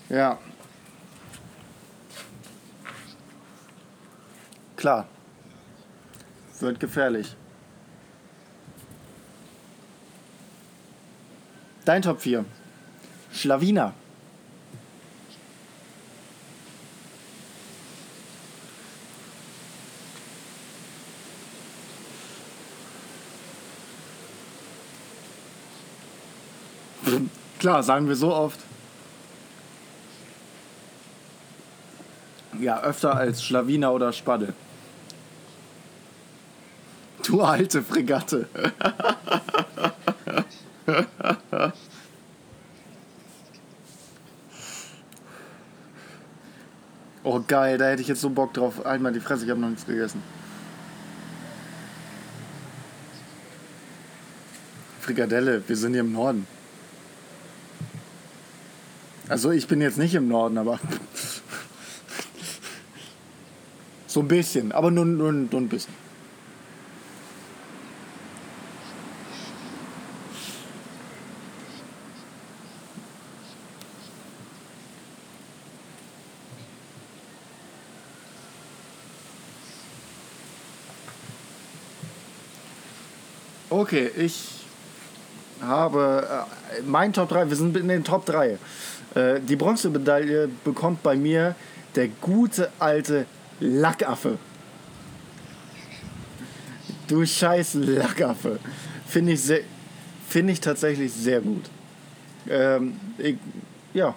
Ja. 0.10 0.38
Klar. 4.76 5.08
Wird 6.60 6.80
gefährlich. 6.80 7.36
Dein 11.86 12.02
Top 12.02 12.22
4. 12.22 12.46
Schlawiner. 13.32 13.94
Klar, 27.60 27.82
sagen 27.84 28.08
wir 28.08 28.16
so 28.16 28.34
oft. 28.34 28.60
Ja, 32.60 32.82
öfter 32.82 33.16
als 33.16 33.44
Schlawiner 33.44 33.94
oder 33.94 34.14
Spadde. 34.14 34.54
Du 37.24 37.42
alte 37.42 37.84
Fregatte. 37.84 38.48
oh 47.24 47.42
geil, 47.48 47.78
da 47.78 47.90
hätte 47.90 48.02
ich 48.02 48.08
jetzt 48.08 48.22
so 48.22 48.30
Bock 48.30 48.54
drauf. 48.54 48.86
Einmal 48.86 49.12
die 49.14 49.20
Fresse, 49.20 49.44
ich 49.46 49.52
habe 49.52 49.60
noch 49.60 49.70
nichts 49.70 49.86
gegessen. 49.86 50.24
Frikadelle, 55.02 55.62
wir 55.68 55.76
sind 55.76 55.94
hier 55.94 56.02
im 56.02 56.14
Norden. 56.14 56.48
Also 59.30 59.52
ich 59.52 59.68
bin 59.68 59.82
jetzt 59.82 59.98
nicht 59.98 60.16
im 60.16 60.30
Norden, 60.30 60.58
aber 60.58 60.80
so 64.08 64.22
ein 64.22 64.28
bisschen, 64.28 64.72
aber 64.72 64.90
nur, 64.90 65.06
nur, 65.06 65.34
nur 65.34 65.62
ein 65.62 65.68
bisschen. 65.68 65.94
Okay, 83.70 84.10
ich 84.18 84.66
habe 85.62 86.46
äh, 86.78 86.82
mein 86.86 87.14
Top 87.14 87.30
3, 87.30 87.50
wir 87.50 87.58
sind 87.58 87.76
in 87.76 87.90
den 87.90 88.04
Top 88.04 88.26
3. 88.26 88.58
Äh, 89.16 89.40
die 89.40 89.56
Bronzemedaille 89.56 90.50
bekommt 90.64 91.04
bei 91.04 91.16
mir 91.16 91.56
der 91.96 92.08
gute 92.08 92.70
alte 92.80 93.26
Lackaffe. 93.60 94.38
Du 97.08 97.26
scheiß 97.26 97.76
Lackaffe. 97.76 98.60
Finde 99.08 99.34
ich, 99.34 99.42
find 100.28 100.50
ich 100.50 100.60
tatsächlich 100.60 101.14
sehr 101.14 101.42
gut. 101.42 101.66
Ähm, 102.50 103.00
ich, 103.18 103.38
ja. 103.94 104.14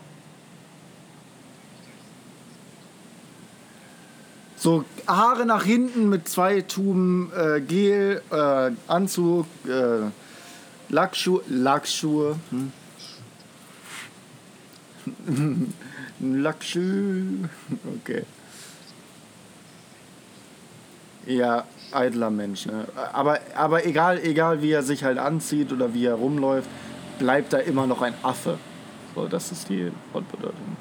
So 4.57 4.84
Haare 5.07 5.47
nach 5.47 5.64
hinten 5.64 6.09
mit 6.09 6.28
zwei 6.28 6.61
Tuben 6.61 7.32
äh, 7.34 7.61
Gel, 7.61 8.20
äh, 8.30 8.70
Anzug, 8.88 9.47
äh, 9.66 10.11
Lackschuhe, 10.91 11.43
Lackschuhe. 11.49 12.36
Hm? 12.51 12.72
Lackschuh. 16.21 17.49
Okay. 18.01 18.25
Ja, 21.27 21.65
eitler 21.93 22.31
Mensch. 22.31 22.67
Ne? 22.67 22.87
Aber, 23.13 23.39
aber 23.55 23.87
egal, 23.87 24.19
egal 24.19 24.63
wie 24.63 24.73
er 24.73 24.83
sich 24.83 25.05
halt 25.05 25.19
anzieht 25.19 25.73
oder 25.73 25.93
wie 25.95 26.07
er 26.07 26.15
rumläuft, 26.15 26.69
bleibt 27.19 27.53
er 27.53 27.65
immer 27.65 27.87
noch 27.87 28.03
ein 28.03 28.15
Affe. 28.23 28.59
So, 29.15 29.27
das 29.27 29.53
ist 29.53 29.69
die 29.69 29.93
Wortbedeutung. 30.13 30.77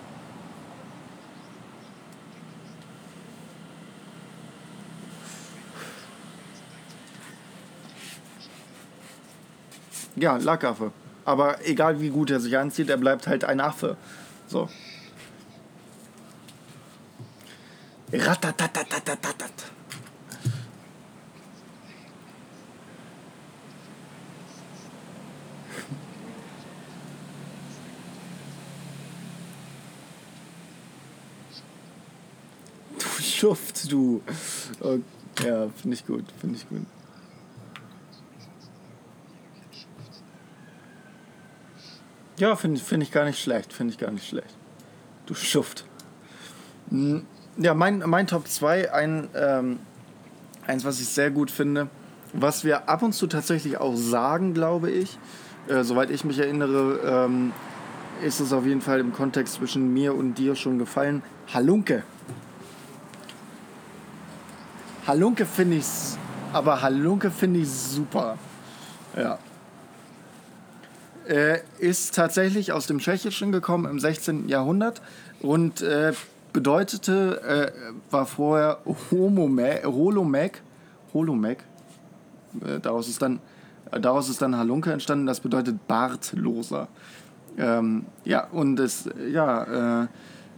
Ja, 10.15 10.37
Lackaffe. 10.37 10.91
Aber 11.29 11.63
egal 11.63 12.01
wie 12.01 12.09
gut 12.09 12.31
er 12.31 12.39
sich 12.39 12.57
anzieht, 12.57 12.89
er 12.89 12.97
bleibt 12.97 13.27
halt 13.27 13.43
ein 13.43 13.59
Affe. 13.59 13.97
So. 14.47 14.67
Ratatatatatat. 18.11 19.51
Du 32.97 33.05
Schuft, 33.21 33.91
du. 33.91 34.23
Oh, 34.79 34.97
ja, 35.45 35.69
finde 35.79 35.95
ich 35.95 36.07
gut, 36.07 36.25
finde 36.41 36.55
ich 36.55 36.67
gut. 36.67 36.87
Ja, 42.39 42.55
finde 42.55 42.79
find 42.79 43.03
ich 43.03 43.11
gar 43.11 43.25
nicht 43.25 43.41
schlecht. 43.41 43.73
Finde 43.73 43.93
ich 43.93 43.99
gar 43.99 44.11
nicht 44.11 44.27
schlecht. 44.27 44.55
Du 45.25 45.33
Schuft. 45.33 45.83
Hm, 46.89 47.25
ja, 47.57 47.73
mein, 47.73 47.99
mein 48.05 48.27
Top 48.27 48.47
2, 48.47 48.93
ein, 48.93 49.27
ähm, 49.35 49.79
eins, 50.65 50.85
was 50.85 51.01
ich 51.01 51.09
sehr 51.09 51.31
gut 51.31 51.51
finde, 51.51 51.89
was 52.31 52.63
wir 52.63 52.87
ab 52.87 53.03
und 53.03 53.11
zu 53.13 53.27
tatsächlich 53.27 53.77
auch 53.77 53.95
sagen, 53.95 54.53
glaube 54.53 54.89
ich. 54.89 55.19
Äh, 55.67 55.83
soweit 55.83 56.09
ich 56.11 56.23
mich 56.23 56.39
erinnere, 56.39 57.01
ähm, 57.03 57.51
ist 58.23 58.39
es 58.39 58.53
auf 58.53 58.65
jeden 58.65 58.81
Fall 58.81 59.01
im 59.01 59.11
Kontext 59.11 59.55
zwischen 59.55 59.93
mir 59.93 60.15
und 60.15 60.35
dir 60.35 60.55
schon 60.55 60.79
gefallen. 60.79 61.21
Halunke. 61.53 62.03
Halunke 65.05 65.45
finde 65.45 65.77
ich, 65.77 65.87
aber 66.53 66.81
Halunke 66.81 67.31
finde 67.31 67.59
ich 67.59 67.69
super. 67.69 68.37
Ja 69.17 69.39
äh, 71.29 71.59
ist 71.79 72.15
tatsächlich 72.15 72.73
aus 72.73 72.87
dem 72.87 72.99
Tschechischen 72.99 73.51
gekommen 73.51 73.85
im 73.85 73.99
16. 73.99 74.49
Jahrhundert 74.49 75.01
und 75.41 75.81
äh, 75.81 76.13
bedeutete, 76.51 77.41
äh, 77.41 78.11
war 78.11 78.25
vorher 78.25 78.79
Holomek, 79.11 80.61
Holomek, 81.13 81.63
äh, 82.65 82.79
daraus 82.79 83.07
ist 83.07 83.21
dann 83.21 83.39
daraus 83.91 84.29
ist 84.29 84.41
dann 84.41 84.57
Halunke 84.57 84.91
entstanden, 84.91 85.25
das 85.25 85.39
bedeutet 85.39 85.87
Bartloser. 85.87 86.87
Ähm, 87.57 88.05
ja, 88.23 88.47
und 88.51 88.79
es, 88.79 89.09
ja, 89.31 90.03
äh, 90.03 90.07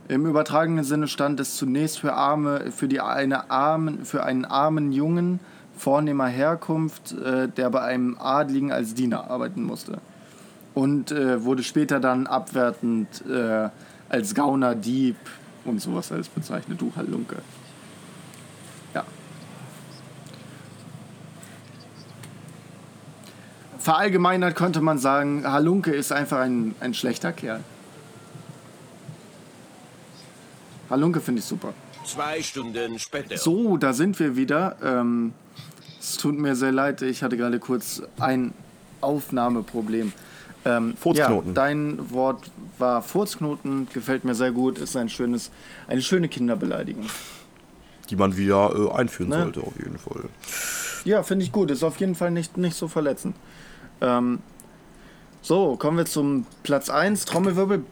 im 0.07 0.25
übertragenen 0.25 0.83
Sinne 0.83 1.07
stand 1.07 1.39
es 1.39 1.55
zunächst 1.55 1.99
für 1.99 2.13
Arme, 2.13 2.71
für 2.71 2.87
die 2.87 2.99
eine 2.99 3.49
armen, 3.49 4.03
für 4.03 4.23
einen 4.23 4.45
armen 4.45 4.91
Jungen 4.91 5.39
vornehmer 5.77 6.27
Herkunft, 6.27 7.13
äh, 7.13 7.47
der 7.47 7.69
bei 7.69 7.81
einem 7.81 8.17
Adligen 8.19 8.71
als 8.71 8.93
Diener 8.93 9.29
arbeiten 9.31 9.63
musste. 9.63 9.99
Und 10.73 11.11
äh, 11.11 11.43
wurde 11.43 11.63
später 11.63 11.99
dann 11.99 12.27
abwertend 12.27 13.23
äh, 13.27 13.69
als 14.09 14.35
Gauner, 14.35 14.75
Dieb 14.75 15.17
und 15.65 15.81
sowas 15.81 16.11
alles 16.11 16.29
bezeichnet. 16.29 16.79
Du 16.81 16.91
Halunke. 16.95 17.37
Ja. 18.93 19.05
Verallgemeinert 23.79 24.55
könnte 24.55 24.81
man 24.81 24.97
sagen, 24.97 25.49
Halunke 25.49 25.91
ist 25.91 26.11
einfach 26.11 26.39
ein, 26.39 26.75
ein 26.79 26.93
schlechter 26.93 27.31
Kerl. 27.31 27.61
Halunke 30.89 31.21
finde 31.21 31.39
ich 31.39 31.45
super. 31.45 31.73
Zwei 32.05 32.41
Stunden 32.41 32.99
später. 32.99 33.37
So, 33.37 33.77
da 33.77 33.93
sind 33.93 34.19
wir 34.19 34.35
wieder. 34.35 34.75
Ähm, 34.83 35.33
es 35.99 36.17
tut 36.17 36.37
mir 36.37 36.55
sehr 36.55 36.71
leid, 36.71 37.01
ich 37.01 37.23
hatte 37.23 37.37
gerade 37.37 37.59
kurz 37.59 38.01
ein 38.19 38.53
Aufnahmeproblem. 38.99 40.11
Ähm, 40.63 40.95
Furzknoten. 40.95 41.49
Ja, 41.49 41.53
dein 41.53 42.11
Wort 42.11 42.51
war 42.77 43.01
Furzknoten, 43.01 43.87
gefällt 43.91 44.23
mir 44.25 44.35
sehr 44.35 44.51
gut, 44.51 44.77
ist 44.77 44.95
ein 44.95 45.09
schönes, 45.09 45.51
eine 45.87 46.01
schöne 46.01 46.27
Kinderbeleidigung. 46.27 47.05
Die 48.09 48.15
man 48.15 48.37
wieder 48.37 48.71
äh, 48.75 48.91
einführen 48.91 49.29
Ne? 49.29 49.43
sollte, 49.43 49.61
auf 49.61 49.77
jeden 49.77 49.97
Fall. 49.97 50.25
Ja, 51.05 51.23
finde 51.23 51.45
ich 51.45 51.51
gut, 51.51 51.71
ist 51.71 51.83
auf 51.83 51.97
jeden 51.99 52.13
Fall 52.15 52.31
nicht, 52.31 52.57
nicht 52.57 52.75
so 52.75 52.87
verletzend. 52.87 53.35
Ähm, 54.01 54.39
so, 55.41 55.75
kommen 55.77 55.97
wir 55.97 56.05
zum 56.05 56.45
Platz 56.61 56.89
1, 56.91 57.25
Trommelwirbel. 57.25 57.83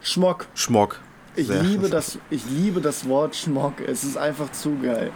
Schmock. 0.00 0.46
Schmock. 0.54 1.00
Ich 1.34 1.48
Sehr. 1.48 1.62
liebe, 1.62 1.90
das, 1.90 2.18
ich 2.30 2.42
liebe 2.48 2.80
das 2.80 3.06
Wort 3.06 3.36
Schmock. 3.36 3.80
Es 3.86 4.04
ist 4.04 4.16
einfach 4.16 4.50
zu 4.52 4.78
geil. 4.80 5.10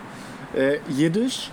Äh, 0.55 0.79
Jiddisch 0.91 1.51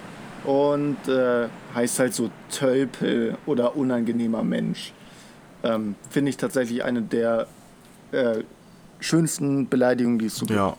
und 0.47 0.97
äh, 1.09 1.49
heißt 1.75 1.99
halt 1.99 2.13
so 2.13 2.31
Tölpel 2.49 3.37
oder 3.45 3.75
unangenehmer 3.75 4.43
Mensch. 4.43 4.93
Ähm, 5.61 5.95
Finde 6.09 6.29
ich 6.29 6.37
tatsächlich 6.37 6.85
eine 6.85 7.01
der 7.01 7.47
äh, 8.13 8.43
schönsten 9.01 9.67
Beleidigungen, 9.67 10.19
die 10.19 10.27
es 10.27 10.37
so 10.37 10.45
gibt. 10.45 10.57
Ja. 10.57 10.77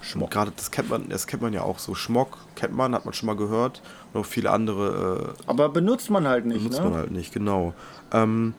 Schmock. 0.00 0.30
Gerade 0.30 0.52
das 0.56 0.70
kennt 0.70 0.88
man, 0.88 1.08
das 1.10 1.26
kennt 1.26 1.42
man 1.42 1.52
ja 1.52 1.62
auch 1.62 1.78
so. 1.78 1.94
Schmock 1.94 2.38
kennt 2.56 2.74
man, 2.74 2.94
hat 2.94 3.04
man 3.04 3.12
schon 3.12 3.26
mal 3.26 3.36
gehört. 3.36 3.82
Und 4.12 4.20
auch 4.22 4.26
viele 4.26 4.50
andere 4.50 5.34
äh, 5.38 5.42
Aber 5.46 5.68
benutzt 5.68 6.08
man 6.08 6.26
halt 6.26 6.46
nicht, 6.46 6.64
Nutzt 6.64 6.78
ne? 6.78 6.84
man 6.84 6.94
halt 6.94 7.10
nicht, 7.10 7.32
genau. 7.32 7.74
Ähm, 8.10 8.54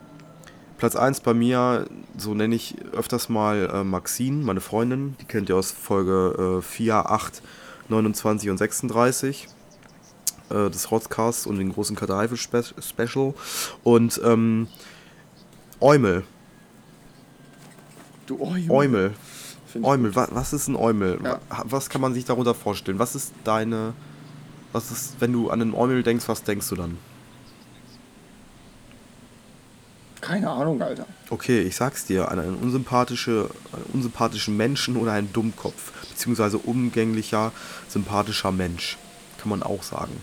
Platz 0.78 0.96
1 0.96 1.22
bei 1.22 1.34
mir, 1.34 1.88
so 2.18 2.36
nenne 2.36 2.54
ich 2.54 2.76
öfters 2.94 3.30
mal 3.30 3.70
äh, 3.74 3.84
Maxine, 3.84 4.44
meine 4.44 4.62
Freundin. 4.62 5.16
Die 5.22 5.26
kennt 5.26 5.50
ihr 5.50 5.56
aus 5.56 5.72
Folge 5.72 6.60
äh, 6.60 6.62
4, 6.62 7.10
8, 7.10 7.42
29 7.90 8.50
und 8.52 8.58
36 8.58 9.48
äh, 10.50 10.70
des 10.70 10.92
Rotzcasts 10.92 11.46
und 11.48 11.58
den 11.58 11.72
großen 11.74 11.96
Karteifel-Special. 11.96 13.34
Und 13.84 14.22
ähm, 14.24 14.68
Eumel. 15.82 16.24
Du 18.28 18.42
Eumel. 18.42 18.70
Eumel. 18.72 19.14
Eumel, 19.84 20.16
wa 20.16 20.28
was 20.32 20.54
ist 20.54 20.70
ein 20.70 20.76
Eumel? 20.78 21.20
Ja. 21.22 21.40
Wa- 21.50 21.64
Was 21.66 21.90
kann 21.90 22.00
man 22.00 22.14
sich 22.14 22.24
darunter 22.24 22.56
vorstellen? 22.56 22.98
Was 22.98 23.14
ist 23.16 23.34
deine. 23.44 23.94
Was 24.72 24.90
ist, 24.92 25.16
wenn 25.20 25.34
du 25.34 25.50
an 25.50 25.62
einen 25.62 25.74
Eumel 25.74 26.02
denkst, 26.04 26.28
was 26.28 26.44
denkst 26.44 26.68
du 26.70 26.76
dann? 26.76 26.98
Keine 30.22 30.50
Ahnung, 30.50 30.82
Alter. 30.82 31.06
Okay, 31.30 31.62
ich 31.62 31.76
sag's 31.76 32.06
dir, 32.06 32.32
an 32.32 32.40
einen, 32.40 32.56
unsympathische, 32.56 33.50
einen 33.74 33.86
unsympathischen 33.94 34.58
Menschen 34.58 34.96
oder 34.98 35.12
einen 35.12 35.32
Dummkopf, 35.32 35.92
beziehungsweise 36.10 36.58
umgänglicher, 36.58 37.52
sympathischer 37.88 38.52
Mensch, 38.52 38.98
kann 39.40 39.50
man 39.50 39.62
auch 39.62 39.84
sagen. 39.84 40.14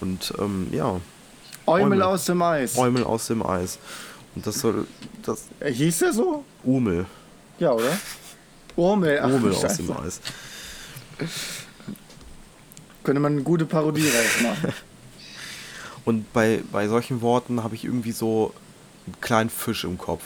Und 0.00 0.32
ähm, 0.38 0.68
ja, 0.72 1.00
Eumel, 1.66 2.02
aus 2.02 2.24
dem 2.24 2.40
Eis. 2.42 2.76
Eumel 2.76 3.04
aus 3.04 3.26
dem 3.26 3.44
Eis. 3.44 3.78
Und 4.34 4.46
das 4.46 4.60
soll, 4.60 4.86
das, 5.22 5.44
Äh, 5.60 5.72
Hieß 5.72 5.98
der 5.98 6.12
so? 6.12 6.44
Umel, 6.64 7.06
Ja, 7.58 7.72
oder? 7.72 7.96
Urmel. 8.76 9.20
Ach, 9.22 9.28
Umel 9.28 9.52
aus 9.54 9.76
dem 9.76 9.90
Eis. 9.92 10.20
Könnte 13.02 13.20
man 13.20 13.32
eine 13.32 13.42
gute 13.42 13.66
Parodie 13.66 14.08
rausmachen. 14.08 14.72
Und 16.04 16.32
bei, 16.32 16.62
bei 16.72 16.88
solchen 16.88 17.20
Worten 17.20 17.62
habe 17.62 17.74
ich 17.74 17.84
irgendwie 17.84 18.12
so 18.12 18.54
einen 19.06 19.20
kleinen 19.20 19.50
Fisch 19.50 19.84
im 19.84 19.98
Kopf. 19.98 20.22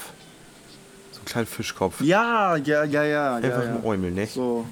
So 1.12 1.18
einen 1.18 1.24
kleinen 1.26 1.46
Fischkopf. 1.46 2.00
ja, 2.00 2.56
ja, 2.56 2.84
ja, 2.84 3.04
ja. 3.04 3.34
Einfach 3.36 3.48
ja, 3.48 3.64
ja. 3.64 3.74
ein 3.76 3.84
Eumel, 3.84 4.10
ne? 4.12 4.26
So, 4.26 4.66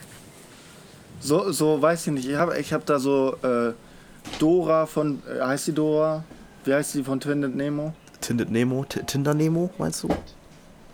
so, 1.21 1.51
so 1.53 1.81
weiß 1.83 2.07
ich 2.07 2.13
nicht. 2.13 2.29
Ich 2.29 2.37
habe 2.37 2.59
ich 2.59 2.73
hab 2.73 2.87
da 2.87 2.99
so 2.99 3.37
äh, 3.43 3.73
Dora 4.39 4.87
von, 4.87 5.23
äh, 5.29 5.41
heißt 5.41 5.69
die 5.69 5.73
Dora? 5.73 6.25
Wie 6.65 6.73
heißt 6.75 6.95
die 6.95 7.03
von 7.05 7.21
Findet 7.21 7.55
Nemo? 7.57 7.93
Tindet 8.21 8.51
Nemo, 8.51 8.85
T 8.85 9.01
Tinder 9.05 9.35
Nemo, 9.35 9.71
meinst 9.79 10.03
du? 10.05 10.09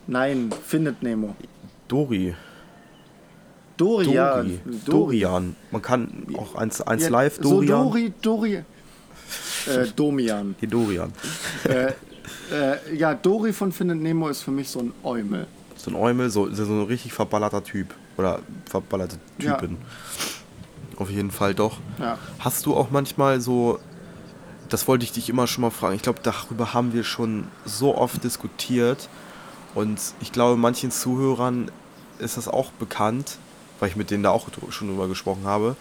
Nein, 0.06 0.50
Findet 0.66 1.02
Nemo. 1.02 1.36
Dori. 1.88 2.34
Dori, 3.76 4.04
Dori. 4.06 4.14
ja. 4.14 4.44
Dorian. 4.86 5.54
Man 5.70 5.82
kann 5.82 6.26
auch 6.36 6.54
eins, 6.56 6.80
eins 6.80 7.04
Ja, 7.04 7.10
live, 7.10 7.36
So 7.36 7.42
Dorian. 7.62 7.84
Dori, 7.84 8.12
Dori. 8.22 8.54
Äh, 8.54 9.86
Domian. 9.94 10.54
Die 10.60 10.66
Dorian. 10.66 11.12
äh, 11.64 11.92
äh, 12.50 12.96
ja, 12.96 13.14
Dori 13.14 13.52
von 13.52 13.70
Findet 13.72 13.98
Nemo 13.98 14.28
ist 14.28 14.42
für 14.42 14.50
mich 14.50 14.68
so 14.68 14.80
ein 14.80 14.92
Eumel. 15.04 15.46
So 15.76 15.90
ein 15.90 15.96
Eumel, 15.96 16.30
so, 16.30 16.52
so 16.52 16.64
ein 16.64 16.82
richtig 16.84 17.12
verballerter 17.12 17.62
Typ. 17.62 17.94
Oder 18.16 18.40
verballerte 18.64 19.16
Ja. 19.38 19.60
Auf 20.98 21.10
jeden 21.10 21.30
Fall 21.30 21.54
doch. 21.54 21.76
Ja. 21.98 22.18
Hast 22.40 22.66
du 22.66 22.76
auch 22.76 22.90
manchmal 22.90 23.40
so, 23.40 23.78
das 24.68 24.88
wollte 24.88 25.04
ich 25.04 25.12
dich 25.12 25.28
immer 25.30 25.46
schon 25.46 25.62
mal 25.62 25.70
fragen, 25.70 25.94
ich 25.94 26.02
glaube, 26.02 26.20
darüber 26.22 26.74
haben 26.74 26.92
wir 26.92 27.04
schon 27.04 27.46
so 27.64 27.96
oft 27.96 28.22
diskutiert 28.24 29.08
und 29.74 30.00
ich 30.20 30.32
glaube, 30.32 30.56
manchen 30.56 30.90
Zuhörern 30.90 31.70
ist 32.18 32.36
das 32.36 32.48
auch 32.48 32.72
bekannt, 32.72 33.38
weil 33.78 33.88
ich 33.90 33.96
mit 33.96 34.10
denen 34.10 34.24
da 34.24 34.30
auch 34.30 34.48
schon 34.70 34.88
drüber 34.88 35.06
gesprochen 35.06 35.44
habe. 35.44 35.76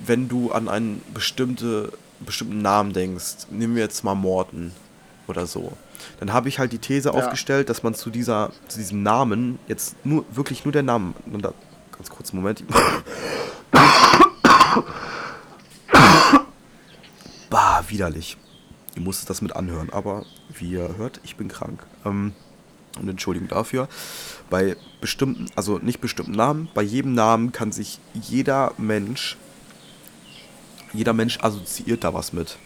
Wenn 0.00 0.28
du 0.28 0.52
an 0.52 0.68
einen 0.68 1.02
bestimmte, 1.12 1.92
bestimmten 2.20 2.62
Namen 2.62 2.94
denkst, 2.94 3.48
nehmen 3.50 3.74
wir 3.74 3.82
jetzt 3.82 4.04
mal 4.04 4.14
Morten 4.14 4.72
oder 5.26 5.46
so, 5.46 5.72
dann 6.18 6.32
habe 6.32 6.48
ich 6.48 6.58
halt 6.58 6.72
die 6.72 6.78
These 6.78 7.10
Ja. 7.10 7.14
aufgestellt, 7.14 7.68
dass 7.68 7.82
man 7.82 7.92
zu, 7.94 8.08
dieser, 8.08 8.52
zu 8.68 8.78
diesem 8.78 9.02
Namen 9.02 9.58
jetzt 9.68 9.96
nur 10.04 10.24
wirklich 10.30 10.64
nur 10.64 10.72
der 10.72 10.82
da, 10.84 11.52
ganz 11.92 12.08
kurz 12.08 12.30
einen 12.30 12.40
Moment, 12.40 12.64
Bah, 17.50 17.82
widerlich. 17.88 18.36
Ihr 18.94 19.02
musstet 19.02 19.30
das 19.30 19.42
mit 19.42 19.54
anhören, 19.56 19.90
aber 19.92 20.24
wie 20.58 20.70
ihr 20.72 20.96
hört, 20.96 21.20
ich 21.24 21.36
bin 21.36 21.48
krank. 21.48 21.82
Ähm, 22.04 22.32
und 23.00 23.08
Entschuldigung 23.08 23.48
dafür. 23.48 23.88
Bei 24.50 24.76
bestimmten, 25.00 25.46
also 25.54 25.78
nicht 25.78 26.00
bestimmten 26.00 26.32
Namen, 26.32 26.68
bei 26.74 26.82
jedem 26.82 27.14
Namen 27.14 27.52
kann 27.52 27.70
sich 27.72 28.00
jeder 28.14 28.72
Mensch, 28.76 29.36
jeder 30.92 31.12
Mensch 31.12 31.38
assoziiert 31.40 32.02
da 32.04 32.12
was 32.12 32.32
mit. 32.32 32.56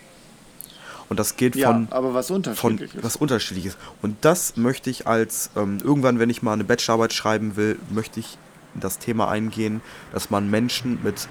Und 1.09 1.21
das 1.21 1.37
geht 1.37 1.55
Ja, 1.57 1.69
von, 1.69 1.89
aber 1.91 2.15
was 2.15 2.29
von 2.29 2.37
unterschiedliches. 2.37 3.03
was 3.05 3.17
unterschiedliches. 3.17 3.77
Und 4.01 4.17
das 4.25 4.57
möchte 4.57 4.89
ich 4.89 5.07
als, 5.07 5.51
ähm, 5.57 5.79
irgendwann, 5.85 6.19
wenn 6.19 6.31
ich 6.31 6.43
mal 6.43 6.55
eine 6.55 6.65
Bachelorarbeit 6.65 7.13
schreiben 7.13 7.57
will, 7.57 7.79
möchte 7.91 8.19
ich 8.21 8.39
in 8.75 8.81
das 8.81 8.99
Thema 8.99 9.29
eingehen, 9.29 9.83
dass 10.13 10.31
man 10.31 10.49
Menschen 10.49 11.03
mit 11.03 11.29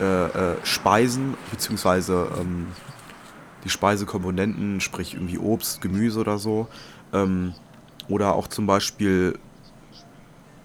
äh, 0.00 0.26
äh, 0.26 0.56
Speisen, 0.62 1.34
beziehungsweise 1.50 2.28
ähm, 2.40 2.68
die 3.64 3.68
Speisekomponenten, 3.68 4.80
sprich 4.80 5.14
irgendwie 5.14 5.38
Obst, 5.38 5.80
Gemüse 5.80 6.20
oder 6.20 6.38
so, 6.38 6.68
ähm, 7.12 7.54
oder 8.08 8.34
auch 8.34 8.48
zum 8.48 8.66
Beispiel 8.66 9.38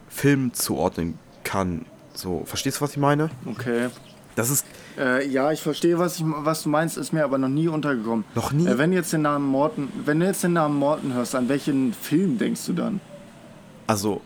Film 0.07 0.53
zuordnen 0.53 1.19
kann. 1.43 1.85
So, 2.13 2.43
verstehst 2.45 2.77
du, 2.77 2.81
was 2.81 2.91
ich 2.91 2.97
meine? 2.97 3.29
Okay. 3.45 3.89
Das 4.35 4.49
ist 4.49 4.65
Äh, 4.97 5.27
ja, 5.27 5.51
ich 5.51 5.61
verstehe, 5.61 5.99
was, 5.99 6.17
ich, 6.17 6.23
was 6.25 6.63
du 6.63 6.69
meinst, 6.69 6.97
ist 6.97 7.11
mir 7.11 7.25
aber 7.25 7.37
noch 7.37 7.49
nie 7.49 7.67
untergekommen. 7.67 8.23
Noch 8.33 8.53
nie? 8.53 8.65
Äh, 8.65 8.77
wenn 8.77 8.91
du 8.91 8.97
jetzt 8.97 9.11
den 9.11 9.23
Namen 9.23 9.45
Morten, 9.45 9.91
wenn 10.05 10.21
du 10.21 10.25
jetzt 10.25 10.41
den 10.43 10.53
Namen 10.53 10.77
Morten 10.77 11.13
hörst, 11.13 11.35
an 11.35 11.49
welchen 11.49 11.93
Film 11.93 12.37
denkst 12.37 12.65
du 12.65 12.73
dann? 12.73 13.01
Also, 13.87 14.21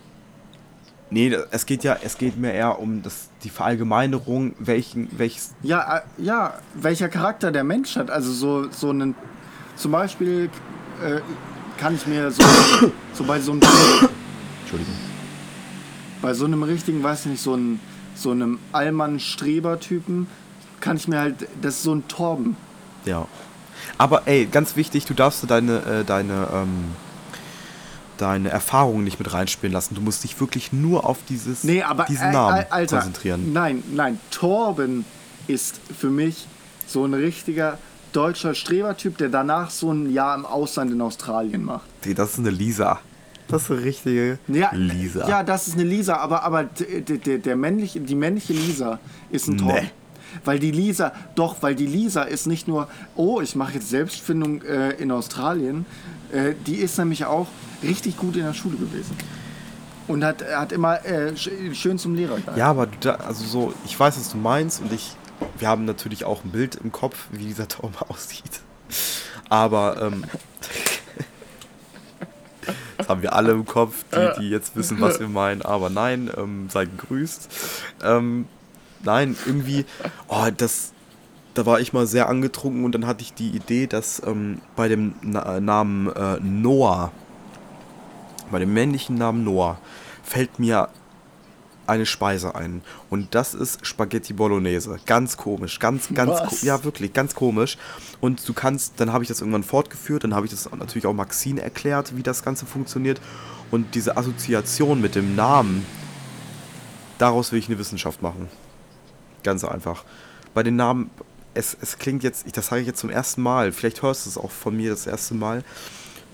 nee, 1.10 1.36
es 1.51 1.66
geht 1.66 1.84
ja, 1.84 1.97
es 2.01 2.18
geht 2.18 2.38
mir 2.38 2.53
eher 2.53 2.80
um 2.80 3.01
das, 3.01 3.30
die 3.43 3.49
Verallgemeinerung, 3.49 4.53
welchen, 4.60 5.10
welches, 5.18 5.51
Ja, 5.62 5.97
äh, 5.97 6.01
ja, 6.18 6.53
welcher 6.76 7.10
Charakter 7.10 7.51
der 7.51 7.64
Mensch 7.64 7.95
hat. 7.95 8.10
Also 8.12 8.32
so, 8.32 8.70
so 8.72 8.89
einen, 8.89 9.16
zum 9.76 9.91
Beispiel 9.91 10.49
äh, 11.03 11.22
kann 11.78 11.95
ich 11.95 12.05
mir 12.07 12.32
so, 12.32 12.43
so 13.14 13.24
bei 13.24 13.39
so 13.39 13.53
einem, 13.53 13.62
Entschuldigung, 14.62 14.93
bei 16.22 16.34
so 16.34 16.45
einem 16.45 16.64
richtigen, 16.64 17.01
weiß 17.01 17.22
ich 17.22 17.32
nicht, 17.32 17.41
so, 17.41 17.55
ein, 17.55 17.80
so 18.16 18.32
einem 18.32 18.60
Allmann-Streber-Typen, 18.72 20.28
kann 20.80 20.97
ich 20.97 21.07
mir 21.07 21.20
halt, 21.20 21.47
das 21.62 21.76
ist 21.76 21.84
so 21.84 21.93
ein 21.93 22.07
Torben. 22.07 22.55
ja. 23.05 23.28
Aber 23.97 24.28
ey, 24.28 24.45
ganz 24.45 24.76
wichtig, 24.76 25.05
du 25.05 25.14
darfst 25.14 25.49
deine, 25.49 25.78
äh, 25.86 26.03
deine, 26.03 26.47
ähm, 26.53 26.86
deine 28.22 28.49
Erfahrungen 28.49 29.03
nicht 29.03 29.20
mit 29.20 29.32
reinspielen 29.34 29.74
lassen. 29.74 29.95
Du 29.95 30.01
musst 30.01 30.24
dich 30.24 30.39
wirklich 30.39 30.72
nur 30.74 31.05
auf 31.05 31.17
dieses, 31.28 31.63
Nee, 31.63 31.84
aber 31.84 32.05
diesen 32.05 32.30
äh, 32.30 32.34
Namen 32.34 32.57
äh, 32.59 32.65
Alter, 32.70 32.97
konzentrieren. 32.97 33.53
Nein, 33.53 33.84
nein, 33.93 34.20
Torben 34.32 35.05
ist 35.47 35.80
für 35.97 36.09
mich 36.09 36.47
so 36.88 37.05
ein 37.05 37.13
richtiger 37.13 37.78
deutscher 38.11 38.55
Strebertyp, 38.55 39.17
der 39.17 39.30
danach 39.30 39.70
so 39.70 39.91
ein 39.91 40.11
Jahr 40.11 40.36
im 40.36 40.45
Ausland 40.45 40.91
in 40.91 41.01
Australien 41.01 41.63
macht. 41.63 41.86
Die, 42.05 42.13
das 42.13 42.34
ist 42.34 42.39
eine 42.39 42.49
Lisa. 42.49 42.99
Das 43.47 43.63
ist 43.63 43.72
eine 43.72 43.82
richtige 43.84 44.38
Ja, 44.47 44.70
Lisa. 44.74 45.28
Ja, 45.28 45.43
das 45.43 45.67
ist 45.67 45.74
eine 45.76 45.84
Lisa, 45.84 46.17
aber, 46.17 46.43
aber 46.43 46.63
d- 46.65 47.01
d- 47.01 47.17
d- 47.17 47.38
der 47.39 47.55
männliche, 47.55 47.99
die 47.99 48.15
männliche 48.15 48.53
Lisa 48.53 48.99
ist 49.32 49.47
ein 49.47 49.57
Tom. 49.57 49.67
Nee. 49.70 49.89
Weil 50.45 50.59
die 50.59 50.70
Lisa, 50.70 51.11
doch, 51.34 51.55
weil 51.61 51.74
die 51.74 51.88
Lisa 51.88 52.22
ist 52.22 52.45
nicht 52.45 52.67
nur, 52.67 52.88
oh, 53.15 53.41
ich 53.41 53.55
mache 53.55 53.74
jetzt 53.74 53.89
Selbstfindung 53.89 54.61
äh, 54.61 54.91
in 54.91 55.09
Australien, 55.11 55.88
äh, 56.32 56.53
die 56.67 56.76
ist 56.76 56.99
nämlich 56.99 57.26
auch 57.26 57.47
richtig 57.84 58.17
gut 58.17 58.36
in 58.36 58.43
der 58.43 58.53
Schule 58.53 58.77
gewesen. 58.77 59.15
Und 60.07 60.23
hat, 60.23 60.43
hat 60.43 60.71
immer 60.71 61.05
äh, 61.05 61.34
sch- 61.36 61.73
schön 61.75 61.99
zum 61.99 62.15
Lehrer 62.15 62.38
gehalten. 62.38 62.57
Ja, 62.59 62.67
aber 62.67 62.88
da, 63.01 63.15
also 63.15 63.45
so, 63.45 63.73
ich 63.86 63.99
weiß, 63.99 64.17
was 64.17 64.32
du 64.32 64.38
meinst 64.38 64.82
und 64.82 64.91
ich, 64.91 65.15
wir 65.59 65.67
haben 65.67 65.86
natürlich 65.86 66.25
auch 66.25 66.43
ein 66.43 66.51
Bild 66.51 66.75
im 66.75 66.91
Kopf, 66.91 67.27
wie 67.32 67.45
dieser 67.45 67.67
Tom 67.67 67.91
aussieht. 68.09 68.61
Aber, 69.49 70.01
ähm, 70.01 70.23
das 72.97 73.07
haben 73.07 73.21
wir 73.21 73.34
alle 73.34 73.51
im 73.51 73.65
Kopf, 73.65 74.03
die, 74.13 74.41
die 74.41 74.49
jetzt 74.49 74.75
wissen, 74.75 74.99
was 74.99 75.19
wir 75.19 75.30
meinen. 75.30 75.61
Aber 75.61 75.89
nein, 75.89 76.30
ähm, 76.36 76.67
seid 76.69 76.89
gegrüßt. 76.97 77.49
Ähm, 78.03 78.47
nein, 79.03 79.38
irgendwie, 79.45 79.86
oh, 80.27 80.47
das, 80.55 80.91
da 81.53 81.65
war 81.65 81.80
ich 81.80 81.93
mal 81.93 82.07
sehr 82.07 82.30
angetrunken 82.30 82.84
und 82.84 82.93
dann 82.93 83.07
hatte 83.07 83.21
ich 83.21 83.34
die 83.34 83.49
Idee, 83.49 83.88
dass 83.88 84.21
ähm, 84.25 84.59
bei 84.75 84.88
dem 84.88 85.13
Na 85.21 85.59
Namen 85.59 86.07
äh, 86.13 86.38
Noah, 86.41 87.11
bei 88.52 88.60
dem 88.60 88.74
männlichen 88.74 89.16
Namen 89.16 89.43
Noah, 89.43 89.78
fällt 90.24 90.60
mir 90.60 90.89
eine 91.88 92.06
Speise 92.06 92.54
ein. 92.54 92.82
Und 93.10 93.34
das 93.34 93.56
ist 93.56 93.84
Spaghetti 93.86 94.34
Bolognese. 94.34 95.00
Ganz 95.08 95.38
komisch, 95.38 95.80
ganz, 95.80 96.08
ganz, 96.14 96.38
ko 96.39 96.56
ja 96.62 96.84
wirklich, 96.84 97.14
ganz 97.14 97.34
komisch. 97.34 97.78
Und 98.22 98.47
du 98.47 98.54
kannst, 98.54 99.00
dann 99.00 99.12
habe 99.12 99.24
ich 99.24 99.28
das 99.28 99.41
irgendwann 99.41 99.64
fortgeführt, 99.64 100.24
dann 100.24 100.36
habe 100.36 100.45
ich 100.45 100.52
das 100.52 100.70
natürlich 100.72 101.08
auch 101.08 101.14
Maxine 101.14 101.62
erklärt, 101.62 102.16
wie 102.16 102.22
das 102.24 102.43
Ganze 102.43 102.68
funktioniert. 102.68 103.20
Und 103.72 103.95
diese 103.95 104.18
Assoziation 104.18 105.02
mit 105.02 105.16
dem 105.16 105.36
Namen, 105.36 105.84
daraus 107.18 107.52
will 107.52 107.60
ich 107.60 107.68
eine 107.70 107.80
Wissenschaft 107.80 108.22
machen. 108.22 108.50
Ganz 109.43 109.64
einfach. 109.64 110.04
Bei 110.54 110.64
den 110.64 110.76
Namen, 110.76 111.10
es, 111.54 111.76
es 111.82 111.97
klingt 111.97 112.24
jetzt, 112.24 112.45
ich- 112.45 112.54
das 112.54 112.68
sage 112.68 112.82
ich 112.82 112.88
jetzt 112.88 113.00
zum 113.00 113.10
ersten 113.10 113.41
Mal, 113.41 113.72
vielleicht 113.72 114.02
hörst 114.04 114.26
du 114.26 114.30
es 114.30 114.38
auch 114.38 114.52
von 114.52 114.76
mir 114.78 114.91
das 114.91 115.08
erste 115.08 115.34
Mal, 115.34 115.64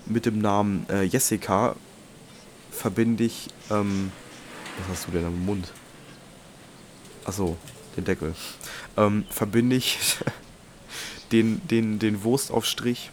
mit 0.05 0.25
dem 0.25 0.39
Namen 0.39 0.85
äh, 0.89 1.03
Jessica 1.03 1.75
verbinde 2.75 3.23
ich, 3.23 3.47
ähm, 3.69 4.11
was 4.79 4.97
hast 4.97 5.07
du 5.07 5.11
denn 5.11 5.25
am 5.25 5.45
Mund? 5.45 5.71
Achso, 7.25 7.57
den 7.97 8.05
Deckel. 8.05 8.35
Ähm, 8.97 9.25
verbinde 9.29 9.75
ich 9.75 9.97
den, 11.31 11.65
den, 11.67 11.99
den 11.99 12.23
Wurstaufstrich 12.23 13.09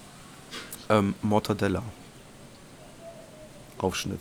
ähm, 0.88 1.14
Mortadella. 1.22 1.82
Aufschnitt. 3.78 4.20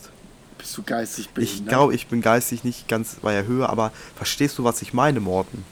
Bist 0.58 0.76
du 0.76 0.82
geistig 0.82 1.26
Ich 1.26 1.32
behindert? 1.32 1.68
glaube, 1.68 1.94
ich 1.94 2.06
bin 2.06 2.20
geistig 2.20 2.64
nicht 2.64 2.88
ganz 2.88 3.16
bei 3.22 3.32
der 3.32 3.46
Höhe, 3.46 3.68
aber 3.68 3.92
verstehst 4.16 4.58
du, 4.58 4.64
was 4.64 4.82
ich 4.82 4.92
meine, 4.92 5.20
Morten? 5.20 5.64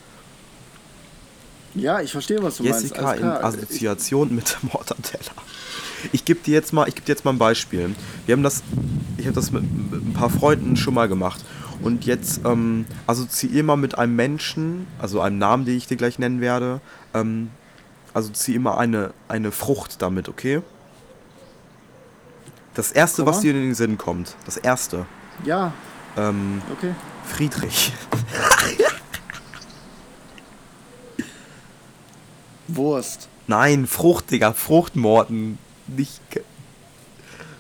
Ja, 1.75 2.01
ich 2.01 2.13
verstehe, 2.13 2.43
was 2.43 2.57
du 2.57 2.65
Jessica 2.65 3.03
meinst. 3.03 3.21
in 3.21 3.29
Alles 3.29 3.41
klar. 3.41 3.45
Assoziation 3.45 4.35
mit 4.35 4.59
Mortadella. 4.63 5.33
Ich 6.13 6.25
gebe 6.25 6.41
dir 6.41 6.55
jetzt 6.55 6.73
mal, 6.73 6.89
ich 6.89 6.95
gebe 6.95 7.07
dir 7.07 7.13
jetzt 7.13 7.25
mal 7.25 7.33
ein 7.33 7.39
Beispiel. 7.39 7.95
Wir 8.27 8.33
haben 8.33 8.43
das, 8.43 8.63
ich 9.19 9.27
habe 9.27 9.35
das 9.35 9.51
mit, 9.53 9.63
ein 9.63 10.13
paar 10.15 10.31
Freunden 10.31 10.77
schon 10.77 10.95
mal 10.95 11.09
gemacht. 11.09 11.45
Und 11.83 12.05
jetzt 12.05 12.43
ähm, 12.45 12.87
assoziier 13.07 13.63
mal 13.63 13.77
mit 13.77 13.97
einem 13.97 14.15
Menschen, 14.17 14.87
also 14.99 15.21
einem 15.21 15.39
Namen, 15.39 15.65
den 15.65 15.77
ich 15.77 15.87
dir 15.87 15.97
gleich 15.97 16.19
nennen 16.19 16.41
werde, 16.41 16.81
ähm, 17.15 17.51
assoziier 18.13 18.61
mal 18.61 18.77
eine, 18.77 19.13
eine 19.29 19.51
Frucht 19.51 20.03
damit, 20.03 20.29
okay? 20.29 20.63
Das 22.75 22.93
erste, 22.93 23.27
was 23.27 23.41
dir 23.41 23.51
in 23.53 23.63
den 23.63 23.75
Sinn 23.75 23.99
kommt, 23.99 24.37
das 24.45 24.57
erste, 24.57 25.07
Ich, 25.41 25.49
ja, 25.49 25.73
ähm, 26.17 26.63
okay. 26.73 26.95
Friedrich. 27.25 27.93
Wurst. 32.81 33.29
Nein, 33.47 33.87
Frucht, 33.87 34.31
Digga, 34.31 34.53
Frucht, 34.53 34.97
Morten. 34.97 35.59
Nicht. 35.87 36.21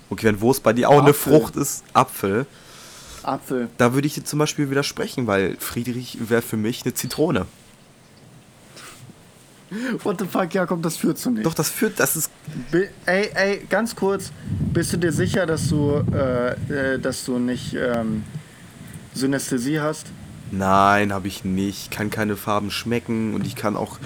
Okay, 0.09 0.27
wenn 0.27 0.41
Wurst 0.41 0.63
bei 0.63 0.73
dir 0.73 0.89
auch 0.89 1.01
eine 1.01 1.11
Apfel. 1.11 1.33
Frucht 1.33 1.57
ist, 1.57 1.85
Apfel, 1.93 2.47
Apfel. 3.23 3.69
da 3.77 3.93
würde 3.93 4.07
ich 4.07 4.15
dir 4.15 4.25
zum 4.25 4.39
Beispiel 4.39 4.71
widersprechen, 4.71 5.27
weil 5.27 5.57
Friedrich 5.59 6.19
wäre 6.29 6.43
für 6.43 6.57
mich 6.57 6.85
eine 6.85 6.95
Zitrone. 6.95 7.47
What 10.03 10.19
the 10.19 10.27
fuck, 10.27 10.53
Jakob, 10.53 10.83
das 10.83 10.97
führt 10.97 11.19
zu 11.19 11.31
nichts. 11.31 11.45
Doch, 11.45 11.55
das 11.55 11.71
führt, 11.71 12.01
das 12.01 12.17
ist. 12.17 12.31
Ey, 13.07 13.31
ey, 13.35 13.67
ganz 13.69 13.95
kurz, 13.95 14.33
bist 14.73 14.93
du 14.93 14.97
dir 14.97 15.13
sicher, 15.13 15.47
dass 15.47 15.69
du, 15.69 16.03
äh, 16.13 16.95
äh, 16.95 16.99
dass 16.99 17.25
du 17.25 17.39
nicht 17.39 17.75
ähm, 17.75 18.25
Synästhesie 19.15 19.79
hast? 19.81 20.07
Nein, 20.51 21.13
habe 21.13 21.29
ich 21.29 21.45
nicht. 21.45 21.85
Ich 21.85 21.91
kann 21.91 22.11
keine 22.11 22.37
Farben 22.37 22.73
schmecken 22.73 23.35
und 23.35 23.47
ich 23.47 23.55
kann 23.55 23.77
auch 23.77 23.99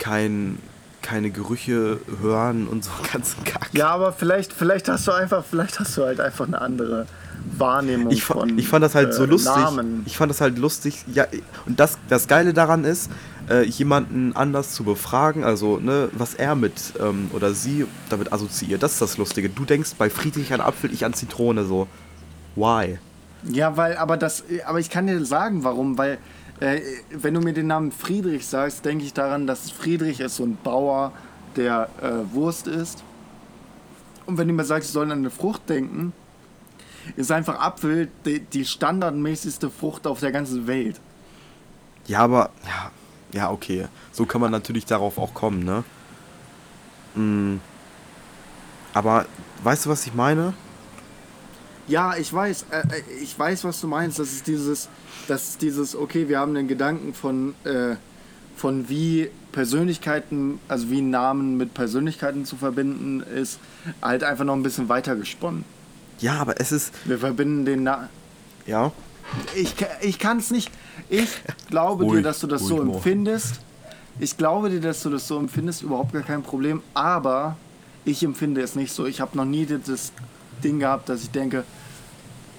kein, 0.00 0.58
keine 1.02 1.30
Gerüche 1.30 2.00
hören 2.20 2.66
und 2.66 2.82
so 2.82 2.90
ganzen 3.12 3.44
Kack. 3.44 3.68
Ja, 3.72 3.90
aber 3.90 4.12
vielleicht, 4.12 4.52
vielleicht 4.52 4.88
hast 4.88 5.06
du 5.06 5.12
einfach, 5.12 5.44
vielleicht 5.48 5.78
hast 5.78 5.96
du 5.96 6.02
halt 6.02 6.20
einfach 6.20 6.48
eine 6.48 6.60
andere 6.60 7.06
Wahrnehmung 7.56 8.12
Ich, 8.12 8.24
fa 8.24 8.34
von 8.34 8.58
ich 8.58 8.68
fand 8.68 8.84
das 8.84 8.94
halt 8.94 9.14
so 9.14 9.24
äh, 9.24 9.26
lustig. 9.26 9.54
Namen. 9.54 10.02
Ich 10.06 10.16
fand 10.16 10.30
das 10.30 10.40
halt 10.40 10.58
lustig. 10.58 11.04
Ja, 11.12 11.26
und 11.66 11.78
das, 11.78 11.98
das 12.08 12.26
Geile 12.26 12.52
daran 12.52 12.84
ist, 12.84 13.10
äh, 13.48 13.64
jemanden 13.64 14.34
anders 14.34 14.72
zu 14.72 14.84
befragen, 14.84 15.44
also 15.44 15.78
ne, 15.78 16.08
was 16.12 16.34
er 16.34 16.54
mit 16.54 16.74
ähm, 17.00 17.30
oder 17.32 17.54
sie 17.54 17.86
damit 18.08 18.32
assoziiert. 18.32 18.82
Das 18.82 18.94
ist 18.94 19.02
das 19.02 19.16
Lustige. 19.16 19.48
Du 19.48 19.64
denkst 19.64 19.92
bei 19.96 20.10
Friedrich 20.10 20.52
an 20.52 20.60
Apfel, 20.60 20.92
ich 20.92 21.04
an 21.04 21.14
Zitrone. 21.14 21.64
So, 21.64 21.86
why? 22.56 22.98
Ja, 23.44 23.76
weil, 23.76 23.96
aber 23.96 24.16
das, 24.16 24.44
aber 24.66 24.80
ich 24.80 24.90
kann 24.90 25.06
dir 25.06 25.24
sagen, 25.24 25.64
warum, 25.64 25.96
weil 25.96 26.18
äh, 26.60 26.80
wenn 27.10 27.34
du 27.34 27.40
mir 27.40 27.52
den 27.52 27.66
Namen 27.66 27.90
Friedrich 27.90 28.46
sagst, 28.46 28.84
denke 28.84 29.04
ich 29.04 29.12
daran, 29.12 29.46
dass 29.46 29.70
Friedrich 29.70 30.20
ist 30.20 30.36
so 30.36 30.44
ein 30.44 30.58
Bauer, 30.62 31.12
der 31.56 31.88
äh, 32.00 32.34
Wurst 32.34 32.66
isst. 32.66 33.02
Und 34.26 34.38
wenn 34.38 34.46
du 34.46 34.54
mir 34.54 34.64
sagst, 34.64 34.88
ich 34.88 34.92
soll 34.92 35.10
an 35.10 35.18
eine 35.18 35.30
Frucht 35.30 35.68
denken, 35.68 36.12
ist 37.16 37.32
einfach 37.32 37.58
Apfel 37.60 38.08
die, 38.24 38.40
die 38.40 38.64
standardmäßigste 38.64 39.70
Frucht 39.70 40.06
auf 40.06 40.20
der 40.20 40.32
ganzen 40.32 40.66
Welt. 40.66 41.00
Ja, 42.06 42.20
aber 42.20 42.50
ja, 42.64 42.90
ja, 43.32 43.50
okay. 43.50 43.88
So 44.12 44.26
kann 44.26 44.40
man 44.40 44.52
natürlich 44.52 44.84
darauf 44.84 45.18
auch 45.18 45.34
kommen, 45.34 45.64
ne? 45.64 45.84
Mm. 47.14 47.60
Aber 48.92 49.26
weißt 49.62 49.86
du, 49.86 49.90
was 49.90 50.06
ich 50.06 50.14
meine? 50.14 50.54
Ja, 51.90 52.16
ich 52.16 52.32
weiß, 52.32 52.66
äh, 52.70 52.78
äh, 52.78 53.02
ich 53.20 53.36
weiß, 53.36 53.64
was 53.64 53.80
du 53.80 53.88
meinst. 53.88 54.20
Das 54.20 54.30
ist 54.30 54.46
dieses, 54.46 54.88
das 55.26 55.50
ist 55.50 55.62
dieses, 55.62 55.96
okay, 55.96 56.28
wir 56.28 56.38
haben 56.38 56.54
den 56.54 56.68
Gedanken 56.68 57.14
von, 57.14 57.54
äh, 57.64 57.96
von 58.56 58.88
wie 58.88 59.28
Persönlichkeiten, 59.50 60.60
also 60.68 60.88
wie 60.90 61.00
Namen 61.00 61.56
mit 61.56 61.74
Persönlichkeiten 61.74 62.44
zu 62.44 62.56
verbinden 62.56 63.20
ist, 63.20 63.58
halt 64.00 64.22
einfach 64.22 64.44
noch 64.44 64.54
ein 64.54 64.62
bisschen 64.62 64.88
weiter 64.88 65.16
gesponnen. 65.16 65.64
Ja, 66.20 66.34
aber 66.34 66.60
es 66.60 66.70
ist, 66.70 66.92
Wir 67.06 67.18
verbinden 67.18 67.64
den 67.64 67.82
Na 67.82 68.08
ja, 68.66 68.92
Ich, 69.56 69.74
ich 70.00 70.20
kann 70.20 70.38
es 70.38 70.52
nicht. 70.52 70.70
Ich 71.08 71.28
glaube 71.70 72.04
dir, 72.04 72.10
Ruhig, 72.10 72.22
dass 72.22 72.38
du 72.38 72.46
das 72.46 72.62
so 72.62 72.76
ruhig, 72.76 72.86
Mo. 72.86 72.94
empfindest. 72.94 73.60
Ich 74.20 74.36
glaube 74.36 74.70
dir, 74.70 74.80
dass 74.80 75.02
du 75.02 75.10
das 75.10 75.26
so 75.26 75.38
empfindest, 75.38 75.82
überhaupt 75.82 76.12
gar 76.12 76.22
kein 76.22 76.42
Problem. 76.44 76.82
Aber 76.94 77.56
ich 78.04 78.22
empfinde 78.22 78.60
es 78.60 78.76
nicht 78.76 78.92
so. 78.92 79.06
Ich 79.06 79.20
habe 79.20 79.36
noch 79.36 79.44
nie 79.44 79.66
das 79.66 80.12
Ding 80.62 80.78
gehabt, 80.78 81.08
dass 81.08 81.22
ich 81.22 81.30
denke, 81.30 81.64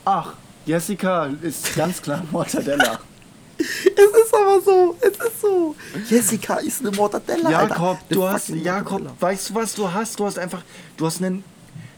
ach, 0.06 0.34
Jessica 0.66 1.30
ist 1.41 1.76
ganz 1.76 2.02
klar 2.02 2.24
Mortadella. 2.32 2.99
Es 3.62 4.26
ist 4.26 4.34
aber 4.34 4.60
so, 4.60 4.97
es 4.99 5.10
ist 5.12 5.41
so. 5.41 5.76
Jessica 6.10 6.56
ist 6.56 6.82
eine 6.82 6.89
Mortadella. 6.89 7.52
Jakob, 7.52 7.80
Alter. 7.80 7.99
du 8.10 8.28
hast, 8.28 8.49
Jakob, 8.49 9.02
Mortadella. 9.02 9.16
weißt 9.20 9.49
du 9.49 9.56
was 9.56 9.76
du 9.76 9.91
hast? 9.91 10.20
Du 10.20 10.26
hast 10.26 10.39
einfach, 10.39 10.64
du 10.97 11.06
hast 11.06 11.22
einen, 11.22 11.43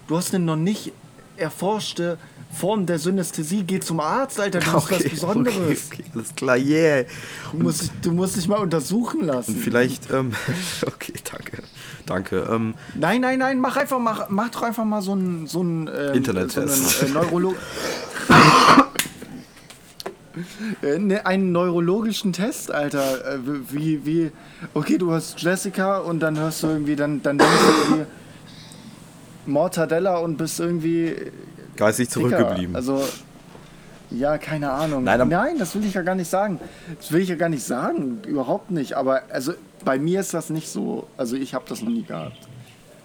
du 0.07 0.17
hast 0.17 0.35
eine 0.35 0.43
noch 0.43 0.57
nicht 0.57 0.91
erforschte 1.37 2.17
Form 2.53 2.85
der 2.85 2.99
Synästhesie. 2.99 3.63
Geh 3.63 3.79
zum 3.79 3.99
Arzt, 3.99 4.39
Alter, 4.39 4.59
du 4.59 4.71
bist 4.71 4.91
was 4.91 5.03
Besonderes. 5.03 5.87
Okay, 5.87 6.01
okay, 6.01 6.03
alles 6.13 6.35
klar, 6.35 6.57
yeah. 6.57 7.05
Du, 7.51 7.57
musst, 7.57 7.91
du 8.01 8.11
musst 8.11 8.35
dich 8.35 8.47
mal 8.47 8.59
untersuchen 8.59 9.25
lassen. 9.25 9.55
Vielleicht, 9.55 10.11
ähm, 10.11 10.33
okay, 10.85 11.13
danke. 11.31 11.63
Danke. 12.05 12.47
Ähm, 12.51 12.73
Nein, 12.95 13.21
nein, 13.21 13.39
nein, 13.39 13.59
mach 13.59 13.77
einfach 13.77 13.99
mach, 13.99 14.29
mach 14.29 14.49
doch 14.49 14.63
einfach 14.63 14.83
mal 14.85 15.01
so 15.01 15.13
einen 15.13 15.47
so 15.47 15.61
einen, 15.61 15.87
ähm, 15.87 16.13
Internettest. 16.13 16.99
So 16.99 17.05
einen, 17.05 17.15
äh, 17.15 17.53
Äh, 20.81 20.97
ne, 20.97 21.25
einen 21.25 21.51
neurologischen 21.51 22.33
Test, 22.33 22.71
Alter. 22.71 23.35
Äh, 23.35 23.39
Wie, 23.69 24.05
wie, 24.05 24.31
okay, 24.73 24.97
du 24.97 25.11
hast 25.11 25.39
Jessica 25.41 25.99
und 25.99 26.21
dann 26.21 26.37
hörst 26.39 26.63
du 26.63 26.67
irgendwie, 26.67 26.95
dann, 26.95 27.21
dann 27.21 27.37
denkst 27.37 27.53
du 27.53 27.93
irgendwie 27.93 28.05
Mortadella 29.45 30.17
und 30.17 30.37
bist 30.37 30.59
irgendwie 30.59 31.15
geistig 31.75 32.09
Dicker. 32.09 32.29
zurückgeblieben. 32.29 32.75
Also, 32.75 33.03
ja, 34.09 34.37
keine 34.37 34.71
Ahnung. 34.71 35.03
Nein, 35.03 35.27
Nein, 35.27 35.57
das 35.59 35.75
will 35.75 35.85
ich 35.85 35.93
ja 35.93 36.01
gar 36.01 36.15
nicht 36.15 36.29
sagen. 36.29 36.59
Das 36.97 37.11
will 37.11 37.21
ich 37.21 37.29
ja 37.29 37.35
gar 37.35 37.49
nicht 37.49 37.63
sagen. 37.63 38.21
Überhaupt 38.25 38.71
nicht. 38.71 38.93
Aber, 38.95 39.21
also, 39.29 39.53
bei 39.83 39.99
mir 39.99 40.19
ist 40.19 40.33
das 40.33 40.49
nicht 40.49 40.67
so. 40.67 41.07
Also 41.17 41.35
ich 41.35 41.53
habe 41.53 41.65
das 41.67 41.81
noch 41.81 41.89
nie 41.89 42.03
gehabt. 42.03 42.37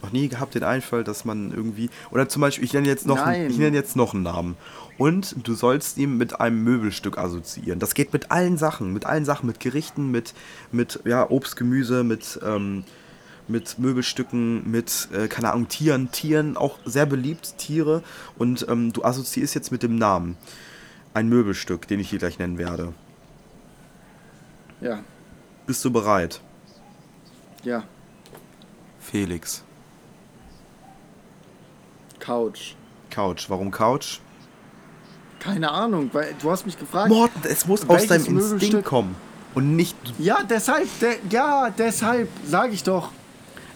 Noch 0.03 0.13
nie 0.13 0.29
gehabt 0.29 0.55
den 0.55 0.63
Einfall, 0.63 1.05
dass 1.05 1.25
man 1.25 1.51
irgendwie. 1.51 1.91
Oder 2.11 2.29
zum 2.29 2.41
Beispiel, 2.41 2.65
ich 2.65 2.73
nenne 2.73 2.87
jetzt 2.87 3.07
noch, 3.07 3.21
einen, 3.21 3.51
ich 3.51 3.59
nenne 3.59 3.77
jetzt 3.77 3.97
noch 3.97 4.15
einen 4.15 4.23
Namen. 4.23 4.57
Und 4.97 5.47
du 5.47 5.55
sollst 5.55 5.99
ihn 5.99 6.17
mit 6.17 6.41
einem 6.41 6.63
Möbelstück 6.63 7.19
assoziieren. 7.19 7.79
Das 7.79 7.95
geht 7.95 8.13
mit 8.13 8.31
allen 8.31 8.59
Sachen, 8.59 8.93
mit 8.93 9.07
allen 9.07 9.25
Sachen, 9.25 9.47
mit 9.47 9.61
Gerichten, 9.61 10.11
mit, 10.11 10.35
mit 10.73 11.01
ja, 11.05 11.29
Obst, 11.29 11.57
Gemüse, 11.57 12.05
mit, 12.05 12.39
ähm, 12.45 12.85
mit 13.49 13.79
Möbelstücken, 13.79 14.71
mit, 14.71 15.09
äh, 15.13 15.29
keine 15.29 15.53
Ahnung, 15.53 15.69
Tieren. 15.69 16.11
Tieren 16.11 16.57
auch 16.57 16.79
sehr 16.85 17.07
beliebt, 17.07 17.59
Tiere. 17.59 18.03
Und 18.39 18.67
ähm, 18.69 18.93
du 18.93 19.05
assoziierst 19.05 19.55
jetzt 19.55 19.73
mit 19.73 19.83
dem 19.83 19.97
Namen 19.97 20.37
ein 21.15 21.29
Möbelstück, 21.29 21.89
den 21.89 21.99
ich 22.01 22.11
hier 22.11 22.19
gleich 22.19 22.39
nennen 22.39 22.59
werde. 22.59 22.93
Ja, 24.81 25.01
Bist 25.67 25.85
du 25.85 25.91
bereit? 25.91 26.41
Ja. 27.65 27.83
Felix. 29.01 29.63
Couch. 32.21 32.75
Couch. 33.11 33.49
Warum 33.49 33.71
Couch? 33.71 34.19
Keine 35.41 35.71
Ahnung, 35.71 36.11
weil 36.13 36.35
du 36.43 36.51
hast 36.51 36.67
mich 36.67 36.79
gefragt. 36.79 37.09
Morten, 37.09 37.41
es 37.45 37.67
muss 37.67 37.89
aus 37.89 38.07
deinem 38.07 38.27
Instinkt 38.27 38.51
Möbelstück? 38.53 38.85
kommen. 38.85 39.15
Und 39.55 39.77
nicht. 39.77 39.97
Ja, 40.19 40.43
deshalb, 40.49 40.87
de, 41.01 41.17
ja, 41.31 41.71
deshalb, 41.71 42.29
sage 42.45 42.73
ich 42.75 42.83
doch. 42.83 43.11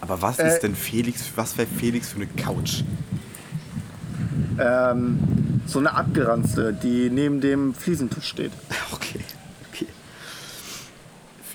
Aber 0.01 0.21
was 0.21 0.39
Äh, 0.39 0.49
ist 0.49 0.61
denn 0.63 0.75
Felix? 0.75 1.31
Was 1.37 1.57
wäre 1.57 1.69
Felix 1.69 2.11
für 2.11 2.17
eine 2.17 2.27
Couch? 2.27 2.83
Ähm, 4.59 5.63
so 5.67 5.79
eine 5.79 5.95
abgeranzte, 5.95 6.73
die 6.75 7.09
neben 7.11 7.41
dem 7.41 7.75
Fliesentisch 7.75 8.27
steht. 8.29 8.53
Okay. 8.93 9.21
okay. 9.71 9.87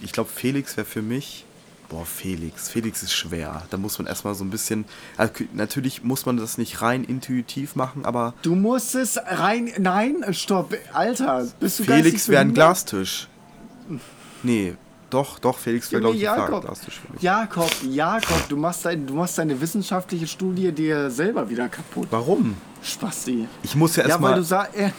Ich 0.02 0.12
glaube, 0.12 0.30
Felix 0.34 0.76
wäre 0.78 0.86
für 0.88 1.02
mich. 1.02 1.46
Boah, 1.90 2.06
Felix. 2.06 2.70
Felix 2.70 3.02
ist 3.02 3.14
schwer. 3.14 3.64
Da 3.70 3.78
muss 3.78 3.98
man 3.98 4.08
erstmal 4.08 4.36
so 4.36 4.44
ein 4.44 4.50
bisschen. 4.50 4.84
Also, 5.16 5.34
natürlich 5.54 6.04
muss 6.04 6.26
man 6.26 6.36
das 6.38 6.58
nicht 6.58 6.82
rein 6.82 7.04
intuitiv 7.06 7.76
machen, 7.76 8.04
aber 8.06 8.34
Du 8.42 8.56
musst 8.56 8.94
es 8.96 9.18
rein. 9.26 9.72
Nein, 9.80 10.26
stopp, 10.32 10.76
Alter. 10.94 11.48
Bist 11.60 11.80
du 11.80 11.84
Felix 11.86 12.28
wäre 12.28 12.42
ein? 12.42 12.54
Glastisch. 12.54 13.30
Nee, 14.44 14.76
doch, 15.10 15.40
doch, 15.40 15.58
Felix 15.58 15.90
wäre, 15.92 16.02
glaube 16.02 16.18
ich, 16.18 16.28
ein 16.30 16.38
Jakob. 16.38 16.66
Glastisch 16.66 17.00
für 17.00 17.14
mich. 17.14 17.22
Jakob, 17.22 17.72
Jakob, 17.90 18.50
du 18.50 18.58
machst, 18.58 18.84
dein, 18.86 19.08
du 19.08 19.14
machst 19.14 19.38
deine 19.38 19.60
wissenschaftliche 19.62 20.28
Studie 20.28 20.74
dir 20.74 21.10
selber 21.10 21.50
wieder 21.50 21.70
kaputt. 21.70 22.08
Warum? 22.12 22.58
Spasti. 22.84 23.48
Ich 23.64 23.76
muss 23.76 23.96
ja 23.96 24.06
Ja, 24.08 24.22
weil 24.22 24.34
du 24.36 24.40
erstmal. 24.42 24.44
sagst. 24.44 24.94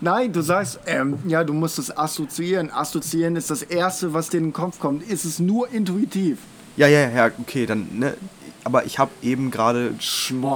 Nein, 0.00 0.32
du 0.32 0.42
sagst, 0.42 0.80
ähm, 0.86 1.18
ja, 1.26 1.44
du 1.44 1.52
musst 1.52 1.78
es 1.78 1.96
assoziieren. 1.96 2.70
Assoziieren 2.70 3.36
ist 3.36 3.50
das 3.50 3.62
Erste, 3.62 4.14
was 4.14 4.28
dir 4.30 4.38
in 4.38 4.44
den 4.44 4.52
Kopf 4.52 4.78
kommt. 4.78 5.02
Ist 5.02 5.24
es 5.24 5.38
nur 5.38 5.70
intuitiv. 5.70 6.38
ja, 6.76 6.86
ja, 6.86 7.08
ja, 7.10 7.30
okay, 7.38 7.66
dann, 7.66 7.88
ne. 7.98 8.14
Aber 8.64 8.84
ich 8.84 8.98
habe 8.98 9.10
eben 9.22 9.50
gerade 9.50 9.94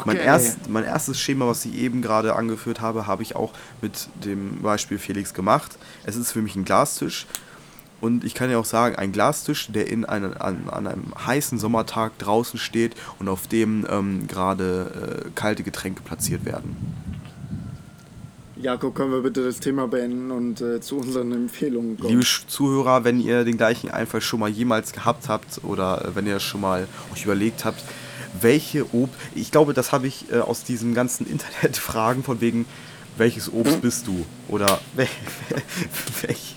Mein, 0.06 0.16
erst, 0.16 0.68
mein 0.68 0.84
erstes 0.84 1.18
Schema, 1.18 1.46
was 1.46 1.64
ich 1.64 1.74
eben 1.74 2.02
gerade 2.02 2.36
angeführt 2.36 2.80
habe, 2.80 3.06
habe 3.06 3.22
ich 3.22 3.36
auch 3.36 3.52
mit 3.80 4.08
dem 4.24 4.60
Beispiel 4.60 4.98
Felix 4.98 5.32
gemacht. 5.32 5.78
Es 6.04 6.16
ist 6.16 6.30
für 6.32 6.42
mich 6.42 6.54
ein 6.54 6.64
Glastisch. 6.64 7.26
Und 8.02 8.24
ich 8.24 8.34
kann 8.34 8.50
ja 8.50 8.58
auch 8.58 8.64
sagen, 8.64 8.96
ein 8.96 9.12
Glastisch, 9.12 9.68
der 9.70 9.88
in 9.88 10.04
einen, 10.04 10.34
an, 10.36 10.68
an 10.68 10.86
einem 10.88 11.14
heißen 11.24 11.58
Sommertag 11.58 12.18
draußen 12.18 12.58
steht 12.58 12.96
und 13.20 13.28
auf 13.28 13.46
dem 13.46 13.86
ähm, 13.88 14.26
gerade 14.26 15.24
äh, 15.26 15.30
kalte 15.36 15.62
Getränke 15.62 16.02
platziert 16.02 16.44
werden. 16.44 16.76
Jakob, 18.62 18.94
können 18.94 19.10
wir 19.10 19.22
bitte 19.22 19.44
das 19.44 19.58
Thema 19.58 19.88
beenden 19.88 20.30
und 20.30 20.60
äh, 20.60 20.80
zu 20.80 20.96
unseren 20.96 21.32
Empfehlungen 21.32 21.98
kommen? 21.98 22.10
Liebe 22.10 22.24
Zuhörer, 22.46 23.02
wenn 23.02 23.20
ihr 23.20 23.44
den 23.44 23.56
gleichen 23.56 23.90
Einfall 23.90 24.20
schon 24.20 24.38
mal 24.38 24.48
jemals 24.48 24.92
gehabt 24.92 25.28
habt 25.28 25.64
oder 25.64 26.04
äh, 26.04 26.14
wenn 26.14 26.28
ihr 26.28 26.38
schon 26.38 26.60
mal 26.60 26.86
euch 27.12 27.24
überlegt 27.24 27.64
habt, 27.64 27.82
welche 28.40 28.94
Obst, 28.94 29.16
ich 29.34 29.50
glaube, 29.50 29.74
das 29.74 29.90
habe 29.90 30.06
ich 30.06 30.30
äh, 30.30 30.38
aus 30.38 30.62
diesen 30.62 30.94
ganzen 30.94 31.26
Internetfragen 31.30 32.22
von 32.22 32.40
wegen, 32.40 32.66
welches 33.16 33.52
Obst 33.52 33.82
bist 33.82 34.06
du? 34.06 34.24
Oder 34.48 34.80
wel, 34.94 35.08
welch, 36.22 36.54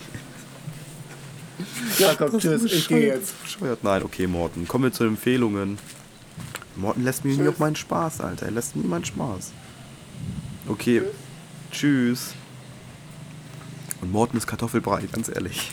Jakob, 1.98 2.38
tschüss, 2.40 2.66
ich 2.66 2.88
gehe 2.88 3.08
jetzt. 3.08 3.42
Bescheuert. 3.42 3.84
Nein, 3.84 4.04
okay, 4.04 4.28
Morten. 4.28 4.68
Kommen 4.68 4.84
wir 4.84 4.92
zu 4.92 5.04
den 5.04 5.14
Empfehlungen. 5.14 5.80
Morten 6.76 7.04
lässt 7.04 7.26
mir 7.26 7.36
nie 7.36 7.48
auf 7.48 7.58
meinen 7.58 7.76
Spaß, 7.76 8.22
Alter. 8.22 8.46
Er 8.46 8.52
lässt 8.52 8.76
nie 8.76 8.86
meinen 8.86 9.06
Spaß. 9.06 9.54
Okay, 10.68 11.00
tschüss. 11.00 11.25
Und 14.02 14.12
Morten 14.12 14.38
ist 14.38 14.48
Kartoffelbrei, 14.48 15.04
ganz 15.12 15.30
ehrlich. 15.30 15.72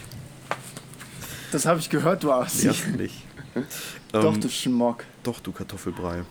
Das 1.52 1.66
habe 1.66 1.80
ich 1.80 1.90
gehört, 1.90 2.22
du 2.24 2.32
Arsch. 2.32 2.52
Du 2.62 2.96
nicht. 2.96 3.24
Doch, 4.12 4.34
Ähm, 4.34 4.40
du 4.40 4.48
Schmock. 4.48 5.04
Doch, 5.22 5.40
du 5.40 5.52
Kartoffelbrei. 5.52 6.24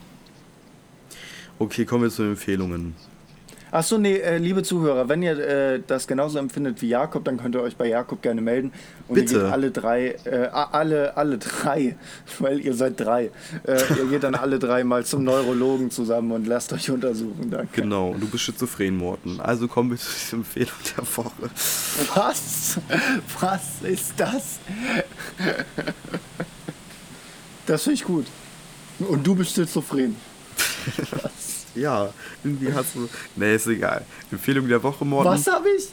Okay, 1.59 1.85
kommen 1.85 2.03
wir 2.03 2.09
zu 2.09 2.23
den 2.23 2.31
Empfehlungen. 2.31 2.95
Achso, 3.71 3.97
nee, 3.97 4.17
äh, 4.17 4.37
liebe 4.37 4.63
Zuhörer, 4.63 5.07
wenn 5.07 5.23
ihr 5.23 5.39
äh, 5.39 5.81
das 5.85 6.05
genauso 6.05 6.37
empfindet 6.39 6.81
wie 6.81 6.89
Jakob, 6.89 7.23
dann 7.23 7.37
könnt 7.37 7.55
ihr 7.55 7.61
euch 7.61 7.77
bei 7.77 7.87
Jakob 7.87 8.21
gerne 8.21 8.41
melden. 8.41 8.73
Und 9.07 9.15
Bitte. 9.15 9.33
ihr 9.35 9.39
geht 9.43 9.51
alle 9.51 9.71
drei, 9.71 10.07
äh, 10.25 10.47
alle, 10.51 11.15
alle 11.15 11.37
drei, 11.37 11.95
weil 12.39 12.59
ihr 12.59 12.73
seid 12.73 12.99
drei. 12.99 13.31
Äh, 13.63 13.81
ihr 13.97 14.09
geht 14.09 14.23
dann 14.23 14.35
alle 14.35 14.59
drei 14.59 14.83
mal 14.83 15.05
zum 15.05 15.23
Neurologen 15.23 15.89
zusammen 15.89 16.33
und 16.33 16.47
lasst 16.47 16.73
euch 16.73 16.91
untersuchen. 16.91 17.49
Danke. 17.49 17.81
Genau, 17.81 18.09
und 18.09 18.21
du 18.21 18.27
bist 18.27 18.43
schizophren, 18.43 18.97
Morten. 18.97 19.39
Also 19.39 19.69
kommen 19.69 19.91
wir 19.91 19.97
zu 19.97 20.11
dieser 20.11 20.37
Empfehlung 20.37 20.75
der 20.97 21.05
Woche. 21.15 21.49
Was? 22.13 22.77
Was 23.39 23.81
ist 23.83 24.13
das? 24.17 24.59
Das 27.65 27.83
finde 27.83 27.95
ich 27.95 28.03
gut. 28.03 28.25
Und 28.99 29.25
du 29.25 29.33
bist 29.33 29.55
schizophren. 29.55 30.17
Ja, 31.75 32.09
irgendwie 32.43 32.73
hast 32.73 32.95
du. 32.95 33.07
Nee, 33.35 33.55
ist 33.55 33.67
egal. 33.67 34.03
Empfehlung 34.31 34.67
der 34.67 34.81
Woche, 34.83 35.05
Morten. 35.05 35.29
Was 35.29 35.47
habe 35.47 35.67
ich? 35.77 35.89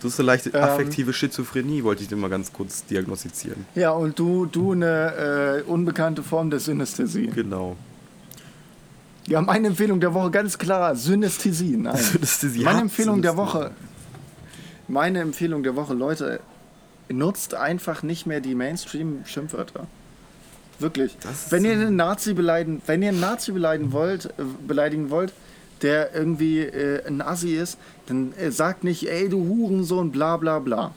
Du 0.00 0.08
hast 0.08 0.18
eine 0.18 0.26
leichte 0.28 0.50
Ähm. 0.50 0.62
affektive 0.62 1.12
Schizophrenie, 1.12 1.82
wollte 1.84 2.02
ich 2.02 2.08
dir 2.08 2.16
mal 2.16 2.30
ganz 2.30 2.52
kurz 2.52 2.84
diagnostizieren. 2.86 3.66
Ja, 3.74 3.90
und 3.90 4.18
du, 4.18 4.46
du 4.46 4.72
eine 4.72 5.62
äh, 5.66 5.70
unbekannte 5.70 6.22
Form 6.22 6.48
der 6.50 6.58
Synästhesie. 6.60 7.26
Genau. 7.26 7.76
Ja, 9.26 9.40
meine 9.42 9.68
Empfehlung 9.68 10.00
der 10.00 10.14
Woche 10.14 10.30
ganz 10.30 10.56
klar, 10.58 10.96
Synästhesie. 10.96 11.76
Nein. 11.76 11.96
Synästhesie 12.02 12.62
meine 12.64 12.80
Empfehlung 12.80 13.20
der 13.20 13.32
Synästhesie. 13.32 13.58
Woche. 13.58 13.70
Meine 14.88 15.20
Empfehlung 15.20 15.62
der 15.62 15.76
Woche, 15.76 15.94
Leute, 15.94 16.40
nutzt 17.10 17.54
einfach 17.54 18.02
nicht 18.02 18.26
mehr 18.26 18.40
die 18.40 18.54
Mainstream-Schimpfwörter. 18.54 19.86
Wirklich. 20.80 21.16
Wenn 21.50 21.64
ihr 21.64 21.72
einen 21.72 21.96
Nazi 21.96 22.34
beleidigen, 22.34 22.82
wenn 22.86 23.02
ihr 23.02 23.10
einen 23.10 23.20
Nazi 23.20 23.52
beleidigen 23.52 23.92
wollt, 23.92 24.26
äh, 24.26 24.30
beleidigen 24.66 25.10
wollt, 25.10 25.32
der 25.82 26.14
irgendwie 26.14 26.60
äh, 26.60 27.06
ein 27.06 27.20
Assi 27.22 27.54
ist, 27.54 27.78
dann 28.06 28.32
äh, 28.34 28.50
sagt 28.50 28.84
nicht, 28.84 29.08
ey 29.08 29.28
du 29.28 29.46
Hurensohn, 29.46 30.10
bla 30.10 30.36
bla 30.36 30.58
bla. 30.58 30.94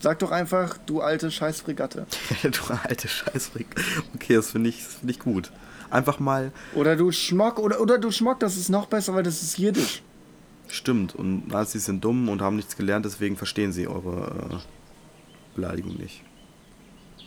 Sagt 0.00 0.22
doch 0.22 0.30
einfach, 0.32 0.76
du 0.86 1.00
alte 1.00 1.30
Scheißfregatte. 1.30 2.06
du 2.42 2.74
alte 2.82 3.08
Scheißfreak. 3.08 3.66
Okay, 4.14 4.34
das 4.34 4.50
finde 4.50 4.68
ich, 4.70 4.84
das 4.84 4.94
find 4.96 5.10
ich 5.10 5.18
gut. 5.18 5.50
Einfach 5.90 6.18
mal, 6.18 6.50
Oder 6.74 6.96
du 6.96 7.12
Schmock, 7.12 7.58
oder, 7.58 7.80
oder 7.80 7.98
du 7.98 8.10
Schmock, 8.10 8.40
das 8.40 8.56
ist 8.56 8.68
noch 8.68 8.86
besser, 8.86 9.14
weil 9.14 9.22
das 9.22 9.42
ist 9.42 9.58
Jiddisch. 9.58 10.02
stimmt. 10.68 11.14
Und 11.14 11.48
Nazis 11.48 11.84
sind 11.84 12.04
dumm 12.04 12.28
und 12.28 12.42
haben 12.42 12.56
nichts 12.56 12.76
gelernt, 12.76 13.04
deswegen 13.06 13.36
verstehen 13.36 13.72
sie 13.72 13.86
eure 13.86 14.50
äh, 14.50 14.56
Beleidigung 15.54 15.94
nicht. 15.96 16.22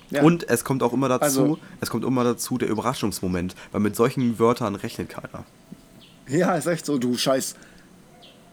Ja. 0.10 0.22
Und 0.24 0.50
es 0.50 0.64
kommt 0.64 0.84
auch 0.84 0.94
immer 0.94 1.10
dazu, 1.10 1.24
Also- 1.26 1.60
es 1.82 1.90
kommt 1.90 2.06
immer 2.06 2.24
dazu 2.24 2.58
der 2.58 2.70
Überraschungsmoment, 2.70 3.56
weil 3.72 3.82
mit 3.82 3.96
solchen 3.96 4.40
Wörtern 4.40 4.76
rechnet 4.76 5.10
keiner. 5.10 5.44
Ja, 6.28 6.56
ist 6.56 6.66
echt 6.68 6.86
so, 6.86 6.98
du 6.98 7.18
Scheiß. 7.18 7.56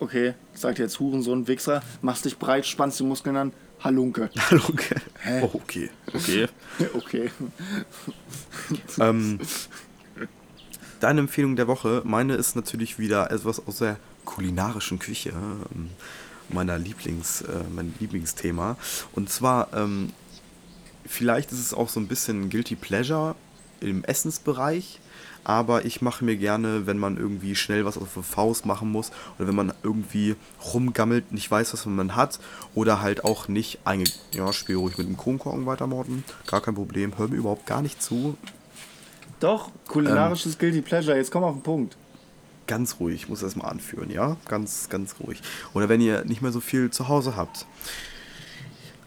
Okay, 0.01 0.35
ich 0.53 0.61
sag 0.61 0.75
dir 0.75 0.83
jetzt 0.83 0.99
Hurensohn, 1.01 1.47
Wichser, 1.47 1.83
machst 2.03 2.25
dich 2.25 2.39
breit, 2.39 2.67
spannst 2.67 2.99
die 2.99 3.05
Muskeln 3.05 3.37
an, 3.37 3.53
Halunke. 3.83 4.31
Hallo, 4.51 4.63
okay. 4.69 4.97
Oh, 5.43 5.51
okay. 5.55 5.91
Okay. 6.13 6.49
Okay. 6.95 7.31
ähm, 8.99 9.39
deine 11.01 11.21
Empfehlung 11.21 11.55
der 11.57 11.69
Woche, 11.69 12.03
meine 12.05 12.35
ist 12.35 12.57
natürlich 12.57 12.99
wieder 12.99 13.31
etwas 13.31 13.65
aus 13.67 13.79
der 13.79 13.97
kulinarischen 14.25 14.99
Küche, 14.99 15.31
ähm, 15.31 15.91
meiner 16.49 16.79
Lieblings, 16.79 17.43
äh, 17.43 17.47
mein 17.75 17.95
Lieblingsthema. 18.01 18.77
Und 19.13 19.31
zwar, 19.31 19.69
ähm, 19.75 20.13
vielleicht 21.07 21.53
ist 21.53 21.61
es 21.61 21.75
auch 21.75 21.89
so 21.89 22.01
ein 22.01 22.09
bisschen 22.09 22.51
Guilty 22.51 22.77
Pleasure 22.77 23.35
im 23.81 24.05
Essensbereich, 24.05 25.01
aber 25.45 25.85
ich 25.85 26.01
mache 26.01 26.25
mir 26.25 26.37
gerne, 26.37 26.87
wenn 26.87 26.99
man 26.99 27.19
irgendwie 27.19 27.55
schnell 27.55 27.85
was 27.85 27.99
auf 27.99 28.15
der 28.15 28.23
Faust 28.23 28.65
machen 28.65 28.91
muss 28.91 29.11
oder 29.39 29.47
wenn 29.49 29.55
man 29.55 29.75
irgendwie 29.83 30.37
rumgammelt, 30.73 31.33
nicht 31.33 31.51
weiß, 31.51 31.75
was 31.75 31.85
man 31.85 32.17
hat 32.17 32.41
oder 32.75 33.03
halt 33.03 33.25
auch 33.25 33.47
nicht 33.47 33.81
einge... 33.85 34.05
Ja, 34.33 34.53
spiel 34.53 34.77
ruhig 34.77 34.97
mit 34.97 35.07
dem 35.07 35.19
Kronkorken 35.19 35.67
weiter, 35.67 35.87
Morten. 35.87 36.25
Gar 36.47 36.63
kein 36.63 36.75
Problem. 36.75 37.19
Hör 37.19 37.29
mir 37.29 37.37
überhaupt 37.37 37.67
gar 37.67 37.83
nicht 37.83 38.03
zu. 38.03 38.39
Doch, 39.41 39.71
kulinarisches 39.87 40.59
Guilty 40.59 40.81
Pleasure, 40.81 41.17
jetzt 41.17 41.31
komm 41.31 41.45
auf 41.45 41.55
den 41.55 41.63
Punkt. 41.63 41.97
Ganz 42.67 42.97
ruhig, 42.99 43.17
ich 43.17 43.29
muss 43.29 43.41
das 43.41 43.57
mal 43.57 43.69
anführen, 43.69 44.11
ja? 44.11 44.39
Ganz, 44.49 44.89
ganz 44.89 45.17
ruhig. 45.21 45.43
Oder 45.75 45.91
wenn 45.91 46.01
ihr 46.01 46.25
nicht 46.25 46.41
mehr 46.41 46.53
so 46.53 46.61
viel 46.61 46.91
zu 46.91 47.09
Hause 47.09 47.37
habt. 47.37 47.67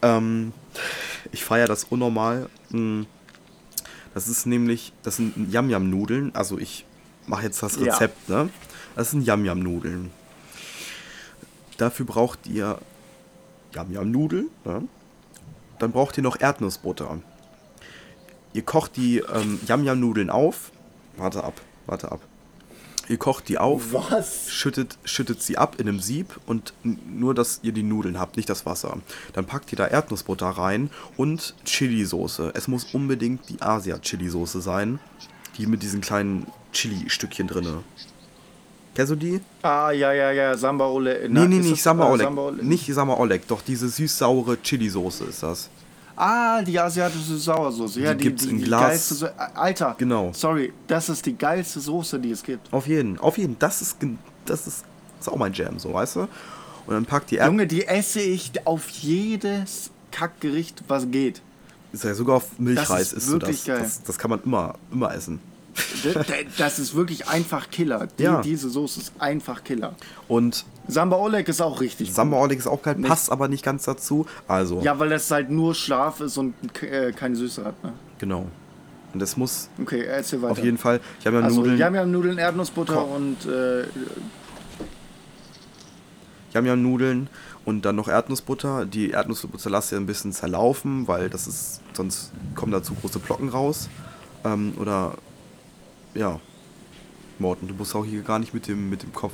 Ähm, 0.03 0.53
ich 1.31 1.43
feiere 1.43 1.67
das 1.67 1.83
unnormal. 1.85 2.49
mh, 2.69 3.05
Das 4.13 4.27
ist 4.27 4.45
nämlich, 4.45 4.93
das 5.03 5.17
sind 5.17 5.51
Yam-Yam-Nudeln. 5.51 6.33
Also 6.35 6.57
ich 6.57 6.85
mache 7.27 7.43
jetzt 7.43 7.61
das 7.61 7.75
Ja. 7.77 7.93
Rezept, 7.93 8.29
ne? 8.29 8.49
Das 8.95 9.11
sind 9.11 9.21
Yam-Yam-Nudeln. 9.21 10.11
Dafür 11.77 12.05
braucht 12.05 12.47
ihr 12.47 12.79
Yam-Yam-Nudeln, 13.75 14.47
ne? 14.65 14.83
Dann 15.79 15.91
braucht 15.91 16.17
ihr 16.17 16.23
noch 16.23 16.39
Erdnussbutter. 16.39 17.19
Ihr 18.53 18.63
kocht 18.63 18.95
die 18.95 19.19
ähm, 19.19 19.59
Yam-Yam-Nudeln 19.67 20.29
auf. 20.31 20.71
Warte 21.17 21.43
ab, 21.43 21.61
warte 21.85 22.11
ab. 22.11 22.21
Ihr 23.09 23.17
kocht 23.17 23.47
die 23.47 23.57
auf 23.57 23.93
Was? 23.93 24.51
schüttet, 24.51 24.97
schüttet 25.05 25.41
sie 25.41 25.57
ab 25.57 25.75
in 25.79 25.87
einem 25.87 25.99
Sieb 25.99 26.39
und 26.45 26.73
nur, 26.83 27.33
dass 27.33 27.59
ihr 27.63 27.71
die 27.71 27.83
Nudeln 27.83 28.19
habt, 28.19 28.35
nicht 28.35 28.49
das 28.49 28.65
Wasser. 28.65 28.97
Dann 29.33 29.45
packt 29.45 29.71
ihr 29.71 29.77
da 29.77 29.87
Erdnussbutter 29.87 30.47
rein 30.47 30.89
und 31.15 31.55
Chili-Soße. 31.63 32.51
Es 32.53 32.67
muss 32.67 32.93
unbedingt 32.93 33.49
die 33.49 33.61
Asia-Chili-Soße 33.61 34.61
sein, 34.61 34.99
die 35.57 35.67
mit 35.67 35.83
diesen 35.83 36.01
kleinen 36.01 36.47
Chili-Stückchen 36.73 37.47
drinne. 37.47 37.83
Kennst 38.93 39.11
du 39.11 39.15
die? 39.15 39.41
Ah, 39.61 39.91
ja, 39.91 40.11
ja, 40.11 40.31
ja, 40.31 40.57
Samba 40.57 40.87
Ole. 40.87 41.29
Nee, 41.29 41.47
nee, 41.47 41.59
nicht 41.59 41.83
Samba 41.83 42.07
äh, 42.07 42.11
Oleg. 42.11 42.35
Ole? 42.35 42.63
Nicht 42.63 42.91
Samba 42.93 43.13
Oleg, 43.17 43.47
doch 43.47 43.61
diese 43.61 43.87
süß-saure 43.87 44.61
Chili-Soße 44.61 45.25
ist 45.25 45.43
das. 45.43 45.69
Ah, 46.17 46.61
die 46.63 46.79
asiatische 46.79 47.37
Sauersoße. 47.37 48.01
Ja, 48.01 48.13
Die 48.13 48.17
die, 48.17 48.23
gibt's 48.29 48.43
die, 48.43 48.49
in 48.49 48.61
Glas. 48.63 49.07
So 49.09 49.27
Alter. 49.53 49.95
Genau. 49.99 50.31
Sorry, 50.33 50.73
das 50.87 51.09
ist 51.09 51.25
die 51.25 51.37
geilste 51.37 51.79
Soße, 51.79 52.19
die 52.19 52.31
es 52.31 52.41
gibt. 52.43 52.73
Auf 52.73 52.87
jeden, 52.87 53.19
auf 53.19 53.37
jeden. 53.37 53.57
Das 53.59 53.81
ist, 53.83 53.97
das 54.45 54.65
ist, 54.67 54.83
das 55.17 55.27
ist 55.27 55.29
auch 55.29 55.37
mein 55.37 55.53
Jam, 55.53 55.77
so, 55.77 55.93
weißt 55.93 56.15
du? 56.15 56.21
Und 56.21 56.29
dann 56.93 57.05
packt 57.05 57.29
die 57.31 57.35
Erd 57.35 57.47
Junge, 57.47 57.67
die 57.67 57.85
esse 57.85 58.19
ich 58.19 58.51
auf 58.65 58.89
jedes 58.89 59.91
Kackgericht, 60.11 60.83
was 60.87 61.09
geht. 61.11 61.41
ist 61.91 62.03
ja 62.03 62.13
sogar 62.15 62.37
auf 62.37 62.57
Milchreis 62.57 63.13
ist 63.13 63.17
isst 63.19 63.27
du 63.27 63.31
wirklich 63.33 63.57
das. 63.57 63.65
geil. 63.65 63.79
das. 63.83 64.03
Das 64.03 64.17
kann 64.17 64.31
man 64.31 64.41
immer, 64.43 64.73
immer 64.91 65.13
essen. 65.13 65.39
Das 66.57 66.79
ist 66.79 66.95
wirklich 66.95 67.27
einfach 67.27 67.69
Killer. 67.69 68.07
Die, 68.17 68.23
Ja. 68.23 68.41
Diese 68.41 68.69
Soße 68.69 68.99
ist 68.99 69.13
einfach 69.19 69.63
Killer. 69.63 69.95
Und 70.27 70.65
Samba 70.87 71.17
Oleg 71.17 71.47
ist 71.49 71.61
auch 71.61 71.81
richtig 71.81 72.13
Samba. 72.13 72.37
Oleg 72.39 72.59
ist 72.59 72.67
auch 72.67 72.81
geil, 72.81 72.95
passt 72.95 73.31
aber 73.31 73.47
nicht 73.47 73.63
ganz 73.63 73.83
dazu. 73.85 74.25
Also, 74.47 74.81
Ja, 74.81 74.97
weil 74.99 75.09
das 75.09 75.29
halt 75.31 75.49
nur 75.49 75.75
scharf 75.75 76.21
ist 76.21 76.37
und 76.37 76.53
äh, 76.81 77.11
keine 77.11 77.35
Süße 77.35 77.63
hat. 77.65 77.83
Ne? 77.83 77.93
genau. 78.19 78.47
Und 79.13 79.21
das 79.21 79.37
muss 79.37 79.69
Okay, 79.81 80.03
erzähl 80.03 80.41
weiter. 80.41 80.51
auf 80.51 80.59
jeden 80.63 80.77
Fall. 80.77 80.99
Ich 81.19 81.25
habe 81.25 81.37
ja 81.37 81.43
also, 81.43 81.61
Nudeln. 81.61 81.77
Yam 81.77 81.95
Yam 81.95 82.11
Nudeln, 82.11 82.37
Erdnussbutter 82.37 82.93
Koch. 82.95 83.15
und 83.15 83.45
äh, 83.45 83.83
Ich 86.49 86.55
habe 86.55 86.67
ja 86.67 86.75
Nudeln 86.75 87.29
und 87.65 87.83
dann 87.85 87.95
noch 87.95 88.07
Erdnussbutter. 88.07 88.85
Die 88.85 89.11
Erdnussbutter 89.11 89.69
lasst 89.69 89.91
ihr 89.91 89.97
ein 89.97 90.05
bisschen 90.05 90.33
zerlaufen, 90.33 91.07
weil 91.07 91.29
das 91.29 91.47
ist, 91.47 91.81
sonst 91.93 92.31
kommen 92.55 92.71
da 92.71 92.83
zu 92.83 92.93
große 92.95 93.19
Flocken 93.19 93.49
raus. 93.49 93.89
Ähm, 94.43 94.73
oder 94.79 95.13
ja. 96.17 96.39
Morten, 97.39 97.67
du 97.67 97.73
musst 97.75 97.95
auch 97.95 98.05
hier 98.05 98.21
gar 98.21 98.39
nicht 98.39 98.53
mit 98.53 98.67
dem, 98.67 98.89
mit 98.89 99.03
dem 99.03 99.13
Kopf 99.13 99.33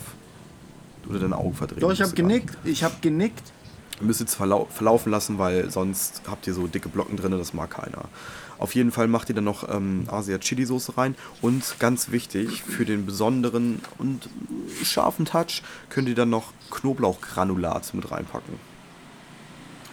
oder 1.10 1.20
deine 1.20 1.38
Augen 1.38 1.54
verdrehen. 1.54 1.80
Doch, 1.80 1.92
ich 1.92 2.02
habe 2.02 2.14
genickt. 2.14 2.58
Ich 2.64 2.84
habe 2.84 2.96
genickt. 3.02 3.54
Ihr 4.00 4.08
müsst 4.08 4.20
jetzt 4.20 4.36
verlau 4.36 4.68
verlaufen 4.70 5.12
lassen, 5.12 5.38
weil 5.38 5.70
sonst 5.72 6.24
habt 6.28 6.48
ihr 6.48 6.54
so 6.54 6.68
dicke 6.68 6.90
Blocken 6.90 7.16
drin, 7.16 7.32
das 7.32 7.54
mag 7.54 7.70
keiner. 7.70 8.06
Auf 8.58 8.76
jeden 8.76 8.92
Fall 8.92 9.08
macht 9.08 9.30
ihr 9.30 9.36
dann 9.36 9.44
noch 9.44 9.70
ähm, 9.70 10.08
Asia 10.10 10.38
Chili 10.40 10.66
Soße 10.66 10.98
rein 10.98 11.16
und 11.42 11.80
ganz 11.80 12.12
wichtig, 12.12 12.64
für 12.64 12.86
den 12.86 13.06
besonderen 13.06 13.82
und 13.98 14.30
scharfen 14.84 15.26
Touch 15.26 15.62
könnt 15.90 16.08
ihr 16.08 16.16
dann 16.16 16.30
noch 16.30 16.54
Knoblauchgranulat 16.72 17.94
mit 17.94 18.12
reinpacken. 18.12 18.56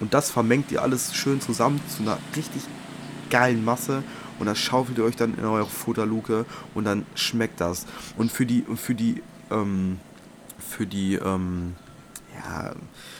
Und 0.01 0.15
das 0.15 0.31
vermengt 0.31 0.73
ihr 0.73 0.83
alles 0.83 1.15
schön 1.15 1.41
zusammen 1.41 1.81
zu 1.95 2.03
einer 2.03 2.19
richtig 2.37 2.63
geilen 3.29 3.65
Masse 3.65 4.03
und 4.41 4.47
das 4.47 4.59
schaufelt 4.59 4.99
ihr 4.99 5.05
euch 5.05 5.17
dann 5.17 5.39
in 5.39 5.45
eure 5.45 5.67
Futterluke 5.67 6.47
und 6.75 6.85
dann 6.85 7.07
schmeckt 7.15 7.61
das. 7.61 7.87
Und 8.17 8.33
für 8.33 8.47
die, 8.47 8.65
für 8.75 8.95
die, 8.95 9.23
ähm, 9.51 10.01
für 10.59 10.87
die, 10.87 11.15
ähm, 11.15 11.77
ja, 12.35 12.73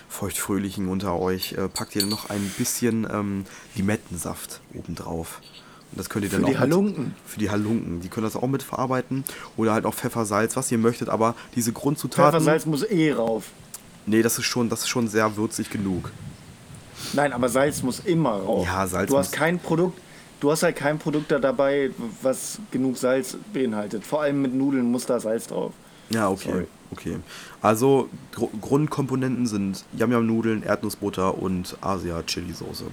feuchtfröhlichen 0.09 0.89
unter 0.89 1.19
euch, 1.19 1.53
äh, 1.53 1.69
packt 1.69 1.95
ihr 1.95 2.07
noch 2.07 2.31
ein 2.31 2.53
bisschen 2.59 3.07
ähm, 3.11 3.45
Limettensaft 3.75 4.61
obendrauf. 4.75 5.41
Und 5.93 5.99
das 5.99 6.09
könnt 6.09 6.25
ihr 6.25 6.31
dann 6.31 6.43
Für 6.43 6.47
die 6.47 6.57
auch 6.57 6.61
Halunken. 6.61 7.05
Mit, 7.05 7.13
für 7.27 7.39
die 7.39 7.51
Halunken. 7.51 8.01
Die 8.01 8.09
können 8.09 8.25
das 8.25 8.37
auch 8.37 8.47
mit 8.47 8.63
verarbeiten. 8.63 9.25
Oder 9.57 9.73
halt 9.73 9.87
auch 9.87 9.95
Pfeffer, 9.95 10.25
Salz, 10.25 10.57
was 10.57 10.71
ihr 10.71 10.79
möchtet. 10.79 11.09
Aber 11.09 11.35
diese 11.55 11.73
Grundzutaten. 11.73 12.33
Pfeffersalz 12.33 12.67
muss 12.67 12.83
eh 12.85 13.13
rauf. 13.13 13.45
Nee, 14.07 14.23
das 14.23 14.39
ist 14.39 14.45
schon, 14.45 14.69
das 14.69 14.81
ist 14.81 14.89
schon 14.89 15.09
sehr 15.09 15.37
würzig 15.37 15.71
genug. 15.71 16.11
Nein, 17.13 17.33
aber 17.33 17.49
Salz 17.49 17.83
muss 17.83 18.01
immer 18.01 18.33
rauf. 18.33 18.67
Ja, 18.67 18.87
Salz 18.87 19.11
Du 19.11 19.19
hast 19.19 19.33
kein 19.33 19.59
Produkt. 19.59 19.99
Du 20.41 20.51
hast 20.51 20.63
halt 20.63 20.77
kein 20.77 20.99
Produkt 20.99 21.31
da 21.31 21.39
dabei, 21.39 21.91
was 22.23 22.59
genug 22.71 22.97
Salz 22.97 23.37
beinhaltet. 23.53 24.05
Vor 24.05 24.23
allem 24.23 24.41
mit 24.43 24.55
Nudeln 24.55 24.91
muss 24.91 25.07
da 25.07 25.21
Salz 25.21 25.47
drauf. 25.47 25.73
Ja, 26.09 26.29
okay. 26.29 26.51
Sorry. 26.51 26.67
Okay. 26.93 27.17
Also 27.63 28.09
Gru 28.33 28.49
Grundkomponenten 28.61 29.47
sind 29.47 29.85
Yam-Yam-Nudeln, 29.97 30.63
Erdnussbutter 30.63 31.39
und 31.39 31.77
Asia-Chili-Soße. 31.81 32.85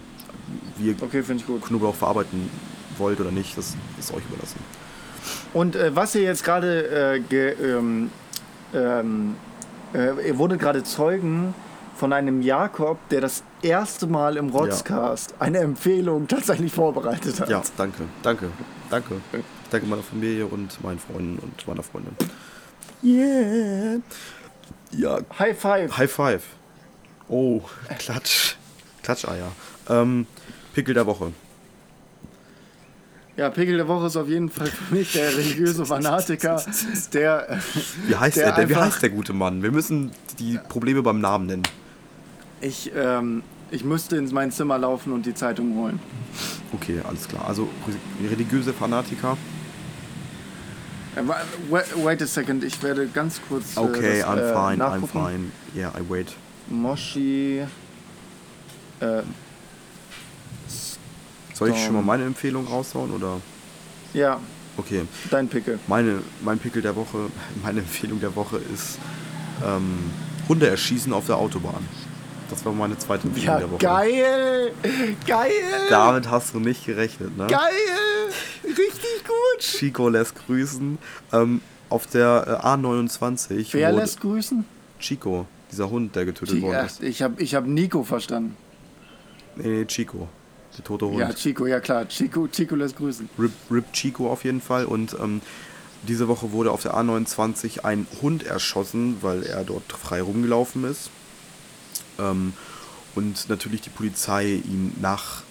Wie 0.78 0.90
ihr 0.90 0.96
Okay. 1.02 1.24
Knoblauch 1.24 1.96
verarbeiten 1.96 2.50
wollt 2.98 3.20
oder 3.20 3.32
nicht, 3.32 3.58
das 3.58 3.76
ist 3.98 4.14
euch 4.14 4.24
überlassen. 4.30 4.60
Und 5.54 5.76
äh, 5.76 5.96
was 5.96 6.14
ihr 6.16 6.22
jetzt 6.22 6.44
gerade 6.44 7.22
äh, 7.32 7.54
ähm, 7.64 8.12
ähm, 8.74 9.36
äh, 9.94 10.28
ihr 10.28 10.38
wurdet 10.38 10.60
gerade 10.60 10.84
Zeugen 10.84 11.54
von 11.98 12.14
einem 12.14 12.42
Jakob, 12.42 12.98
der 13.10 13.22
das 13.22 13.44
erste 13.62 14.08
Mal 14.08 14.38
im 14.38 14.50
Rotzcast 14.50 15.34
eine 15.40 15.60
Empfehlung 15.60 16.28
tatsächlich 16.28 16.72
vorbereitet 16.72 17.40
hat. 17.40 17.50
Ja, 17.50 17.62
danke, 17.76 18.04
danke, 18.22 18.52
danke. 18.90 19.16
Ich 19.34 19.70
danke 19.72 19.88
meiner 19.88 20.04
Familie 20.04 20.46
und 20.46 20.82
meinen 20.84 21.00
Freunden 21.00 21.40
und 21.40 21.68
meiner 21.68 21.84
Freundin. 21.84 22.16
Yeah. 23.04 24.00
Ja, 24.92 25.20
High 25.38 25.60
five. 25.60 25.98
High 25.98 26.12
Five. 26.12 26.44
Oh, 27.28 27.62
Klatsch. 28.00 28.56
Klatscheier. 29.04 29.52
Ähm, 29.90 30.26
Pickel 30.74 30.94
der 30.94 31.06
Woche. 31.06 31.32
Ja, 33.36 33.50
Pickel 33.50 33.78
der 33.78 33.88
Woche 33.88 34.08
ist 34.08 34.16
auf 34.16 34.28
jeden 34.28 34.50
Fall 34.50 34.68
für 34.68 34.96
mich 34.96 35.14
der 35.14 35.30
religiöse 35.38 35.86
Fanatiker, 35.86 36.64
der. 37.14 37.60
Wie 38.08 38.16
heißt 38.16 38.38
der 38.38 38.46
der, 38.46 38.56
der, 38.56 38.70
wie 38.70 38.76
heißt 38.76 39.02
der 39.02 39.10
gute 39.10 39.34
Mann? 39.34 39.62
Wir 39.62 39.72
müssen 39.72 40.12
die 40.40 40.60
Probleme 40.70 41.04
beim 41.04 41.20
Namen 41.20 41.46
nennen. 41.46 41.64
Ich, 42.62 42.92
ähm, 42.96 43.44
ich 43.72 43.84
müsste 43.84 44.18
in 44.18 44.30
mein 44.34 44.52
Zimmer 44.52 44.78
laufen 44.78 45.14
und 45.14 45.26
die 45.26 45.34
Zeitung 45.34 45.76
holen. 45.76 46.00
Okay, 46.74 47.00
alles 47.08 47.28
klar. 47.28 47.46
Also 47.48 47.68
religiöse 48.30 48.74
Fanatiker. 48.74 49.38
Äh, 51.16 51.22
wa- 51.28 51.84
Wait, 52.04 52.22
a 52.22 52.26
second, 52.28 52.64
ich 52.64 52.82
werde 52.84 53.08
ganz 53.08 53.40
kurz. 53.48 53.76
äh, 53.78 53.80
Okay, 53.80 54.20
das, 54.22 54.28
I'm 54.30 54.38
äh, 54.38 54.54
fine, 54.54 54.84
I'm 54.84 54.90
nachgucken. 55.02 55.08
fine. 55.26 55.52
Yeah, 55.76 55.92
I 55.98 56.02
wait. 56.10 56.28
Moshi. 56.70 57.64
Äh, 59.00 59.22
Soll 61.54 61.70
ich 61.70 61.84
schon 61.86 61.96
mal 61.96 62.04
meine 62.04 62.26
Empfehlung 62.26 62.68
raushauen 62.68 63.12
oder? 63.12 63.40
ja, 64.14 64.40
Okay, 64.78 65.04
dein 65.32 65.48
Pickel. 65.48 65.80
meine, 65.88 66.22
mein 66.44 66.60
Pickel 66.60 66.84
der 66.84 66.96
Woche, 66.96 67.30
meine 67.64 67.80
Empfehlung 67.80 68.20
der 68.20 68.36
Woche 68.36 68.58
ist 68.74 69.00
ähm, 69.66 69.98
Hunde 70.48 70.68
erschießen 70.70 71.12
auf 71.14 71.26
der 71.26 71.38
Autobahn. 71.38 71.84
Das 72.50 72.64
war 72.66 72.72
meine 72.74 72.98
zweite 72.98 73.28
Empfehlung 73.28 73.48
Ja, 73.54 73.60
der 73.60 73.72
Woche. 73.72 73.80
geil! 73.80 74.72
Geil! 75.26 75.52
Damit 75.90 76.30
hast 76.30 76.54
du 76.54 76.60
nicht 76.60 76.86
gerechnet, 76.86 77.36
ne? 77.38 77.48
Geil! 77.48 77.60
Richtig 78.64 79.24
gut! 79.26 79.60
Chico 79.60 80.08
lässt 80.10 80.34
grüßen. 80.46 80.98
Ähm, 81.34 81.62
auf 81.90 82.08
der 82.08 82.62
äh, 82.64 82.66
A29 82.68 83.68
Wer 83.74 83.92
lässt 83.92 84.22
grüßen? 84.22 84.66
Chico, 85.00 85.46
dieser 85.72 85.90
Hund, 85.90 86.16
der 86.16 86.26
getötet 86.26 86.62
worden 86.62 86.78
Ach, 86.82 86.86
ist. 86.86 87.04
ich 87.04 87.22
habe 87.22 87.42
ich 87.42 87.54
hab 87.56 87.66
Nico 87.66 88.04
verstanden. 88.04 88.56
Nee, 89.56 89.68
nee, 89.68 89.86
Chico. 89.86 90.28
Der 90.78 90.84
tote 90.84 91.06
Hund. 91.08 91.20
Ja, 91.20 91.34
Chico, 91.34 91.66
ja 91.66 91.80
klar. 91.80 92.08
Chico, 92.08 92.48
Chico 92.48 92.76
lässt 92.76 92.98
grüßen. 92.98 93.30
Rip, 93.40 93.52
Rip 93.72 93.92
Chico 93.94 94.30
auf 94.32 94.44
jeden 94.44 94.62
Fall. 94.62 94.86
Und 94.86 95.16
ähm, 95.20 95.42
diese 96.04 96.28
Woche 96.28 96.52
wurde 96.52 96.72
auf 96.72 96.82
der 96.84 96.94
A29 96.96 97.84
ein 97.84 98.06
Hund 98.22 98.46
erschossen, 98.46 99.18
weil 99.22 99.44
er 99.44 99.64
dort 99.64 99.92
frei 99.92 100.22
rumgelaufen 100.22 100.84
ist. 100.86 101.10
Ähm, 102.20 102.54
und 103.16 103.50
natürlich 103.50 103.82
die 103.82 103.90
Polizei 103.90 104.62
ihn 104.64 104.94
nach, 105.02 105.42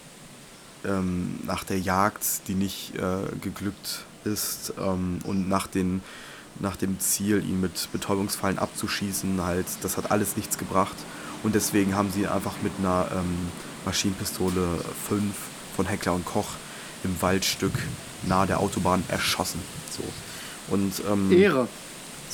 ähm, 0.85 1.41
nach 1.45 1.65
der 1.65 1.81
Jagd, 1.81 2.25
die 2.49 2.55
nicht 2.55 2.95
äh, 2.97 3.37
geglückt 3.41 4.05
ist, 4.25 4.73
ähm, 4.79 5.19
und 5.25 5.49
nach, 5.49 5.67
den, 5.67 6.01
nach 6.61 6.77
dem 6.77 7.01
Ziel, 7.01 7.43
ihn 7.45 7.61
mit 7.61 7.91
Betäubungsfallen 7.93 8.59
abzuschießen, 8.59 9.43
halt, 9.43 9.67
das 9.83 9.97
hat 9.97 10.11
alles 10.11 10.37
nichts 10.37 10.59
gebracht. 10.59 10.97
Und 11.43 11.55
deswegen 11.55 11.95
haben 11.95 12.11
sie 12.11 12.21
ihn 12.21 12.29
einfach 12.29 12.55
mit 12.63 12.73
einer 12.79 13.09
ähm, 13.13 13.49
Maschinenpistole 13.85 14.81
5 15.09 15.35
von 15.77 15.87
Heckler 15.87 16.15
und 16.15 16.25
Koch 16.25 16.51
im 17.05 17.21
Waldstück 17.21 17.75
nahe 18.23 18.47
der 18.47 18.61
Autobahn 18.61 19.05
erschossen. 19.09 19.61
So. 19.91 20.03
Und 20.73 21.03
ähm, 21.11 21.31
Ehre. 21.31 21.69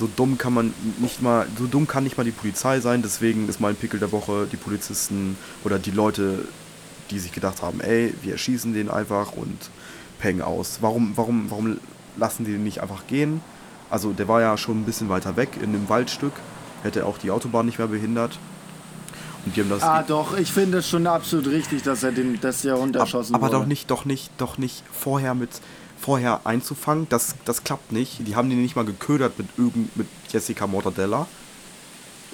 So 0.02 0.08
dumm 0.16 0.36
kann 0.36 0.52
man 0.52 0.74
nicht 0.98 1.22
mal, 1.22 1.46
so 1.56 1.66
dumm 1.68 1.86
kann 1.86 2.02
nicht 2.02 2.16
mal 2.18 2.24
die 2.24 2.32
Polizei 2.32 2.80
sein, 2.80 3.02
deswegen 3.02 3.48
ist 3.48 3.60
mein 3.60 3.76
Pickel 3.76 4.00
der 4.00 4.10
Woche 4.10 4.48
die 4.50 4.56
Polizisten 4.56 5.38
oder 5.62 5.78
die 5.78 5.92
Leute, 5.92 6.40
die 7.12 7.20
sich 7.20 7.30
gedacht 7.30 7.62
haben, 7.62 7.80
ey, 7.80 8.12
wir 8.22 8.32
erschießen 8.32 8.74
den 8.74 8.90
einfach 8.90 9.30
und 9.36 9.70
peng 10.18 10.40
aus. 10.40 10.78
Warum, 10.80 11.12
warum, 11.14 11.50
warum 11.52 11.78
lassen 12.16 12.44
die 12.44 12.50
den 12.50 12.64
nicht 12.64 12.82
einfach 12.82 13.06
gehen? 13.06 13.42
Also 13.90 14.12
der 14.12 14.26
war 14.26 14.40
ja 14.40 14.58
schon 14.58 14.80
ein 14.80 14.84
bisschen 14.84 15.08
weiter 15.08 15.36
weg 15.36 15.50
in 15.62 15.68
einem 15.68 15.88
Waldstück, 15.88 16.32
hätte 16.82 17.06
auch 17.06 17.18
die 17.18 17.30
Autobahn 17.30 17.66
nicht 17.66 17.78
mehr 17.78 17.86
behindert. 17.86 18.40
Und 19.46 19.54
die 19.54 19.60
haben 19.60 19.70
das 19.70 19.84
Ah, 19.84 20.02
doch, 20.02 20.36
ich 20.36 20.50
finde 20.50 20.78
es 20.78 20.88
schon 20.88 21.06
absolut 21.06 21.46
richtig, 21.46 21.82
dass 21.84 22.02
er 22.02 22.10
den, 22.10 22.40
dass 22.40 22.66
Ab, 22.66 22.78
runterschossen 22.78 23.36
aber 23.36 23.46
wurde. 23.48 23.58
doch 23.58 23.66
nicht, 23.66 23.88
doch 23.88 24.04
nicht, 24.04 24.32
doch 24.38 24.58
nicht 24.58 24.82
vorher 24.92 25.34
mit 25.34 25.50
vorher 26.02 26.46
einzufangen. 26.46 27.06
Das, 27.08 27.36
das 27.44 27.64
klappt 27.64 27.92
nicht. 27.92 28.26
Die 28.26 28.36
haben 28.36 28.50
den 28.50 28.60
nicht 28.60 28.76
mal 28.76 28.84
geködert 28.84 29.38
mit 29.38 29.48
mit 29.96 30.08
Jessica 30.28 30.66
Mortadella. 30.66 31.26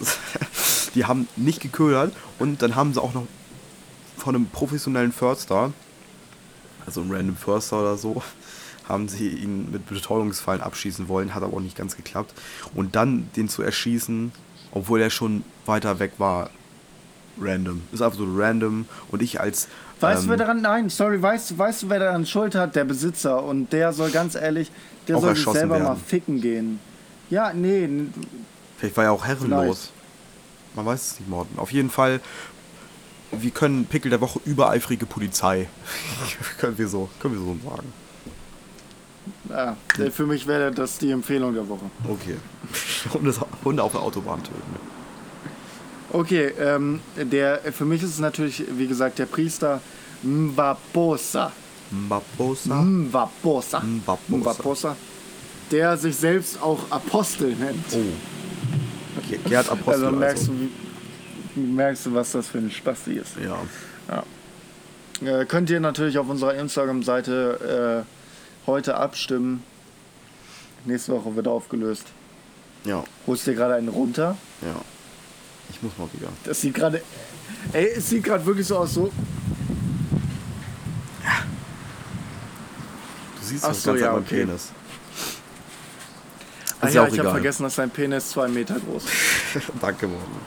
die 0.94 1.04
haben 1.04 1.28
nicht 1.36 1.60
geködert 1.60 2.14
und 2.38 2.62
dann 2.62 2.76
haben 2.76 2.94
sie 2.94 3.02
auch 3.02 3.14
noch 3.14 3.26
von 4.16 4.34
einem 4.34 4.46
professionellen 4.46 5.12
Förster, 5.12 5.72
also 6.86 7.00
einem 7.00 7.12
random 7.12 7.36
Förster 7.36 7.80
oder 7.80 7.96
so, 7.96 8.22
haben 8.88 9.08
sie 9.08 9.28
ihn 9.28 9.70
mit 9.70 9.86
Betäubungsfallen 9.86 10.62
abschießen 10.62 11.08
wollen, 11.08 11.34
hat 11.34 11.42
aber 11.42 11.56
auch 11.56 11.60
nicht 11.60 11.76
ganz 11.76 11.96
geklappt. 11.96 12.32
Und 12.74 12.96
dann 12.96 13.28
den 13.36 13.48
zu 13.48 13.62
erschießen, 13.62 14.32
obwohl 14.72 15.00
er 15.00 15.10
schon 15.10 15.44
weiter 15.66 15.98
weg 15.98 16.12
war, 16.18 16.50
random. 17.40 17.82
Ist 17.92 18.02
einfach 18.02 18.18
so 18.18 18.26
random 18.28 18.86
und 19.10 19.22
ich 19.22 19.40
als 19.40 19.68
Weißt 20.00 20.22
du, 20.22 20.24
ähm, 20.24 20.30
wer 20.30 20.36
daran, 20.36 20.62
nein, 20.62 20.88
sorry, 20.88 21.20
weißt, 21.20 21.58
weißt 21.58 21.82
du, 21.82 21.90
wer 21.90 21.98
daran 21.98 22.24
Schuld 22.24 22.54
hat? 22.54 22.76
Der 22.76 22.84
Besitzer. 22.84 23.42
Und 23.42 23.72
der 23.72 23.92
soll 23.92 24.10
ganz 24.10 24.34
ehrlich, 24.34 24.70
der 25.08 25.18
soll 25.18 25.34
sich 25.34 25.44
selber 25.46 25.78
mal 25.78 25.86
werden. 25.86 26.02
ficken 26.06 26.40
gehen. 26.40 26.80
Ja, 27.30 27.52
nee, 27.52 27.88
Vielleicht 28.78 28.96
war 28.96 29.04
er 29.04 29.12
auch 29.12 29.26
herrenlos. 29.26 29.90
Man 30.74 30.86
weiß 30.86 31.12
es 31.12 31.20
nicht, 31.20 31.28
Morten. 31.28 31.58
Auf 31.58 31.72
jeden 31.72 31.90
Fall, 31.90 32.20
wir 33.32 33.50
können 33.50 33.86
Pickel 33.86 34.10
der 34.10 34.20
Woche 34.20 34.40
übereifrige 34.44 35.04
Polizei. 35.04 35.68
können 36.58 36.78
wir 36.78 36.86
so, 36.86 37.08
können 37.20 37.34
wir 37.34 37.40
so 37.40 37.56
sagen. 37.68 37.92
ja, 39.98 40.10
für 40.10 40.26
mich 40.26 40.46
wäre 40.46 40.70
das 40.70 40.98
die 40.98 41.10
Empfehlung 41.10 41.54
der 41.54 41.68
Woche. 41.68 41.90
Okay. 42.08 42.36
Hunde 43.64 43.82
auf 43.82 43.92
der 43.92 44.00
Autobahn 44.00 44.42
töten. 44.44 44.97
Okay, 46.12 46.52
ähm, 46.58 47.00
der, 47.16 47.60
für 47.72 47.84
mich 47.84 48.02
ist 48.02 48.10
es 48.10 48.18
natürlich, 48.18 48.64
wie 48.76 48.86
gesagt, 48.86 49.18
der 49.18 49.26
Priester 49.26 49.80
Mvaposa. 50.22 51.52
Mbabosa. 51.90 52.74
Mvaposa. 52.74 53.80
Mvaposa. 53.80 54.36
Mvaposa. 54.36 54.96
Der 55.70 55.96
sich 55.96 56.16
selbst 56.16 56.60
auch 56.62 56.78
Apostel 56.90 57.54
nennt. 57.54 57.84
Oh. 57.92 59.20
Ge- 59.28 59.38
Gerd 59.48 59.68
Apostel. 59.70 60.04
also 60.06 60.16
merkst, 60.16 60.48
also. 60.48 60.52
du, 61.54 61.60
merkst 61.60 62.06
du, 62.06 62.14
was 62.14 62.32
das 62.32 62.48
für 62.48 62.58
ein 62.58 62.70
Spasti 62.70 63.12
ist. 63.14 63.32
Ja. 63.42 64.22
Äh, 65.26 65.44
könnt 65.46 65.68
ihr 65.70 65.80
natürlich 65.80 66.16
auf 66.18 66.28
unserer 66.28 66.54
Instagram-Seite 66.54 68.04
äh, 68.06 68.66
heute 68.66 68.96
abstimmen. 68.96 69.62
Nächste 70.84 71.12
Woche 71.12 71.34
wird 71.36 71.48
aufgelöst. 71.48 72.04
Ja. 72.84 73.04
Holst 73.26 73.46
dir 73.46 73.54
gerade 73.54 73.74
einen 73.74 73.88
runter? 73.88 74.36
Ja. 74.62 74.80
Ich 75.70 75.82
muss 75.82 75.96
mal 75.98 76.08
wieder. 76.12 76.28
Das 76.44 76.60
sieht 76.60 76.74
gerade. 76.74 77.02
Ey, 77.72 77.92
es 77.96 78.08
sieht 78.08 78.24
gerade 78.24 78.44
wirklich 78.44 78.66
so 78.66 78.78
aus, 78.78 78.94
so. 78.94 79.12
Du 83.40 83.46
siehst 83.46 83.64
Ach 83.64 83.68
doch 83.68 83.74
so, 83.74 83.90
ganz 83.90 84.00
ja, 84.00 84.08
an 84.08 84.14
meinem 84.14 84.24
okay. 84.24 84.44
Penis. 84.44 84.72
Ist 86.82 86.82
ja, 86.82 86.88
ja 86.88 87.02
auch 87.02 87.06
ich 87.06 87.12
habe 87.12 87.20
egal. 87.20 87.32
vergessen, 87.32 87.62
dass 87.64 87.74
dein 87.74 87.90
Penis 87.90 88.30
zwei 88.30 88.48
Meter 88.48 88.76
groß 88.78 89.04
ist. 89.04 89.12
Danke, 89.80 90.06
Morten. 90.06 90.40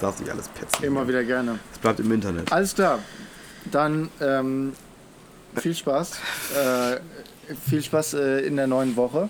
Darfst 0.00 0.20
nicht 0.20 0.30
alles 0.30 0.48
petzen. 0.48 0.84
Immer 0.84 1.06
wieder 1.06 1.22
gerne. 1.22 1.58
Es 1.72 1.78
bleibt 1.78 2.00
im 2.00 2.10
Internet. 2.10 2.50
Alles 2.50 2.74
klar. 2.74 2.98
Dann 3.70 4.08
ähm, 4.20 4.72
viel 5.56 5.74
Spaß. 5.74 6.12
Äh, 6.56 7.00
viel 7.68 7.82
Spaß 7.82 8.14
äh, 8.14 8.46
in 8.46 8.56
der 8.56 8.66
neuen 8.68 8.94
Woche. 8.96 9.28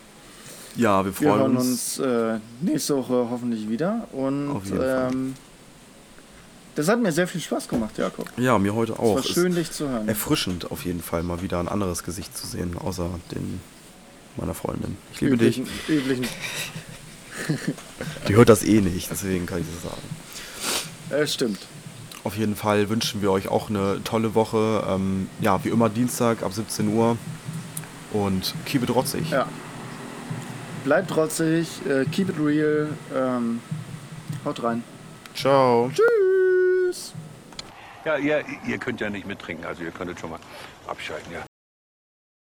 Ja, 0.81 1.05
wir 1.05 1.13
Wir 1.21 1.29
freuen 1.29 1.41
hören 1.41 1.57
uns. 1.59 1.99
uns 1.99 2.07
äh, 2.07 2.39
nächste 2.63 2.97
Woche 2.97 3.27
hoffentlich 3.31 3.69
wieder. 3.69 4.09
Und 4.13 4.51
Auf 4.51 4.65
jeden 4.65 4.79
Fall. 4.79 5.11
ähm, 5.13 5.35
das 6.75 6.89
hat 6.89 7.01
mir 7.03 7.13
sehr 7.13 7.29
viel 7.29 7.41
Spaß 7.41 7.69
gemacht, 7.69 7.99
Jakob. 7.99 8.27
Ja, 8.39 8.59
mir 8.59 8.75
heute 8.75 8.93
Es 8.95 8.99
auch. 8.99 9.15
war 9.17 9.21
Ist 9.21 9.35
schön, 9.35 9.55
dich 9.55 9.71
zu 9.71 9.89
hören. 9.89 10.09
erfrischend 10.09 10.71
auf 10.71 10.85
jeden 10.87 11.03
Fall 11.03 11.23
mal 11.23 11.43
wieder 11.43 11.61
ein 11.61 11.69
anderes 11.69 12.03
Gesicht 12.03 12.37
zu 12.37 12.47
sehen, 12.47 12.77
außer 12.79 13.11
den 13.33 13.61
meiner 14.39 14.55
Freundin. 14.55 14.97
Ich 15.13 15.21
liebe 15.21 15.37
dich. 15.37 15.59
üblichen, 15.59 15.69
üblichen. 15.89 16.27
Die 18.29 18.35
hört 18.37 18.49
das 18.49 18.65
eh 18.65 18.81
nicht, 18.81 19.11
deswegen 19.11 19.45
kann 19.47 19.61
ich 19.61 19.67
das 19.75 19.91
sagen. 19.91 20.03
Äh, 21.23 21.27
stimmt. 21.27 21.59
Auf 22.25 22.37
jeden 22.37 22.55
Fall 22.57 22.89
wünschen 22.89 23.21
wir 23.23 23.31
euch 23.33 23.49
auch 23.49 23.69
eine 23.69 24.03
tolle 24.05 24.35
Woche. 24.35 24.85
Ähm, 24.89 25.29
ja, 25.41 25.63
wie 25.65 25.69
immer 25.71 25.89
Dienstag 25.91 26.43
ab 26.43 26.53
17 26.55 26.89
Uhr. 26.95 27.19
Und 28.13 28.55
keep 28.65 28.83
it 28.83 28.95
rotzig. 28.95 29.29
Ja. 29.31 29.47
Bleibt 30.85 31.11
trotzig, 31.11 31.69
äh, 31.87 32.05
keep 32.07 32.31
it 32.31 32.37
real. 32.39 32.89
Ähm, 33.15 33.61
haut 34.45 34.63
rein. 34.63 34.83
Ciao. 35.35 35.91
Tschüss. 35.91 37.13
Ja, 38.05 38.17
ihr, 38.17 38.43
ihr 38.67 38.79
könnt 38.79 39.01
ja 39.01 39.11
nicht 39.11 39.27
mittrinken, 39.27 39.67
also 39.67 39.83
ihr 39.83 39.91
könntet 39.91 40.19
schon 40.19 40.31
mal 40.31 40.41
abschalten, 40.87 41.33
ja. 41.33 41.50